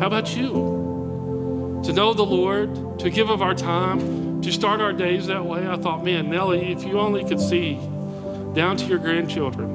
How 0.00 0.06
about 0.06 0.36
you? 0.36 1.82
To 1.84 1.92
know 1.92 2.14
the 2.14 2.24
Lord, 2.24 2.98
to 3.00 3.10
give 3.10 3.30
of 3.30 3.42
our 3.42 3.54
time, 3.54 4.40
to 4.42 4.52
start 4.52 4.80
our 4.80 4.92
days 4.92 5.26
that 5.26 5.44
way. 5.44 5.66
I 5.66 5.76
thought, 5.76 6.04
man, 6.04 6.30
Nellie, 6.30 6.72
if 6.72 6.84
you 6.84 6.98
only 6.98 7.24
could 7.24 7.40
see 7.40 7.78
down 8.56 8.76
to 8.78 8.86
your 8.86 8.98
grandchildren, 8.98 9.68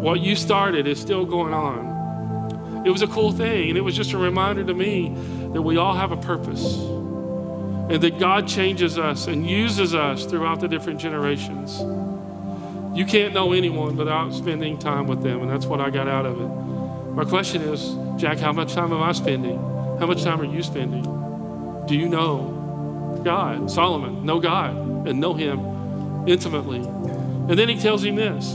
what 0.00 0.20
you 0.20 0.36
started 0.36 0.86
is 0.86 1.00
still 1.00 1.26
going 1.26 1.52
on. 1.52 2.86
It 2.86 2.90
was 2.90 3.02
a 3.02 3.08
cool 3.08 3.32
thing, 3.32 3.70
and 3.70 3.76
it 3.76 3.82
was 3.82 3.96
just 3.96 4.12
a 4.12 4.18
reminder 4.18 4.64
to 4.64 4.72
me 4.72 5.12
that 5.52 5.60
we 5.60 5.76
all 5.76 5.94
have 5.94 6.12
a 6.12 6.16
purpose 6.16 6.76
and 7.90 8.00
that 8.00 8.18
God 8.20 8.46
changes 8.46 8.96
us 8.96 9.26
and 9.26 9.44
uses 9.44 9.92
us 9.92 10.24
throughout 10.24 10.60
the 10.60 10.68
different 10.68 11.00
generations. 11.00 11.80
You 12.96 13.04
can't 13.04 13.34
know 13.34 13.52
anyone 13.52 13.96
without 13.96 14.32
spending 14.32 14.78
time 14.78 15.08
with 15.08 15.22
them, 15.22 15.42
and 15.42 15.50
that's 15.50 15.66
what 15.66 15.80
I 15.80 15.90
got 15.90 16.06
out 16.06 16.24
of 16.24 16.40
it. 16.40 16.48
My 17.14 17.24
question 17.24 17.62
is, 17.62 17.96
Jack, 18.20 18.38
how 18.38 18.52
much 18.52 18.72
time 18.72 18.92
am 18.92 19.02
I 19.02 19.12
spending? 19.12 19.58
How 19.98 20.06
much 20.06 20.22
time 20.22 20.40
are 20.40 20.44
you 20.44 20.62
spending? 20.62 21.02
Do 21.86 21.96
you 21.96 22.08
know 22.08 23.20
God? 23.24 23.68
Solomon, 23.68 24.24
know 24.24 24.38
God 24.38 24.76
and 25.08 25.20
know 25.20 25.34
Him 25.34 26.28
intimately. 26.28 26.80
And 27.48 27.58
then 27.58 27.68
he 27.68 27.78
tells 27.78 28.04
him 28.04 28.16
this 28.16 28.52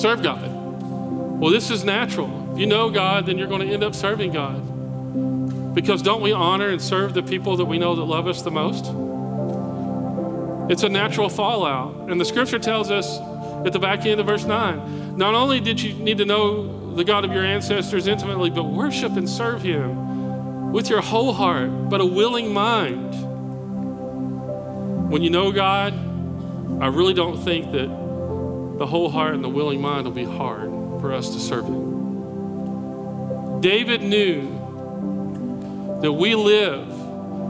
serve 0.00 0.22
God. 0.22 0.48
Well, 1.40 1.50
this 1.50 1.70
is 1.70 1.84
natural. 1.84 2.52
If 2.52 2.58
you 2.58 2.66
know 2.66 2.90
God, 2.90 3.26
then 3.26 3.38
you're 3.38 3.48
going 3.48 3.66
to 3.66 3.72
end 3.72 3.84
up 3.84 3.94
serving 3.94 4.32
God. 4.32 5.74
Because 5.74 6.02
don't 6.02 6.20
we 6.20 6.32
honor 6.32 6.68
and 6.68 6.82
serve 6.82 7.14
the 7.14 7.22
people 7.22 7.56
that 7.56 7.66
we 7.66 7.78
know 7.78 7.94
that 7.94 8.02
love 8.02 8.26
us 8.26 8.42
the 8.42 8.50
most? 8.50 8.86
It's 10.70 10.82
a 10.82 10.88
natural 10.88 11.28
fallout. 11.28 12.10
And 12.10 12.20
the 12.20 12.24
scripture 12.24 12.58
tells 12.58 12.90
us 12.90 13.18
at 13.66 13.72
the 13.72 13.78
back 13.78 14.04
end 14.06 14.20
of 14.20 14.26
verse 14.26 14.44
9 14.44 15.16
not 15.16 15.34
only 15.34 15.58
did 15.58 15.80
you 15.80 15.94
need 15.94 16.18
to 16.18 16.24
know 16.24 16.94
the 16.94 17.04
God 17.04 17.24
of 17.24 17.32
your 17.32 17.44
ancestors 17.44 18.06
intimately, 18.06 18.50
but 18.50 18.64
worship 18.64 19.16
and 19.16 19.28
serve 19.28 19.62
him 19.62 20.72
with 20.72 20.90
your 20.90 21.00
whole 21.00 21.32
heart, 21.32 21.88
but 21.88 22.00
a 22.00 22.06
willing 22.06 22.52
mind. 22.52 23.14
When 25.10 25.22
you 25.22 25.30
know 25.30 25.50
God, 25.50 25.92
I 26.80 26.86
really 26.86 27.14
don't 27.14 27.42
think 27.42 27.72
that 27.72 27.88
the 28.78 28.86
whole 28.86 29.10
heart 29.10 29.34
and 29.34 29.42
the 29.42 29.48
willing 29.48 29.80
mind 29.80 30.04
will 30.04 30.12
be 30.12 30.24
hard 30.24 30.70
for 31.00 31.12
us 31.12 31.30
to 31.30 31.40
serve 31.40 31.64
him. 31.66 33.60
David 33.60 34.02
knew 34.02 34.56
that 36.02 36.12
we 36.12 36.34
live 36.36 36.88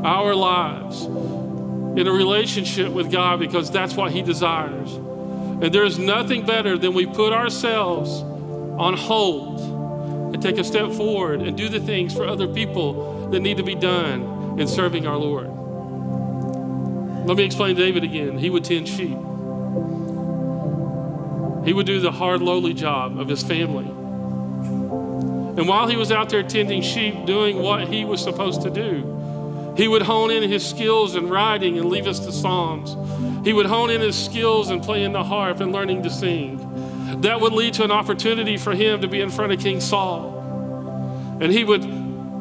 our 0.05 0.35
lives 0.35 1.05
in 1.05 2.07
a 2.07 2.13
relationship 2.13 2.93
with 2.93 3.11
God 3.11 3.41
because 3.41 3.71
that's 3.71 3.95
what 3.95 4.13
He 4.13 4.23
desires. 4.23 4.95
And 4.95 5.75
there's 5.75 5.99
nothing 5.99 6.47
better 6.47 6.79
than 6.79 6.95
we 6.95 7.05
put 7.07 7.33
ourselves 7.33 8.11
on 8.11 8.97
hold 8.97 10.35
and 10.35 10.43
take 10.43 10.57
a 10.57 10.65
step 10.65 10.93
forward 10.93 11.43
and 11.43 11.57
do 11.57 11.69
the 11.69 11.81
things 11.81 12.15
for 12.15 12.25
other 12.27 12.47
people 12.47 13.29
that 13.31 13.41
need 13.41 13.57
to 13.57 13.65
be 13.65 13.75
done 13.75 14.59
in 14.61 14.69
serving 14.69 15.07
our 15.07 15.17
Lord. 15.17 15.51
Let 17.29 17.37
me 17.37 17.45
explain 17.45 17.77
David 17.77 18.05
again. 18.05 18.39
He 18.39 18.49
would 18.49 18.65
tend 18.65 18.89
sheep. 18.89 19.19
He 21.67 21.75
would 21.75 21.85
do 21.85 22.01
the 22.01 22.11
hard, 22.11 22.41
lowly 22.41 22.73
job 22.73 23.19
of 23.21 23.29
his 23.29 23.43
family. 23.43 23.85
And 23.85 25.69
while 25.69 25.87
he 25.87 25.97
was 25.99 26.11
out 26.11 26.31
there 26.31 26.43
tending 26.43 26.81
sheep, 26.81 27.27
doing 27.27 27.59
what 27.59 27.89
he 27.89 28.07
was 28.07 28.23
supposed 28.23 28.63
to 28.63 28.71
do, 28.71 29.75
he 29.77 29.89
would 29.89 30.01
hone 30.01 30.31
in 30.31 30.49
his 30.49 30.67
skills 30.67 31.17
in 31.17 31.29
writing 31.29 31.77
and 31.79 31.91
leave 31.91 32.07
us 32.07 32.19
the 32.21 32.33
Psalms. 32.33 32.97
He 33.47 33.53
would 33.53 33.67
hone 33.67 33.91
in 33.91 34.01
his 34.01 34.17
skills 34.17 34.71
in 34.71 34.81
playing 34.81 35.13
the 35.13 35.23
harp 35.23 35.61
and 35.61 35.71
learning 35.71 36.05
to 36.05 36.11
sing. 36.11 37.21
That 37.21 37.43
would 37.43 37.53
lead 37.53 37.75
to 37.75 37.85
an 37.85 37.91
opportunity 37.91 38.57
for 38.57 38.73
him 38.75 39.03
to 39.03 39.07
be 39.07 39.21
in 39.21 39.29
front 39.29 39.53
of 39.53 39.61
King 39.61 39.83
Saul. 39.83 41.39
And 41.43 41.53
he 41.53 41.63
would 41.63 41.85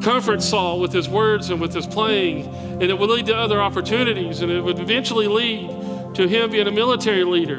comfort 0.02 0.42
Saul 0.42 0.80
with 0.80 0.92
his 0.92 1.08
words 1.08 1.50
and 1.50 1.60
with 1.60 1.74
his 1.74 1.86
playing, 1.86 2.46
and 2.54 2.84
it 2.84 2.98
would 2.98 3.10
lead 3.10 3.26
to 3.26 3.36
other 3.36 3.60
opportunities, 3.60 4.40
and 4.40 4.50
it 4.50 4.60
would 4.60 4.78
eventually 4.78 5.28
lead 5.28 6.14
to 6.14 6.26
him 6.26 6.50
being 6.50 6.66
a 6.66 6.70
military 6.70 7.24
leader 7.24 7.58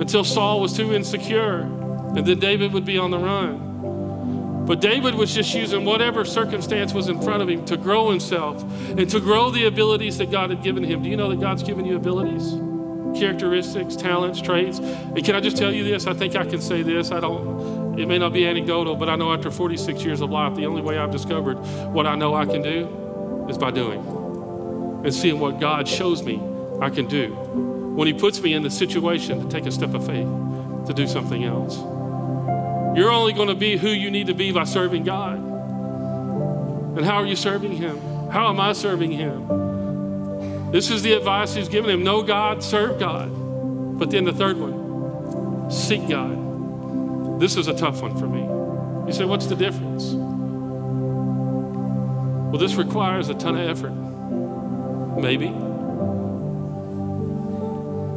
until 0.00 0.24
Saul 0.24 0.60
was 0.60 0.76
too 0.76 0.94
insecure, 0.94 1.60
and 1.60 2.26
then 2.26 2.38
David 2.38 2.72
would 2.72 2.84
be 2.84 2.98
on 2.98 3.10
the 3.10 3.18
run. 3.18 4.64
But 4.66 4.80
David 4.80 5.14
was 5.14 5.34
just 5.34 5.54
using 5.54 5.84
whatever 5.84 6.24
circumstance 6.24 6.94
was 6.94 7.08
in 7.08 7.20
front 7.20 7.42
of 7.42 7.48
him 7.48 7.64
to 7.64 7.76
grow 7.76 8.10
himself 8.10 8.62
and 8.90 9.08
to 9.10 9.18
grow 9.18 9.50
the 9.50 9.66
abilities 9.66 10.18
that 10.18 10.30
God 10.30 10.50
had 10.50 10.62
given 10.62 10.84
him. 10.84 11.02
Do 11.02 11.08
you 11.08 11.16
know 11.16 11.28
that 11.30 11.40
God's 11.40 11.62
given 11.62 11.84
you 11.84 11.96
abilities, 11.96 12.52
characteristics, 13.18 13.96
talents, 13.96 14.40
traits? 14.40 14.78
And 14.78 15.24
can 15.24 15.34
I 15.34 15.40
just 15.40 15.56
tell 15.56 15.72
you 15.72 15.84
this? 15.84 16.06
I 16.06 16.14
think 16.14 16.36
I 16.36 16.44
can 16.44 16.60
say 16.60 16.82
this. 16.82 17.10
I 17.10 17.20
don't, 17.20 17.98
it 17.98 18.06
may 18.06 18.18
not 18.18 18.32
be 18.32 18.46
anecdotal, 18.46 18.96
but 18.96 19.08
I 19.08 19.16
know 19.16 19.32
after 19.32 19.50
46 19.50 20.04
years 20.04 20.20
of 20.20 20.30
life, 20.30 20.54
the 20.54 20.66
only 20.66 20.82
way 20.82 20.98
I've 20.98 21.10
discovered 21.10 21.56
what 21.92 22.06
I 22.06 22.14
know 22.14 22.34
I 22.34 22.46
can 22.46 22.62
do 22.62 23.46
is 23.48 23.58
by 23.58 23.70
doing 23.70 24.00
and 25.04 25.14
seeing 25.14 25.40
what 25.40 25.60
God 25.60 25.88
shows 25.88 26.22
me 26.22 26.40
I 26.80 26.90
can 26.90 27.06
do 27.06 27.28
when 27.96 28.06
He 28.06 28.14
puts 28.14 28.40
me 28.40 28.54
in 28.54 28.62
the 28.62 28.70
situation 28.70 29.40
to 29.42 29.48
take 29.48 29.66
a 29.66 29.72
step 29.72 29.94
of 29.94 30.06
faith 30.06 30.28
to 30.86 30.92
do 30.94 31.06
something 31.06 31.44
else. 31.44 31.76
You're 32.96 33.10
only 33.10 33.32
going 33.32 33.48
to 33.48 33.54
be 33.54 33.76
who 33.76 33.88
you 33.88 34.10
need 34.10 34.26
to 34.26 34.34
be 34.34 34.52
by 34.52 34.64
serving 34.64 35.04
God. 35.04 35.38
And 36.96 37.04
how 37.04 37.16
are 37.16 37.26
you 37.26 37.36
serving 37.36 37.72
Him? 37.72 38.00
How 38.30 38.48
am 38.48 38.58
I 38.58 38.72
serving 38.72 39.12
Him? 39.12 39.69
This 40.70 40.90
is 40.90 41.02
the 41.02 41.12
advice 41.14 41.54
He's 41.54 41.68
given 41.68 41.90
him 41.90 42.04
know 42.04 42.22
God, 42.22 42.62
serve 42.62 42.98
God. 42.98 43.28
But 43.98 44.10
then 44.10 44.24
the 44.24 44.32
third 44.32 44.56
one, 44.58 45.70
seek 45.70 46.08
God. 46.08 47.40
This 47.40 47.56
is 47.56 47.68
a 47.68 47.74
tough 47.74 48.02
one 48.02 48.16
for 48.16 48.26
me. 48.26 48.40
You 49.06 49.12
say, 49.12 49.24
what's 49.24 49.46
the 49.46 49.56
difference? 49.56 50.12
Well, 52.50 52.58
this 52.58 52.74
requires 52.74 53.28
a 53.28 53.34
ton 53.34 53.56
of 53.56 53.68
effort. 53.68 53.92
Maybe. 55.20 55.48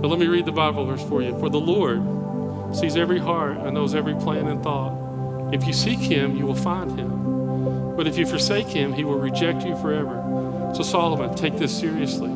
But 0.02 0.10
let 0.10 0.20
me 0.20 0.28
read 0.28 0.46
the 0.46 0.52
Bible 0.52 0.86
verse 0.86 1.04
for 1.04 1.22
you. 1.22 1.38
For 1.40 1.50
the 1.50 1.60
Lord, 1.60 2.76
sees 2.76 2.96
every 2.98 3.20
heart 3.20 3.58
and 3.58 3.74
knows 3.74 3.96
every 3.96 4.16
plan 4.16 4.48
and 4.48 4.62
thought. 4.64 5.54
If 5.54 5.66
you 5.68 5.74
seek 5.74 6.00
him, 6.00 6.36
you 6.36 6.46
will 6.46 6.56
find 6.56 7.00
him. 7.00 7.96
But 7.96 8.08
if 8.08 8.18
you 8.18 8.26
forsake 8.26 8.68
him, 8.68 8.92
he 8.92 9.04
will 9.04 9.20
reject 9.20 9.64
you 9.64 9.78
forever. 9.78 10.72
So, 10.76 10.82
Solomon, 10.82 11.36
take 11.36 11.58
this 11.58 11.78
seriously. 11.78 12.33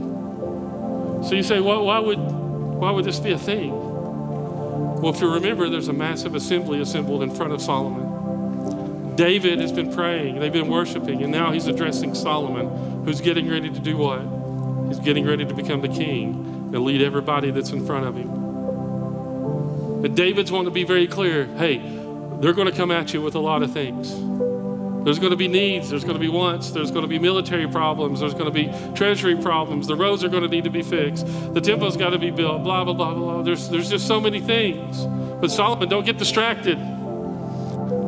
So 1.23 1.35
you 1.35 1.43
say, 1.43 1.59
well, 1.59 1.85
why 1.85 1.99
would, 1.99 2.19
why 2.19 2.91
would 2.91 3.05
this 3.05 3.19
be 3.19 3.31
a 3.31 3.39
thing? 3.39 3.71
Well, 3.71 5.13
if 5.13 5.21
you 5.21 5.31
remember, 5.31 5.69
there's 5.69 5.87
a 5.87 5.93
massive 5.93 6.35
assembly 6.35 6.81
assembled 6.81 7.23
in 7.23 7.33
front 7.33 7.53
of 7.53 7.61
Solomon. 7.61 9.15
David 9.15 9.59
has 9.59 9.71
been 9.71 9.91
praying, 9.93 10.39
they've 10.39 10.53
been 10.53 10.67
worshiping, 10.67 11.23
and 11.23 11.31
now 11.31 11.51
he's 11.51 11.67
addressing 11.67 12.13
Solomon, 12.13 13.03
who's 13.03 13.19
getting 13.19 13.49
ready 13.49 13.69
to 13.69 13.79
do 13.79 13.97
what? 13.97 14.21
He's 14.87 14.99
getting 14.99 15.25
ready 15.25 15.43
to 15.45 15.53
become 15.53 15.81
the 15.81 15.87
king 15.87 16.71
and 16.73 16.83
lead 16.83 17.01
everybody 17.01 17.51
that's 17.51 17.71
in 17.71 17.85
front 17.85 18.05
of 18.05 18.15
him. 18.15 20.05
And 20.05 20.15
David's 20.15 20.51
wanting 20.51 20.65
to 20.65 20.71
be 20.71 20.83
very 20.83 21.07
clear 21.07 21.45
hey, 21.57 21.77
they're 22.39 22.53
going 22.53 22.69
to 22.69 22.75
come 22.75 22.91
at 22.91 23.13
you 23.13 23.21
with 23.21 23.35
a 23.35 23.39
lot 23.39 23.63
of 23.63 23.73
things. 23.73 24.13
There's 25.07 25.19
going 25.19 25.31
to 25.31 25.37
be 25.37 25.47
needs, 25.47 25.89
there's 25.89 26.03
going 26.03 26.15
to 26.15 26.19
be 26.19 26.27
wants, 26.27 26.71
there's 26.71 26.91
going 26.91 27.03
to 27.03 27.07
be 27.07 27.17
military 27.17 27.65
problems, 27.65 28.19
there's 28.19 28.33
going 28.33 28.43
to 28.43 28.51
be 28.51 28.69
treasury 28.93 29.37
problems, 29.37 29.87
the 29.87 29.95
roads 29.95 30.21
are 30.21 30.27
going 30.27 30.43
to 30.43 30.49
need 30.49 30.65
to 30.65 30.69
be 30.69 30.81
fixed, 30.81 31.25
the 31.53 31.61
temple's 31.61 31.95
got 31.95 32.09
to 32.09 32.19
be 32.19 32.29
built, 32.29 32.61
blah, 32.61 32.83
blah, 32.83 32.93
blah, 32.93 33.13
blah. 33.13 33.41
There's, 33.41 33.69
there's 33.69 33.89
just 33.89 34.05
so 34.05 34.19
many 34.19 34.41
things. 34.41 35.05
But 35.39 35.49
Solomon, 35.49 35.87
don't 35.87 36.05
get 36.05 36.17
distracted. 36.17 36.77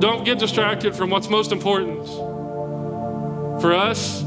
Don't 0.01 0.25
get 0.25 0.39
distracted 0.39 0.93
from 0.93 1.09
what's 1.09 1.29
most 1.29 1.53
important. 1.53 2.05
For 3.61 3.73
us, 3.73 4.21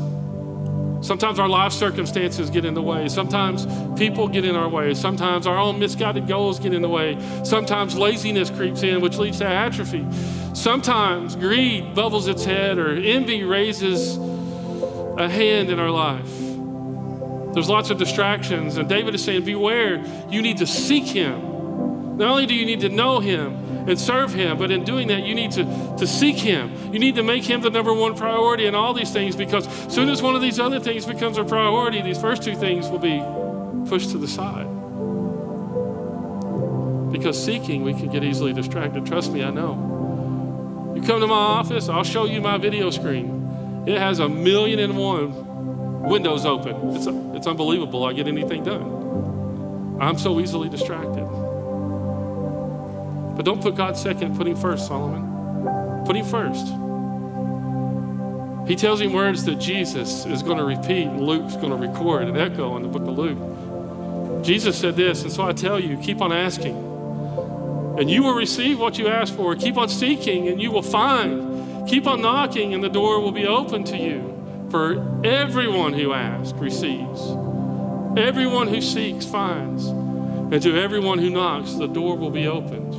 Sometimes 1.03 1.41
our 1.41 1.49
life 1.49 1.73
circumstances 1.73 2.49
get 2.49 2.65
in 2.65 2.75
the 2.75 2.83
way. 2.83 3.09
Sometimes 3.09 3.67
people 3.99 4.29
get 4.29 4.45
in 4.45 4.55
our 4.55 4.69
way. 4.69 4.95
Sometimes 4.95 5.49
our 5.49 5.59
own 5.59 5.81
misguided 5.81 6.29
goals 6.29 6.61
get 6.61 6.73
in 6.73 6.81
the 6.81 6.89
way. 6.89 7.19
Sometimes 7.45 7.97
laziness 7.97 8.51
creeps 8.51 8.85
in, 8.85 9.01
which 9.01 9.19
leads 9.19 9.39
to 9.39 9.47
atrophy. 9.47 10.07
Sometimes 10.55 11.35
greed 11.35 11.95
bubbles 11.95 12.29
its 12.29 12.45
head 12.45 12.79
or 12.79 12.95
envy 12.95 13.43
raises 13.43 14.17
a 15.19 15.29
hand 15.29 15.71
in 15.71 15.81
our 15.81 15.91
life. 15.91 16.31
There's 17.53 17.69
lots 17.69 17.91
of 17.91 17.99
distractions, 17.99 18.77
and 18.77 18.89
David 18.89 19.15
is 19.15 19.25
saying, 19.25 19.45
Beware, 19.45 20.05
you 20.31 20.41
need 20.41 20.59
to 20.59 20.67
seek 20.67 21.05
him. 21.05 22.17
Not 22.17 22.29
only 22.29 22.47
do 22.47 22.55
you 22.55 22.65
need 22.65 22.81
to 22.81 22.89
know 22.89 23.19
him, 23.19 23.72
and 23.87 23.99
serve 23.99 24.33
Him. 24.33 24.59
But 24.59 24.71
in 24.71 24.85
doing 24.85 25.09
that, 25.09 25.25
you 25.25 25.35
need 25.35 25.53
to, 25.53 25.65
to 25.99 26.07
seek 26.07 26.37
Him. 26.37 26.93
You 26.93 26.99
need 26.99 27.15
to 27.17 27.23
make 27.23 27.45
Him 27.45 27.61
the 27.61 27.71
number 27.71 27.93
one 27.93 28.15
priority 28.15 28.67
in 28.67 28.75
all 28.75 28.95
these 28.95 29.11
things 29.11 29.37
because 29.37 29.67
as 29.87 29.95
soon 29.95 30.09
as 30.09 30.23
one 30.23 30.35
of 30.35 30.43
these 30.43 30.59
other 30.59 30.81
things 30.81 31.07
becomes 31.07 31.39
a 31.39 31.45
priority, 31.45 32.03
these 32.03 32.21
first 32.21 32.43
two 32.43 32.55
things 32.55 32.89
will 32.89 32.99
be 32.99 33.23
pushed 33.89 34.11
to 34.11 34.19
the 34.19 34.29
side. 34.29 34.69
Because 37.13 37.43
seeking, 37.43 37.83
we 37.83 37.93
can 37.93 38.09
get 38.09 38.25
easily 38.25 38.53
distracted. 38.53 39.05
Trust 39.05 39.33
me, 39.33 39.43
I 39.43 39.51
know. 39.51 40.93
You 40.97 41.03
come 41.03 41.21
to 41.21 41.27
my 41.27 41.35
office, 41.35 41.89
I'll 41.89 42.05
show 42.05 42.25
you 42.25 42.41
my 42.41 42.59
video 42.59 42.91
screen. 42.91 43.85
It 43.87 43.99
has 43.99 44.19
a 44.19 44.29
million 44.29 44.79
and 44.79 44.97
one 44.97 46.03
windows 46.03 46.45
open. 46.45 46.97
It's, 46.97 47.07
it's 47.07 47.47
unbelievable 47.47 48.05
I 48.05 48.13
get 48.13 48.29
anything 48.29 48.65
done. 48.65 49.99
I'm 50.01 50.19
so 50.19 50.41
easily 50.41 50.69
distracted. 50.69 51.42
But 53.37 53.45
don't 53.45 53.63
put 53.63 53.75
God 53.75 53.97
second, 53.97 54.37
put 54.37 54.47
Him 54.47 54.57
first, 54.57 54.87
Solomon. 54.87 56.05
Put 56.05 56.17
Him 56.17 56.25
first. 56.25 56.67
He 58.67 58.77
tells 58.77 59.01
him 59.01 59.13
words 59.13 59.45
that 59.45 59.57
Jesus 59.57 60.25
is 60.25 60.43
going 60.43 60.59
to 60.59 60.65
repeat 60.65 61.07
and 61.09 61.21
Luke's 61.27 61.57
going 61.57 61.71
to 61.71 61.77
record 61.77 62.29
and 62.29 62.39
echo 62.39 62.77
in 62.77 62.83
the 62.83 62.89
book 62.89 63.03
of 63.03 63.19
Luke. 63.19 64.45
Jesus 64.45 64.79
said 64.79 64.95
this, 64.97 65.23
and 65.23 65.33
so 65.33 65.45
I 65.45 65.53
tell 65.53 65.81
you, 65.81 65.97
keep 65.99 66.21
on 66.21 66.33
asking, 66.33 66.77
and 67.99 68.11
you 68.11 68.23
will 68.23 68.35
receive 68.35 68.79
what 68.79 68.99
you 68.99 69.09
ask 69.09 69.35
for. 69.35 69.55
Keep 69.57 69.77
on 69.77 69.89
seeking, 69.89 70.49
and 70.49 70.63
you 70.63 70.71
will 70.71 70.83
find. 70.83 71.89
Keep 71.89 72.07
on 72.07 72.23
knocking, 72.23 72.73
and 72.73 72.83
the 72.83 72.89
door 72.89 73.21
will 73.21 73.33
be 73.33 73.47
open 73.47 73.85
to 73.85 73.97
you. 73.97 74.29
For 74.71 75.23
everyone 75.25 75.93
who 75.93 76.13
asks 76.13 76.57
receives, 76.59 77.21
everyone 78.17 78.69
who 78.69 78.81
seeks 78.81 79.27
finds, 79.27 79.87
and 79.87 80.63
to 80.63 80.81
everyone 80.81 81.19
who 81.19 81.31
knocks, 81.31 81.75
the 81.75 81.89
door 81.89 82.17
will 82.17 82.31
be 82.31 82.47
opened. 82.47 82.95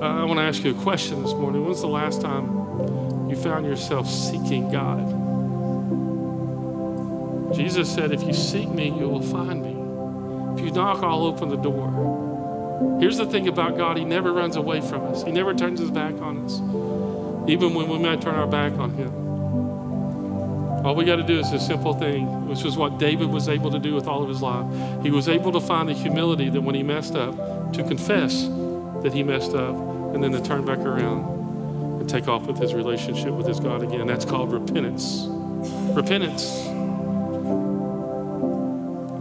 I 0.00 0.22
want 0.22 0.38
to 0.38 0.44
ask 0.44 0.62
you 0.62 0.70
a 0.70 0.82
question 0.82 1.24
this 1.24 1.32
morning. 1.32 1.64
When's 1.64 1.80
the 1.80 1.88
last 1.88 2.20
time 2.20 3.28
you 3.28 3.34
found 3.34 3.66
yourself 3.66 4.08
seeking 4.08 4.70
God? 4.70 5.04
Jesus 7.52 7.92
said, 7.92 8.12
If 8.12 8.22
you 8.22 8.32
seek 8.32 8.68
me, 8.68 8.86
you 8.86 9.08
will 9.08 9.22
find 9.22 9.60
me. 9.60 9.70
If 10.56 10.64
you 10.64 10.70
knock, 10.70 11.02
I'll 11.02 11.24
open 11.24 11.48
the 11.48 11.56
door. 11.56 12.98
Here's 13.00 13.16
the 13.16 13.26
thing 13.26 13.48
about 13.48 13.76
God 13.76 13.96
He 13.96 14.04
never 14.04 14.32
runs 14.32 14.54
away 14.54 14.80
from 14.80 15.02
us, 15.06 15.24
He 15.24 15.32
never 15.32 15.52
turns 15.52 15.80
His 15.80 15.90
back 15.90 16.14
on 16.20 16.44
us, 16.44 16.60
even 17.50 17.74
when 17.74 17.88
we 17.88 17.98
might 17.98 18.20
turn 18.20 18.36
our 18.36 18.46
back 18.46 18.74
on 18.74 18.94
Him. 18.94 19.12
All 20.86 20.94
we 20.94 21.04
got 21.04 21.16
to 21.16 21.24
do 21.24 21.40
is 21.40 21.50
a 21.50 21.58
simple 21.58 21.92
thing, 21.92 22.46
which 22.46 22.62
was 22.62 22.76
what 22.76 22.98
David 22.98 23.30
was 23.30 23.48
able 23.48 23.72
to 23.72 23.80
do 23.80 23.96
with 23.96 24.06
all 24.06 24.22
of 24.22 24.28
his 24.28 24.40
life. 24.40 24.64
He 25.02 25.10
was 25.10 25.28
able 25.28 25.50
to 25.50 25.60
find 25.60 25.88
the 25.88 25.92
humility 25.92 26.50
that 26.50 26.60
when 26.60 26.76
he 26.76 26.84
messed 26.84 27.16
up, 27.16 27.34
to 27.72 27.82
confess 27.82 28.48
that 29.02 29.12
he 29.12 29.22
messed 29.22 29.54
up, 29.54 29.74
and 30.14 30.22
then 30.22 30.32
to 30.32 30.40
turn 30.40 30.64
back 30.64 30.78
around 30.78 32.00
and 32.00 32.08
take 32.08 32.28
off 32.28 32.46
with 32.46 32.58
his 32.58 32.74
relationship 32.74 33.32
with 33.32 33.46
his 33.46 33.60
God 33.60 33.82
again. 33.82 34.06
That's 34.06 34.24
called 34.24 34.52
repentance. 34.52 35.26
Repentance. 35.94 36.66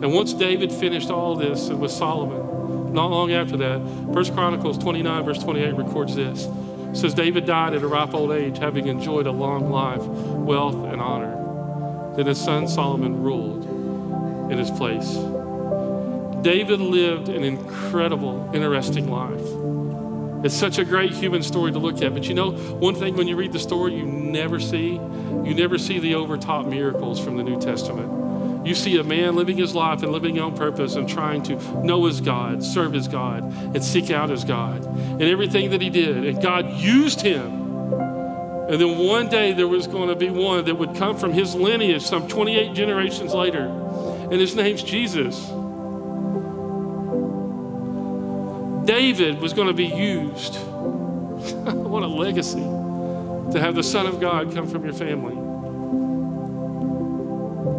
And 0.04 0.14
once 0.14 0.34
David 0.34 0.72
finished 0.72 1.10
all 1.10 1.36
this 1.36 1.70
with 1.70 1.92
Solomon, 1.92 2.94
not 2.94 3.08
long 3.08 3.32
after 3.32 3.58
that, 3.58 3.82
First 4.14 4.34
Chronicles 4.34 4.78
29, 4.78 5.24
verse 5.24 5.40
28 5.40 5.74
records 5.74 6.16
this. 6.16 6.46
It 6.46 6.96
says, 6.96 7.14
David 7.14 7.46
died 7.46 7.74
at 7.74 7.84
a 7.84 7.88
ripe 7.88 8.14
old 8.14 8.32
age, 8.32 8.60
having 8.60 8.88
enjoyed 8.88 9.28
a 9.28 9.32
long 9.32 9.72
life, 9.72 10.02
wealth, 10.02 10.76
and 10.76 11.02
honor. 11.02 12.14
Then 12.16 12.28
his 12.28 12.40
son 12.40 12.68
Solomon 12.68 13.22
ruled 13.22 13.66
in 14.52 14.58
his 14.58 14.72
place. 14.72 15.14
David 16.44 16.80
lived 16.80 17.30
an 17.30 17.44
incredible, 17.44 18.50
interesting 18.54 19.10
life. 19.10 19.42
It's 20.44 20.56
such 20.56 20.78
a 20.78 20.86
great 20.86 21.14
human 21.14 21.42
story 21.42 21.72
to 21.72 21.80
look 21.80 22.02
at. 22.02 22.14
But 22.14 22.28
you 22.28 22.34
know, 22.34 22.52
one 22.52 22.96
thing 22.96 23.16
when 23.16 23.28
you 23.28 23.36
read 23.36 23.54
the 23.54 23.60
story, 23.60 23.96
you 23.96 24.06
never 24.06 24.60
see, 24.60 24.94
you 24.94 25.54
never 25.54 25.78
see 25.78 26.00
the 26.00 26.16
overtop 26.16 26.68
miracles 26.68 27.20
from 27.20 27.38
the 27.38 27.44
New 27.44 27.60
Testament. 27.60 28.66
You 28.68 28.76
see 28.76 28.98
a 28.98 29.04
man 29.04 29.36
living 29.36 29.58
his 29.58 29.74
life 29.74 30.04
and 30.04 30.12
living 30.12 30.40
on 30.40 30.56
purpose 30.56 30.96
and 30.96 31.08
trying 31.08 31.42
to 31.44 31.56
know 31.84 32.06
his 32.06 32.20
God, 32.20 32.64
serve 32.64 32.92
his 32.92 33.08
God, 33.08 33.44
and 33.44 33.84
seek 33.84 34.12
out 34.12 34.30
his 34.30 34.44
God, 34.44 34.86
and 34.86 35.24
everything 35.24 35.70
that 35.72 35.82
he 35.82 35.90
did. 35.90 36.26
And 36.26 36.42
God 36.42 36.72
used 36.72 37.22
him. 37.22 37.64
And 38.70 38.82
then 38.82 38.98
one 38.98 39.30
day 39.30 39.54
there 39.54 39.68
was 39.68 39.88
going 39.88 40.10
to 40.10 40.16
be 40.16 40.30
one 40.30 40.66
that 40.66 40.76
would 40.76 40.96
come 40.96 41.18
from 41.18 41.32
his 41.32 41.56
lineage 41.56 42.04
some 42.04 42.28
28 42.28 42.74
generations 42.74 43.34
later. 43.34 43.68
And 44.30 44.34
his 44.34 44.54
name's 44.56 44.84
Jesus. 44.84 45.50
David 48.88 49.40
was 49.40 49.52
going 49.52 49.68
to 49.68 49.74
be 49.74 49.86
used. 49.86 50.56
what 51.76 52.04
a 52.04 52.08
legacy 52.08 52.62
to 53.52 53.60
have 53.60 53.76
the 53.76 53.84
Son 53.84 54.06
of 54.06 54.20
God 54.22 54.54
come 54.54 54.66
from 54.66 54.86
your 54.86 54.94
family. 54.94 55.36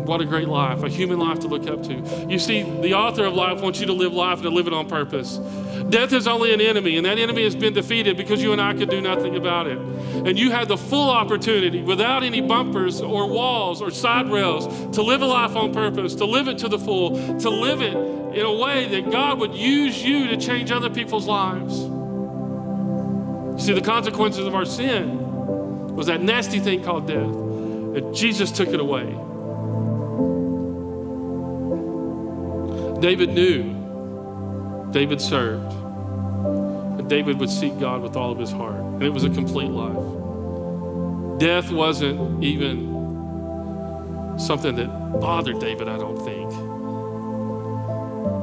What 0.05 0.21
a 0.21 0.27
great 0.27 0.49
life, 0.49 0.83
a 0.83 0.89
human 0.89 1.19
life 1.19 1.41
to 1.41 1.49
look 1.49 1.67
up 1.67 1.83
to. 1.85 2.27
You 2.29 2.39
see, 2.39 2.63
the 2.63 2.95
author 2.95 3.25
of 3.25 3.35
life 3.35 3.61
wants 3.61 3.81
you 3.81 3.87
to 3.87 3.93
live 3.93 4.13
life 4.13 4.35
and 4.35 4.45
to 4.45 4.51
live 4.51 4.67
it 4.67 4.73
on 4.73 4.89
purpose. 4.89 5.39
Death 5.89 6.13
is 6.13 6.27
only 6.27 6.53
an 6.53 6.61
enemy, 6.61 6.97
and 6.97 7.07
that 7.07 7.19
enemy 7.19 7.45
has 7.45 7.55
been 7.55 7.73
defeated 7.73 8.17
because 8.17 8.43
you 8.43 8.53
and 8.53 8.61
I 8.61 8.75
could 8.75 8.91
do 8.91 9.01
nothing 9.01 9.37
about 9.37 9.67
it. 9.67 9.79
And 9.79 10.39
you 10.39 10.51
had 10.51 10.69
the 10.69 10.77
full 10.77 11.11
opportunity, 11.11 11.83
without 11.83 12.23
any 12.23 12.41
bumpers 12.41 13.01
or 13.01 13.27
walls 13.27 13.81
or 13.81 13.91
side 13.91 14.31
rails, 14.31 14.67
to 14.97 15.03
live 15.03 15.23
a 15.23 15.27
life 15.27 15.57
on 15.57 15.73
purpose, 15.73 16.15
to 16.17 16.27
live 16.27 16.49
it 16.49 16.59
to 16.59 16.69
the 16.69 16.79
full, 16.79 17.39
to 17.41 17.51
live 17.51 17.81
it 17.81 17.97
in 18.35 18.45
a 18.45 18.53
way 18.53 18.87
that 18.89 19.11
God 19.11 19.39
would 19.41 19.55
use 19.55 20.03
you 20.03 20.29
to 20.29 20.37
change 20.37 20.71
other 20.71 20.91
people's 20.91 21.27
lives. 21.27 21.79
See, 23.65 23.73
the 23.73 23.83
consequences 23.83 24.47
of 24.47 24.55
our 24.55 24.65
sin 24.65 25.97
was 25.97 26.07
that 26.07 26.23
nasty 26.23 26.61
thing 26.61 26.85
called 26.85 27.07
death. 27.07 27.17
And 27.19 28.15
Jesus 28.15 28.53
took 28.53 28.69
it 28.69 28.79
away. 28.79 29.07
David 33.01 33.31
knew, 33.31 34.91
David 34.93 35.21
served, 35.21 35.73
and 35.73 37.09
David 37.09 37.39
would 37.41 37.51
seek 37.51 37.79
God 37.79 38.03
with 38.03 38.17
all 38.17 38.31
of 38.31 38.39
his 38.39 38.51
heart. 38.51 38.81
And 38.81 39.03
it 39.03 39.11
was 39.11 39.25
a 39.25 39.31
complete 39.31 39.71
life. 39.71 41.41
Death 41.41 41.71
wasn't 41.71 42.43
even 42.43 42.89
something 44.39 44.75
that 44.77 45.21
bothered 45.21 45.59
David, 45.61 45.89
I 45.89 45.97
don't 45.99 46.19
think. 46.25 46.68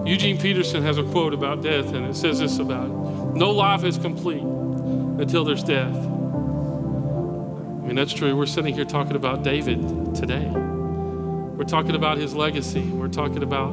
Eugene 0.06 0.38
Peterson 0.38 0.84
has 0.84 1.00
a 1.00 1.04
quote 1.04 1.34
about 1.34 1.64
death, 1.64 1.94
and 1.94 2.06
it 2.06 2.16
says 2.16 2.40
this 2.40 2.60
about 2.60 2.86
it 2.86 3.36
No 3.36 3.50
life 3.50 3.84
is 3.84 3.98
complete 3.98 4.44
until 4.44 5.44
there's 5.44 5.64
death. 5.64 5.96
I 5.96 7.88
mean, 7.88 7.96
that's 7.96 8.14
true. 8.14 8.36
We're 8.36 8.46
sitting 8.46 8.76
here 8.76 8.86
talking 8.86 9.16
about 9.16 9.42
David 9.42 10.14
today. 10.14 10.48
We're 10.48 11.64
talking 11.64 11.96
about 11.96 12.20
his 12.20 12.36
legacy. 12.36 12.84
We're 12.84 13.08
talking 13.08 13.42
about 13.42 13.72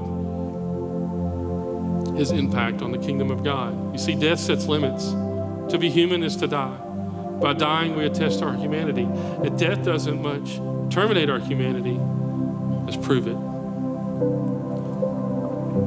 his 2.16 2.30
impact 2.30 2.80
on 2.80 2.92
the 2.92 2.98
kingdom 2.98 3.30
of 3.30 3.44
God. 3.44 3.92
You 3.92 3.98
see, 3.98 4.14
death 4.14 4.40
sets 4.40 4.66
limits. 4.66 5.10
To 5.70 5.78
be 5.78 5.90
human 5.90 6.22
is 6.22 6.36
to 6.36 6.46
die. 6.46 6.78
By 7.42 7.52
dying, 7.52 7.94
we 7.94 8.06
attest 8.06 8.42
our 8.42 8.54
humanity. 8.54 9.02
And 9.02 9.58
death 9.58 9.84
doesn't 9.84 10.22
much 10.22 10.56
terminate 10.94 11.28
our 11.28 11.40
humanity 11.40 11.98
as 12.88 12.96
prove 12.96 13.26
it. 13.26 14.61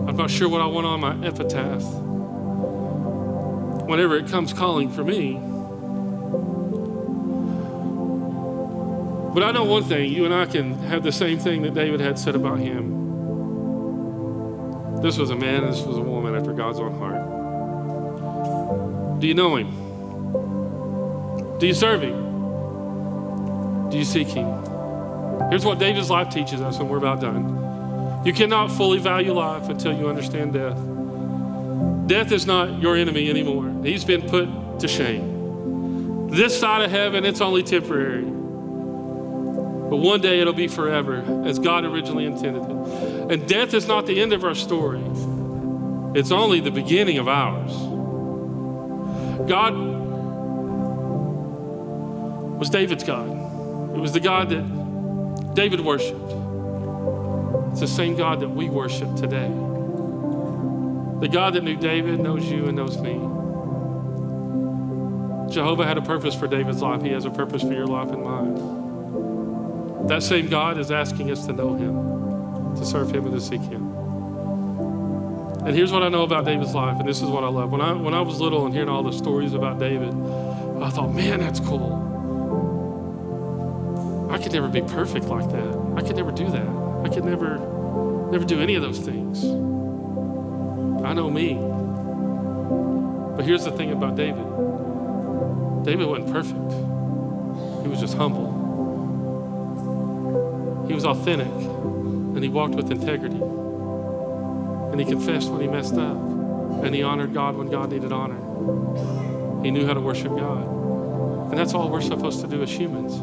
I'm 0.08 0.16
not 0.16 0.32
sure 0.32 0.50
what 0.50 0.62
I 0.62 0.66
want 0.66 0.88
on 0.88 1.00
my 1.00 1.28
epitaph 1.28 1.84
whenever 3.88 4.18
it 4.18 4.28
comes 4.28 4.52
calling 4.54 4.90
for 4.90 5.04
me. 5.04 5.34
But 9.34 9.44
I 9.44 9.52
know 9.52 9.64
one 9.66 9.84
thing 9.84 10.12
you 10.12 10.26
and 10.26 10.34
I 10.34 10.46
can 10.46 10.74
have 10.86 11.04
the 11.04 11.12
same 11.12 11.38
thing 11.38 11.62
that 11.64 11.74
David 11.74 12.00
had 12.00 12.18
said 12.18 12.36
about 12.36 12.58
him. 12.58 13.04
This 15.02 15.18
was 15.18 15.30
a 15.30 15.36
man, 15.36 15.66
this 15.66 15.82
was 15.84 15.98
a 15.98 16.02
woman 16.02 16.36
after 16.36 16.54
God's 16.54 16.80
own 16.80 16.98
heart. 16.98 17.36
Do 19.20 19.28
you 19.28 19.34
know 19.34 19.58
him? 19.58 19.70
Do 21.60 21.68
you 21.68 21.74
serve 21.74 22.02
him? 22.02 23.90
Do 23.90 23.98
you 23.98 24.06
seek 24.06 24.30
him? 24.30 24.48
Here's 25.50 25.66
what 25.66 25.80
David's 25.80 26.10
life 26.10 26.30
teaches 26.30 26.62
us, 26.62 26.80
and 26.80 26.90
we're 26.90 26.98
about 26.98 27.22
done. 27.22 27.64
You 28.26 28.34
cannot 28.34 28.71
fully 28.71 28.97
value 28.97 29.34
life 29.34 29.69
until 29.69 29.93
you 29.95 30.09
understand 30.09 30.53
death. 30.53 30.80
Death 32.07 32.32
is 32.32 32.47
not 32.47 32.82
your 32.82 32.95
enemy 32.95 33.30
anymore, 33.30 33.71
he's 33.84 34.03
been 34.03 34.23
put 34.23 34.80
to 34.80 34.88
shame. 34.88 36.28
This 36.30 36.59
side 36.59 36.82
of 36.82 36.89
heaven, 36.89 37.23
it's 37.23 37.39
only 37.39 37.61
temporary. 37.61 38.23
But 38.23 39.97
one 39.97 40.21
day 40.21 40.39
it'll 40.39 40.53
be 40.53 40.67
forever, 40.67 41.23
as 41.45 41.59
God 41.59 41.86
originally 41.86 42.26
intended 42.26 42.63
it. 42.63 43.32
And 43.32 43.47
death 43.47 43.76
is 43.76 43.88
not 43.88 44.07
the 44.07 44.19
end 44.19 44.34
of 44.34 44.43
our 44.43 44.55
story, 44.55 45.03
it's 46.19 46.32
only 46.32 46.59
the 46.61 46.71
beginning 46.71 47.19
of 47.19 47.28
ours. 47.28 47.71
God 49.47 49.76
was 52.57 52.71
David's 52.71 53.03
God, 53.03 53.30
it 53.95 53.99
was 53.99 54.13
the 54.13 54.19
God 54.19 54.49
that 54.49 55.53
David 55.53 55.82
worshiped. 55.82 56.45
It's 57.76 57.82
the 57.82 57.88
same 57.89 58.15
God 58.15 58.39
that 58.39 58.47
we 58.47 58.69
worship 58.69 59.13
today. 59.17 59.49
The 61.19 61.28
God 61.28 61.55
that 61.55 61.63
knew 61.65 61.76
David 61.76 62.21
knows 62.21 62.49
you 62.49 62.67
and 62.67 62.78
knows 62.78 62.97
me. 63.01 63.15
Jehovah 65.53 65.86
had 65.86 65.97
a 65.97 66.01
purpose 66.01 66.34
for 66.34 66.47
David's 66.47 66.82
life. 66.82 67.01
He 67.01 67.09
has 67.09 67.26
a 67.26 67.30
purpose 67.30 67.63
for 67.63 67.73
your 67.73 67.86
life 67.86 68.11
and 68.11 68.23
mine. 68.23 70.07
That 70.07 70.23
same 70.23 70.47
God 70.47 70.78
is 70.78 70.89
asking 70.89 71.30
us 71.32 71.45
to 71.47 71.51
know 71.51 71.73
Him, 71.73 72.78
to 72.78 72.86
serve 72.86 73.13
Him, 73.13 73.26
and 73.26 73.34
to 73.34 73.41
seek 73.41 73.59
Him. 73.59 73.93
And 75.65 75.76
here's 75.76 75.91
what 75.91 76.01
I 76.01 76.07
know 76.07 76.23
about 76.23 76.45
David's 76.45 76.73
life, 76.73 76.97
and 76.97 77.09
this 77.09 77.21
is 77.21 77.28
what 77.28 77.43
I 77.43 77.49
love. 77.49 77.73
When 77.73 77.82
I, 77.82 77.91
when 77.91 78.13
I 78.13 78.21
was 78.21 78.39
little 78.39 78.65
and 78.65 78.73
hearing 78.73 78.88
all 78.88 79.03
the 79.03 79.11
stories 79.11 79.53
about 79.53 79.80
David, 79.80 80.13
I 80.82 80.89
thought, 80.91 81.13
man, 81.13 81.41
that's 81.41 81.59
cool. 81.59 82.03
I 84.32 84.38
could 84.38 84.53
never 84.53 84.69
be 84.69 84.82
perfect 84.82 85.26
like 85.26 85.49
that. 85.49 85.93
I 85.97 86.01
could 86.03 86.15
never 86.15 86.32
do 86.32 86.49
that. 86.51 86.85
I 87.06 87.08
could 87.08 87.24
never, 87.24 87.60
never 88.32 88.43
do 88.45 88.60
any 88.60 88.74
of 88.74 88.82
those 88.82 88.97
things. 88.97 89.45
I 91.06 91.14
know 91.14 91.30
me. 91.30 91.53
But 93.36 93.45
here's 93.45 93.64
the 93.64 93.72
thing 93.72 93.91
about 93.91 94.16
David 94.16 94.43
David 95.86 96.08
wasn't 96.08 96.32
perfect, 96.32 96.72
he 97.84 97.88
was 97.88 97.99
just 97.99 98.18
humble. 98.18 98.64
He 100.88 100.95
was 100.95 101.06
authentic 101.06 101.45
and 101.45 102.41
he 102.41 102.49
walked 102.49 102.74
with 102.74 102.89
integrity. 102.89 103.39
And 103.39 104.99
he 104.99 105.06
confessed 105.06 105.51
when 105.51 105.62
he 105.62 105.68
messed 105.68 105.93
up. 105.93 106.18
And 106.84 106.95
he 106.95 107.03
honored 107.03 107.36
God 107.36 107.56
when 107.56 107.70
God 107.70 107.91
needed 107.91 108.12
honor. 108.12 108.41
He 109.64 109.70
knew 109.70 109.86
how 109.86 109.93
to 109.93 110.01
worship 110.01 110.36
God. 110.36 110.66
And 111.51 111.58
that's 111.58 111.76
all 111.76 111.88
we're 111.89 112.01
supposed 112.01 112.41
to 112.41 112.47
do 112.47 112.64
as 112.64 112.72
humans. 112.72 113.16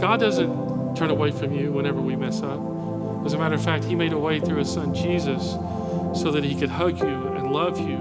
God 0.00 0.18
doesn't 0.18 0.96
turn 0.96 1.10
away 1.10 1.30
from 1.30 1.52
you 1.52 1.72
whenever 1.72 2.00
we 2.00 2.16
mess 2.16 2.40
up. 2.42 2.75
As 3.26 3.32
a 3.32 3.38
matter 3.38 3.56
of 3.56 3.62
fact, 3.62 3.84
He 3.84 3.96
made 3.96 4.12
a 4.12 4.18
way 4.18 4.38
through 4.38 4.58
His 4.58 4.72
Son 4.72 4.94
Jesus 4.94 5.52
so 6.18 6.30
that 6.30 6.44
He 6.44 6.54
could 6.54 6.70
hug 6.70 7.00
you 7.00 7.26
and 7.34 7.50
love 7.50 7.78
you 7.80 7.96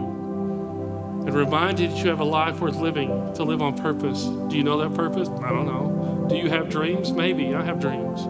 and 1.26 1.34
remind 1.34 1.80
you 1.80 1.88
that 1.88 1.98
you 1.98 2.10
have 2.10 2.20
a 2.20 2.26
life 2.26 2.60
worth 2.60 2.76
living 2.76 3.10
to 3.34 3.44
live 3.44 3.60
on 3.60 3.76
purpose. 3.76 4.26
Do 4.26 4.56
you 4.56 4.64
know 4.64 4.78
that 4.78 4.96
purpose? 4.96 5.28
I 5.28 5.50
don't 5.50 5.66
know. 5.66 6.28
Do 6.30 6.38
you 6.38 6.50
have 6.50 6.70
dreams? 6.70 7.12
Maybe. 7.12 7.56
I 7.56 7.64
have 7.64 7.80
dreams. 7.80 8.22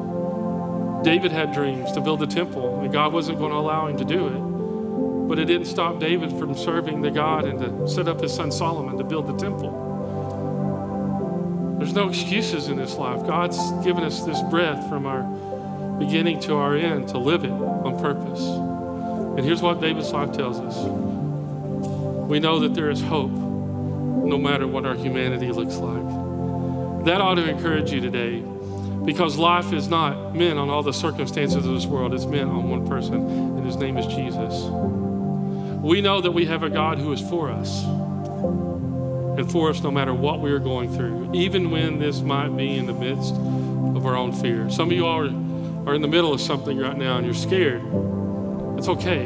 David 1.06 1.34
had 1.34 1.54
dreams 1.54 1.92
to 1.92 2.00
build 2.00 2.24
a 2.24 2.28
temple, 2.28 2.80
and 2.80 2.94
God 2.94 3.12
wasn't 3.12 3.40
going 3.40 3.52
to 3.52 3.58
allow 3.58 3.88
him 3.88 3.98
to 3.98 4.06
do 4.06 4.28
it. 4.28 5.28
But 5.28 5.38
it 5.38 5.46
didn't 5.46 5.68
stop 5.68 6.00
David 6.00 6.32
from 6.40 6.56
serving 6.56 7.02
the 7.02 7.12
God 7.12 7.44
and 7.44 7.60
to 7.60 7.88
set 7.88 8.08
up 8.08 8.22
his 8.22 8.34
son 8.34 8.50
Solomon 8.50 8.98
to 8.98 9.04
build 9.04 9.28
the 9.28 9.36
temple. 9.36 9.84
There's 11.78 11.94
no 11.94 12.08
excuses 12.08 12.70
in 12.70 12.78
this 12.78 12.96
life. 12.96 13.28
God's 13.28 13.60
given 13.84 14.06
us 14.06 14.24
this 14.24 14.42
breath 14.44 14.88
from 14.88 15.06
our 15.06 15.24
beginning 16.00 16.40
to 16.42 16.56
our 16.56 16.76
end 16.76 17.10
to 17.10 17.18
live 17.18 17.44
it 17.44 17.52
on 17.52 18.00
purpose. 18.00 18.42
And 18.42 19.46
here's 19.46 19.62
what 19.62 19.82
David's 19.82 20.12
life 20.12 20.32
tells 20.32 20.60
us 20.60 20.76
we 22.30 22.40
know 22.40 22.60
that 22.60 22.74
there 22.74 22.90
is 22.90 23.02
hope 23.02 23.30
no 23.30 24.38
matter 24.38 24.68
what 24.68 24.86
our 24.86 24.96
humanity 24.96 25.52
looks 25.52 25.76
like. 25.76 27.06
That 27.06 27.22
ought 27.22 27.36
to 27.36 27.48
encourage 27.48 27.92
you 27.92 28.02
today 28.02 28.44
because 29.06 29.38
life 29.38 29.72
is 29.72 29.88
not 29.88 30.36
meant 30.36 30.58
on 30.58 30.70
all 30.70 30.82
the 30.82 30.94
circumstances 30.94 31.58
of 31.58 31.74
this 31.74 31.86
world, 31.86 32.14
it's 32.14 32.26
meant 32.26 32.50
on 32.50 32.70
one 32.70 32.88
person, 32.88 33.14
and 33.14 33.64
his 33.64 33.76
name 33.76 33.98
is 33.98 34.08
Jesus. 34.08 34.64
We 35.84 36.02
know 36.02 36.22
that 36.22 36.32
we 36.32 36.46
have 36.46 36.64
a 36.64 36.70
God 36.70 36.98
who 36.98 37.14
is 37.14 37.22
for 37.22 37.52
us 37.52 37.84
and 37.84 39.52
for 39.52 39.70
us 39.70 39.82
no 39.84 39.92
matter 39.92 40.14
what 40.14 40.40
we 40.40 40.52
are 40.52 40.60
going 40.60 40.92
through, 40.96 41.32
even 41.36 41.70
when 41.70 42.00
this 42.00 42.22
might 42.22 42.58
be 42.58 42.76
in 42.76 42.88
the 42.88 42.94
midst 42.94 43.36
of 43.36 44.06
our 44.06 44.16
own 44.16 44.32
fear. 44.32 44.70
Some 44.72 44.90
of 44.90 44.94
you 44.94 45.06
are, 45.06 45.26
are 45.86 45.94
in 45.94 46.02
the 46.02 46.08
middle 46.08 46.34
of 46.34 46.42
something 46.42 46.78
right 46.78 46.98
now 46.98 47.18
and 47.18 47.26
you're 47.26 47.36
scared. 47.36 47.84
It's 48.78 48.88
okay, 48.88 49.26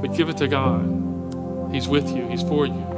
but 0.00 0.16
give 0.16 0.28
it 0.28 0.36
to 0.38 0.48
God. 0.48 1.72
He's 1.72 1.88
with 1.88 2.08
you, 2.10 2.26
He's 2.28 2.42
for 2.42 2.66
you. 2.66 2.96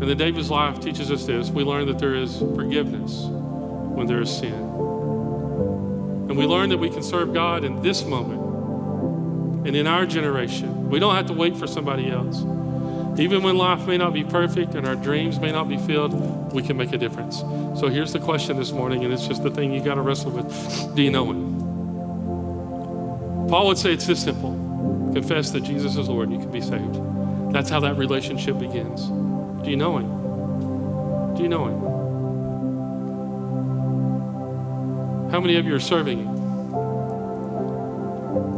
And 0.00 0.08
then 0.08 0.16
David's 0.16 0.50
life 0.50 0.80
teaches 0.80 1.10
us 1.10 1.26
this. 1.26 1.50
We 1.50 1.64
learn 1.64 1.86
that 1.86 1.98
there 1.98 2.14
is 2.14 2.38
forgiveness 2.38 3.24
when 3.24 4.06
there 4.06 4.20
is 4.20 4.30
sin. 4.30 4.54
And 4.54 6.36
we 6.36 6.46
learn 6.46 6.68
that 6.68 6.78
we 6.78 6.88
can 6.88 7.02
serve 7.02 7.34
God 7.34 7.64
in 7.64 7.82
this 7.82 8.04
moment 8.04 9.66
and 9.66 9.74
in 9.74 9.86
our 9.86 10.06
generation. 10.06 10.88
We 10.88 11.00
don't 11.00 11.16
have 11.16 11.26
to 11.26 11.32
wait 11.32 11.56
for 11.56 11.66
somebody 11.66 12.10
else. 12.10 12.42
Even 13.18 13.42
when 13.42 13.56
life 13.56 13.86
may 13.86 13.98
not 13.98 14.12
be 14.12 14.22
perfect 14.22 14.74
and 14.74 14.86
our 14.86 14.94
dreams 14.94 15.40
may 15.40 15.50
not 15.50 15.68
be 15.68 15.78
filled, 15.78 16.12
we 16.52 16.62
can 16.62 16.76
make 16.76 16.92
a 16.92 16.98
difference. 16.98 17.38
So 17.78 17.88
here's 17.88 18.12
the 18.12 18.20
question 18.20 18.56
this 18.56 18.72
morning, 18.72 19.04
and 19.04 19.12
it's 19.12 19.26
just 19.26 19.42
the 19.42 19.50
thing 19.50 19.72
you 19.72 19.82
got 19.82 19.94
to 19.94 20.02
wrestle 20.02 20.30
with. 20.30 20.94
Do 20.94 21.02
you 21.02 21.10
know 21.10 21.30
Him? 21.30 21.58
Paul 23.48 23.66
would 23.68 23.78
say 23.78 23.92
it's 23.92 24.06
this 24.06 24.22
simple 24.22 24.52
confess 25.12 25.50
that 25.50 25.62
Jesus 25.62 25.96
is 25.96 26.08
Lord, 26.08 26.28
and 26.28 26.36
you 26.36 26.42
can 26.42 26.52
be 26.52 26.60
saved. 26.60 27.00
That's 27.52 27.70
how 27.70 27.80
that 27.80 27.96
relationship 27.96 28.58
begins. 28.58 29.06
Do 29.64 29.70
you 29.70 29.76
know 29.76 29.98
Him? 29.98 31.34
Do 31.34 31.42
you 31.42 31.48
know 31.48 31.66
Him? 31.66 31.80
How 35.30 35.40
many 35.40 35.56
of 35.56 35.66
you 35.66 35.74
are 35.74 35.80
serving 35.80 36.18
Him? 36.18 36.38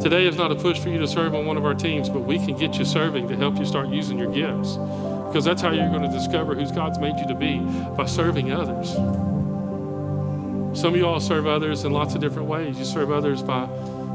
Today 0.00 0.26
is 0.26 0.36
not 0.36 0.50
a 0.50 0.54
push 0.54 0.78
for 0.78 0.88
you 0.88 0.98
to 0.98 1.06
serve 1.06 1.34
on 1.34 1.44
one 1.44 1.56
of 1.56 1.64
our 1.64 1.74
teams, 1.74 2.08
but 2.08 2.20
we 2.20 2.38
can 2.38 2.56
get 2.56 2.78
you 2.78 2.84
serving 2.84 3.28
to 3.28 3.36
help 3.36 3.58
you 3.58 3.66
start 3.66 3.88
using 3.88 4.18
your 4.18 4.32
gifts. 4.32 4.76
Because 5.30 5.44
that's 5.44 5.62
how 5.62 5.70
you're 5.70 5.88
going 5.90 6.02
to 6.02 6.08
discover 6.08 6.56
who 6.56 6.68
God's 6.74 6.98
made 6.98 7.16
you 7.20 7.28
to 7.28 7.36
be 7.36 7.60
by 7.96 8.06
serving 8.06 8.50
others. 8.50 8.90
Some 10.76 10.92
of 10.92 10.96
you 10.96 11.06
all 11.06 11.20
serve 11.20 11.46
others 11.46 11.84
in 11.84 11.92
lots 11.92 12.16
of 12.16 12.20
different 12.20 12.48
ways. 12.48 12.76
You 12.76 12.84
serve 12.84 13.12
others 13.12 13.40
by 13.40 13.68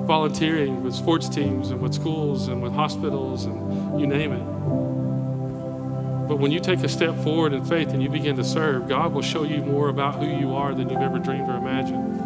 volunteering 0.06 0.84
with 0.84 0.94
sports 0.94 1.30
teams 1.30 1.72
and 1.72 1.80
with 1.80 1.94
schools 1.94 2.50
and 2.50 2.62
with 2.62 2.74
hospitals 2.74 3.46
and 3.46 3.98
you 3.98 4.08
name 4.08 4.34
it. 4.34 4.46
But 6.28 6.40
when 6.40 6.52
you 6.52 6.60
take 6.60 6.84
a 6.84 6.90
step 6.90 7.16
forward 7.24 7.54
in 7.54 7.64
faith 7.64 7.94
and 7.94 8.04
you 8.04 8.10
begin 8.10 8.36
to 8.36 8.44
serve, 8.44 8.90
God 8.90 9.14
will 9.14 9.22
show 9.22 9.44
you 9.44 9.62
more 9.62 9.88
about 9.88 10.16
who 10.16 10.26
you 10.26 10.54
are 10.54 10.74
than 10.74 10.90
you've 10.90 11.02
ever 11.02 11.18
dreamed 11.18 11.48
or 11.48 11.56
imagined. 11.56 12.20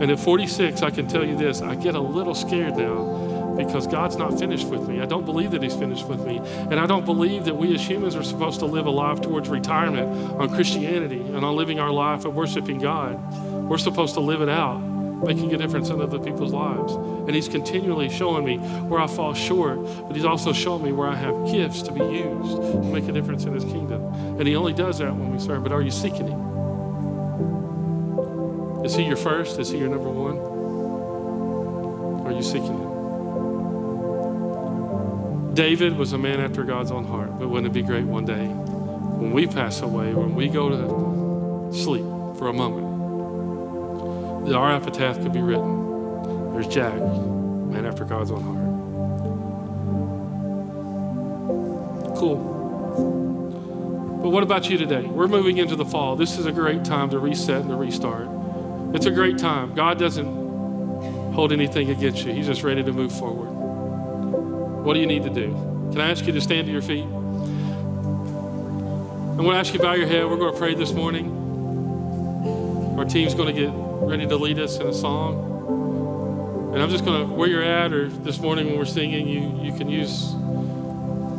And 0.00 0.08
at 0.08 0.20
46, 0.20 0.82
I 0.82 0.90
can 0.90 1.08
tell 1.08 1.26
you 1.26 1.36
this 1.36 1.62
I 1.62 1.74
get 1.74 1.96
a 1.96 2.00
little 2.00 2.36
scared 2.36 2.76
now 2.76 3.29
because 3.64 3.86
God's 3.86 4.16
not 4.16 4.38
finished 4.38 4.66
with 4.68 4.88
me. 4.88 5.00
I 5.00 5.06
don't 5.06 5.24
believe 5.24 5.50
that 5.52 5.62
He's 5.62 5.74
finished 5.74 6.06
with 6.06 6.24
me. 6.26 6.38
And 6.38 6.74
I 6.74 6.86
don't 6.86 7.04
believe 7.04 7.44
that 7.44 7.56
we 7.56 7.74
as 7.74 7.88
humans 7.88 8.16
are 8.16 8.22
supposed 8.22 8.60
to 8.60 8.66
live 8.66 8.86
a 8.86 8.90
life 8.90 9.20
towards 9.20 9.48
retirement 9.48 10.08
on 10.40 10.48
Christianity 10.54 11.20
and 11.20 11.44
on 11.44 11.56
living 11.56 11.78
our 11.80 11.90
life 11.90 12.24
of 12.24 12.34
worshiping 12.34 12.78
God. 12.78 13.18
We're 13.68 13.78
supposed 13.78 14.14
to 14.14 14.20
live 14.20 14.42
it 14.42 14.48
out, 14.48 14.78
making 14.78 15.54
a 15.54 15.58
difference 15.58 15.90
in 15.90 16.00
other 16.00 16.18
people's 16.18 16.52
lives. 16.52 16.92
And 16.94 17.34
He's 17.34 17.48
continually 17.48 18.08
showing 18.08 18.44
me 18.44 18.58
where 18.58 19.00
I 19.00 19.06
fall 19.06 19.34
short, 19.34 19.82
but 20.06 20.14
He's 20.14 20.24
also 20.24 20.52
showing 20.52 20.82
me 20.82 20.92
where 20.92 21.08
I 21.08 21.16
have 21.16 21.50
gifts 21.50 21.82
to 21.82 21.92
be 21.92 22.00
used 22.00 22.56
to 22.56 22.82
make 22.84 23.08
a 23.08 23.12
difference 23.12 23.44
in 23.44 23.54
His 23.54 23.64
kingdom. 23.64 24.02
And 24.38 24.46
He 24.46 24.56
only 24.56 24.72
does 24.72 24.98
that 24.98 25.14
when 25.14 25.32
we 25.32 25.38
serve. 25.38 25.62
But 25.62 25.72
are 25.72 25.82
you 25.82 25.90
seeking 25.90 26.28
Him? 26.28 26.50
Is 28.84 28.94
he 28.94 29.04
your 29.04 29.16
first? 29.16 29.58
Is 29.58 29.68
he 29.70 29.78
your 29.78 29.88
number 29.88 30.08
one? 30.08 30.38
Are 32.26 32.32
you 32.32 32.42
seeking 32.42 32.78
him? 32.78 32.89
David 35.60 35.92
was 35.98 36.14
a 36.14 36.18
man 36.18 36.40
after 36.40 36.64
God's 36.64 36.90
own 36.90 37.04
heart, 37.04 37.38
but 37.38 37.50
wouldn't 37.50 37.66
it 37.66 37.74
be 37.74 37.82
great 37.82 38.06
one 38.06 38.24
day 38.24 38.46
when 38.46 39.30
we 39.30 39.46
pass 39.46 39.82
away, 39.82 40.14
when 40.14 40.34
we 40.34 40.48
go 40.48 40.70
to 40.70 41.76
sleep 41.76 42.06
for 42.38 42.48
a 42.48 42.52
moment, 42.54 44.46
that 44.46 44.54
our 44.54 44.74
epitaph 44.74 45.20
could 45.20 45.34
be 45.34 45.42
written? 45.42 46.54
There's 46.54 46.66
Jack, 46.66 46.94
man 46.94 47.84
after 47.84 48.06
God's 48.06 48.30
own 48.30 48.42
heart. 48.42 48.56
Cool. 52.16 52.36
But 54.22 54.30
what 54.30 54.42
about 54.42 54.70
you 54.70 54.78
today? 54.78 55.02
We're 55.02 55.28
moving 55.28 55.58
into 55.58 55.76
the 55.76 55.84
fall. 55.84 56.16
This 56.16 56.38
is 56.38 56.46
a 56.46 56.52
great 56.52 56.86
time 56.86 57.10
to 57.10 57.18
reset 57.18 57.60
and 57.60 57.68
to 57.68 57.76
restart. 57.76 58.28
It's 58.94 59.04
a 59.04 59.10
great 59.10 59.36
time. 59.36 59.74
God 59.74 59.98
doesn't 59.98 61.34
hold 61.34 61.52
anything 61.52 61.90
against 61.90 62.24
you, 62.24 62.32
He's 62.32 62.46
just 62.46 62.62
ready 62.62 62.82
to 62.82 62.94
move 62.94 63.12
forward. 63.12 63.49
What 64.82 64.94
do 64.94 65.00
you 65.00 65.06
need 65.06 65.24
to 65.24 65.30
do? 65.30 65.52
Can 65.92 66.00
I 66.00 66.10
ask 66.10 66.26
you 66.26 66.32
to 66.32 66.40
stand 66.40 66.66
to 66.66 66.72
your 66.72 66.80
feet? 66.80 67.04
I'm 67.04 67.36
going 69.36 69.50
to 69.50 69.56
ask 69.56 69.72
you 69.72 69.78
to 69.78 69.84
bow 69.84 69.92
your 69.92 70.06
head. 70.06 70.24
We're 70.24 70.36
going 70.36 70.52
to 70.52 70.58
pray 70.58 70.74
this 70.74 70.92
morning. 70.92 71.36
Our 72.98 73.04
team's 73.04 73.34
going 73.34 73.54
to 73.54 73.60
get 73.60 73.70
ready 73.74 74.26
to 74.26 74.36
lead 74.36 74.58
us 74.58 74.78
in 74.78 74.86
a 74.86 74.94
song. 74.94 76.72
And 76.72 76.82
I'm 76.82 76.88
just 76.88 77.04
going 77.04 77.28
to, 77.28 77.34
where 77.34 77.48
you're 77.48 77.62
at, 77.62 77.92
or 77.92 78.08
this 78.08 78.38
morning 78.38 78.68
when 78.68 78.78
we're 78.78 78.84
singing, 78.84 79.28
you, 79.28 79.60
you 79.62 79.76
can 79.76 79.88
use, 79.88 80.30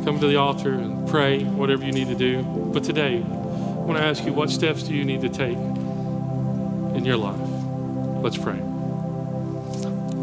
come 0.04 0.18
to 0.20 0.26
the 0.26 0.36
altar 0.36 0.74
and 0.74 1.08
pray, 1.08 1.42
whatever 1.42 1.84
you 1.84 1.92
need 1.92 2.08
to 2.08 2.14
do. 2.14 2.42
But 2.42 2.84
today, 2.84 3.16
I 3.16 3.84
want 3.84 3.98
to 3.98 4.04
ask 4.04 4.24
you, 4.24 4.32
what 4.32 4.50
steps 4.50 4.84
do 4.84 4.94
you 4.94 5.04
need 5.04 5.22
to 5.22 5.28
take 5.28 5.56
in 5.56 7.04
your 7.04 7.16
life? 7.16 7.40
Let's 8.22 8.36
pray. 8.36 8.60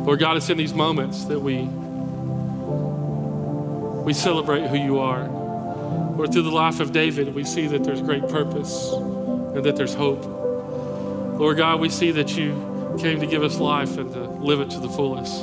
Lord 0.05 0.19
God, 0.19 0.37
it's 0.37 0.49
in 0.49 0.57
these 0.57 0.73
moments 0.73 1.25
that 1.25 1.39
we 1.39 1.67
we 4.09 4.13
celebrate 4.15 4.65
who 4.65 4.75
you 4.75 4.97
are. 4.97 5.27
Lord, 5.27 6.33
through 6.33 6.41
the 6.41 6.49
life 6.49 6.79
of 6.79 6.91
David, 6.91 7.35
we 7.35 7.43
see 7.43 7.67
that 7.67 7.83
there's 7.83 8.01
great 8.01 8.27
purpose 8.27 8.91
and 8.91 9.63
that 9.63 9.75
there's 9.75 9.93
hope. 9.93 10.25
Lord 11.39 11.57
God, 11.57 11.79
we 11.79 11.89
see 11.89 12.09
that 12.13 12.35
you 12.35 12.97
came 12.99 13.19
to 13.19 13.27
give 13.27 13.43
us 13.43 13.59
life 13.59 13.99
and 13.99 14.11
to 14.13 14.21
live 14.21 14.61
it 14.61 14.71
to 14.71 14.79
the 14.79 14.89
fullest. 14.89 15.41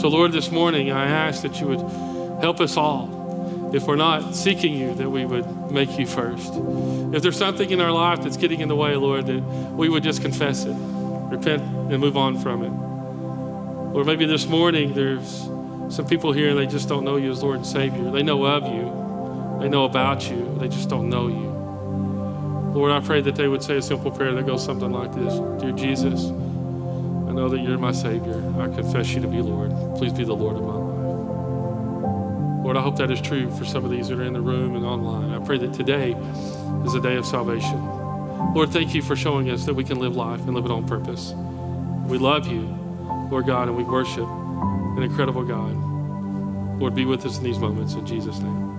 So, 0.00 0.08
Lord, 0.08 0.32
this 0.32 0.50
morning 0.50 0.90
I 0.90 1.04
ask 1.04 1.42
that 1.42 1.60
you 1.60 1.68
would 1.68 2.40
help 2.40 2.60
us 2.60 2.76
all. 2.76 3.70
If 3.72 3.86
we're 3.86 3.94
not 3.94 4.34
seeking 4.34 4.74
you, 4.74 4.94
that 4.94 5.08
we 5.08 5.24
would 5.24 5.70
make 5.70 5.96
you 6.00 6.06
first. 6.08 6.52
If 7.14 7.22
there's 7.22 7.38
something 7.38 7.70
in 7.70 7.80
our 7.80 7.92
life 7.92 8.22
that's 8.22 8.36
getting 8.36 8.58
in 8.58 8.66
the 8.66 8.74
way, 8.74 8.96
Lord, 8.96 9.26
that 9.26 9.40
we 9.40 9.88
would 9.88 10.02
just 10.02 10.20
confess 10.20 10.64
it, 10.64 10.74
repent, 10.74 11.62
and 11.62 12.00
move 12.00 12.16
on 12.16 12.40
from 12.40 12.64
it. 12.64 13.96
Or 13.96 14.02
maybe 14.02 14.26
this 14.26 14.46
morning 14.46 14.94
there's 14.94 15.48
some 15.88 16.06
people 16.06 16.32
here 16.32 16.54
they 16.54 16.66
just 16.66 16.88
don't 16.88 17.04
know 17.04 17.16
you 17.16 17.30
as 17.30 17.42
Lord 17.42 17.56
and 17.56 17.66
Savior. 17.66 18.10
They 18.10 18.22
know 18.22 18.44
of 18.44 18.64
you, 18.64 19.58
they 19.60 19.68
know 19.68 19.84
about 19.84 20.30
you, 20.30 20.56
they 20.58 20.68
just 20.68 20.88
don't 20.88 21.08
know 21.08 21.28
you. 21.28 21.48
Lord, 22.74 22.92
I 22.92 23.00
pray 23.00 23.22
that 23.22 23.34
they 23.34 23.48
would 23.48 23.62
say 23.62 23.78
a 23.78 23.82
simple 23.82 24.10
prayer 24.10 24.32
that 24.34 24.46
goes 24.46 24.62
something 24.62 24.92
like 24.92 25.14
this 25.14 25.34
Dear 25.60 25.72
Jesus, 25.72 26.26
I 26.26 27.32
know 27.32 27.48
that 27.48 27.60
you're 27.60 27.78
my 27.78 27.92
Savior. 27.92 28.36
I 28.58 28.66
confess 28.66 29.14
you 29.14 29.22
to 29.22 29.28
be 29.28 29.40
Lord. 29.40 29.70
Please 29.96 30.12
be 30.12 30.24
the 30.24 30.36
Lord 30.36 30.56
of 30.56 30.62
my 30.62 30.74
life. 30.74 30.88
Lord, 32.64 32.76
I 32.76 32.82
hope 32.82 32.96
that 32.96 33.10
is 33.10 33.22
true 33.22 33.50
for 33.50 33.64
some 33.64 33.84
of 33.84 33.90
these 33.90 34.08
that 34.08 34.18
are 34.18 34.24
in 34.24 34.34
the 34.34 34.42
room 34.42 34.76
and 34.76 34.84
online. 34.84 35.32
I 35.32 35.44
pray 35.44 35.56
that 35.56 35.72
today 35.72 36.12
is 36.84 36.94
a 36.94 37.00
day 37.00 37.16
of 37.16 37.24
salvation. 37.24 37.82
Lord, 38.54 38.70
thank 38.70 38.94
you 38.94 39.00
for 39.00 39.16
showing 39.16 39.48
us 39.48 39.64
that 39.64 39.72
we 39.72 39.84
can 39.84 39.98
live 39.98 40.14
life 40.14 40.40
and 40.40 40.54
live 40.54 40.66
it 40.66 40.70
on 40.70 40.86
purpose. 40.86 41.32
We 42.06 42.18
love 42.18 42.46
you, 42.46 42.60
Lord 43.30 43.46
God, 43.46 43.68
and 43.68 43.76
we 43.76 43.84
worship 43.84 44.28
an 44.98 45.04
incredible 45.04 45.44
God. 45.44 45.74
Lord, 46.80 46.94
be 46.94 47.04
with 47.04 47.24
us 47.24 47.38
in 47.38 47.44
these 47.44 47.58
moments. 47.58 47.94
In 47.94 48.04
Jesus' 48.04 48.40
name. 48.40 48.77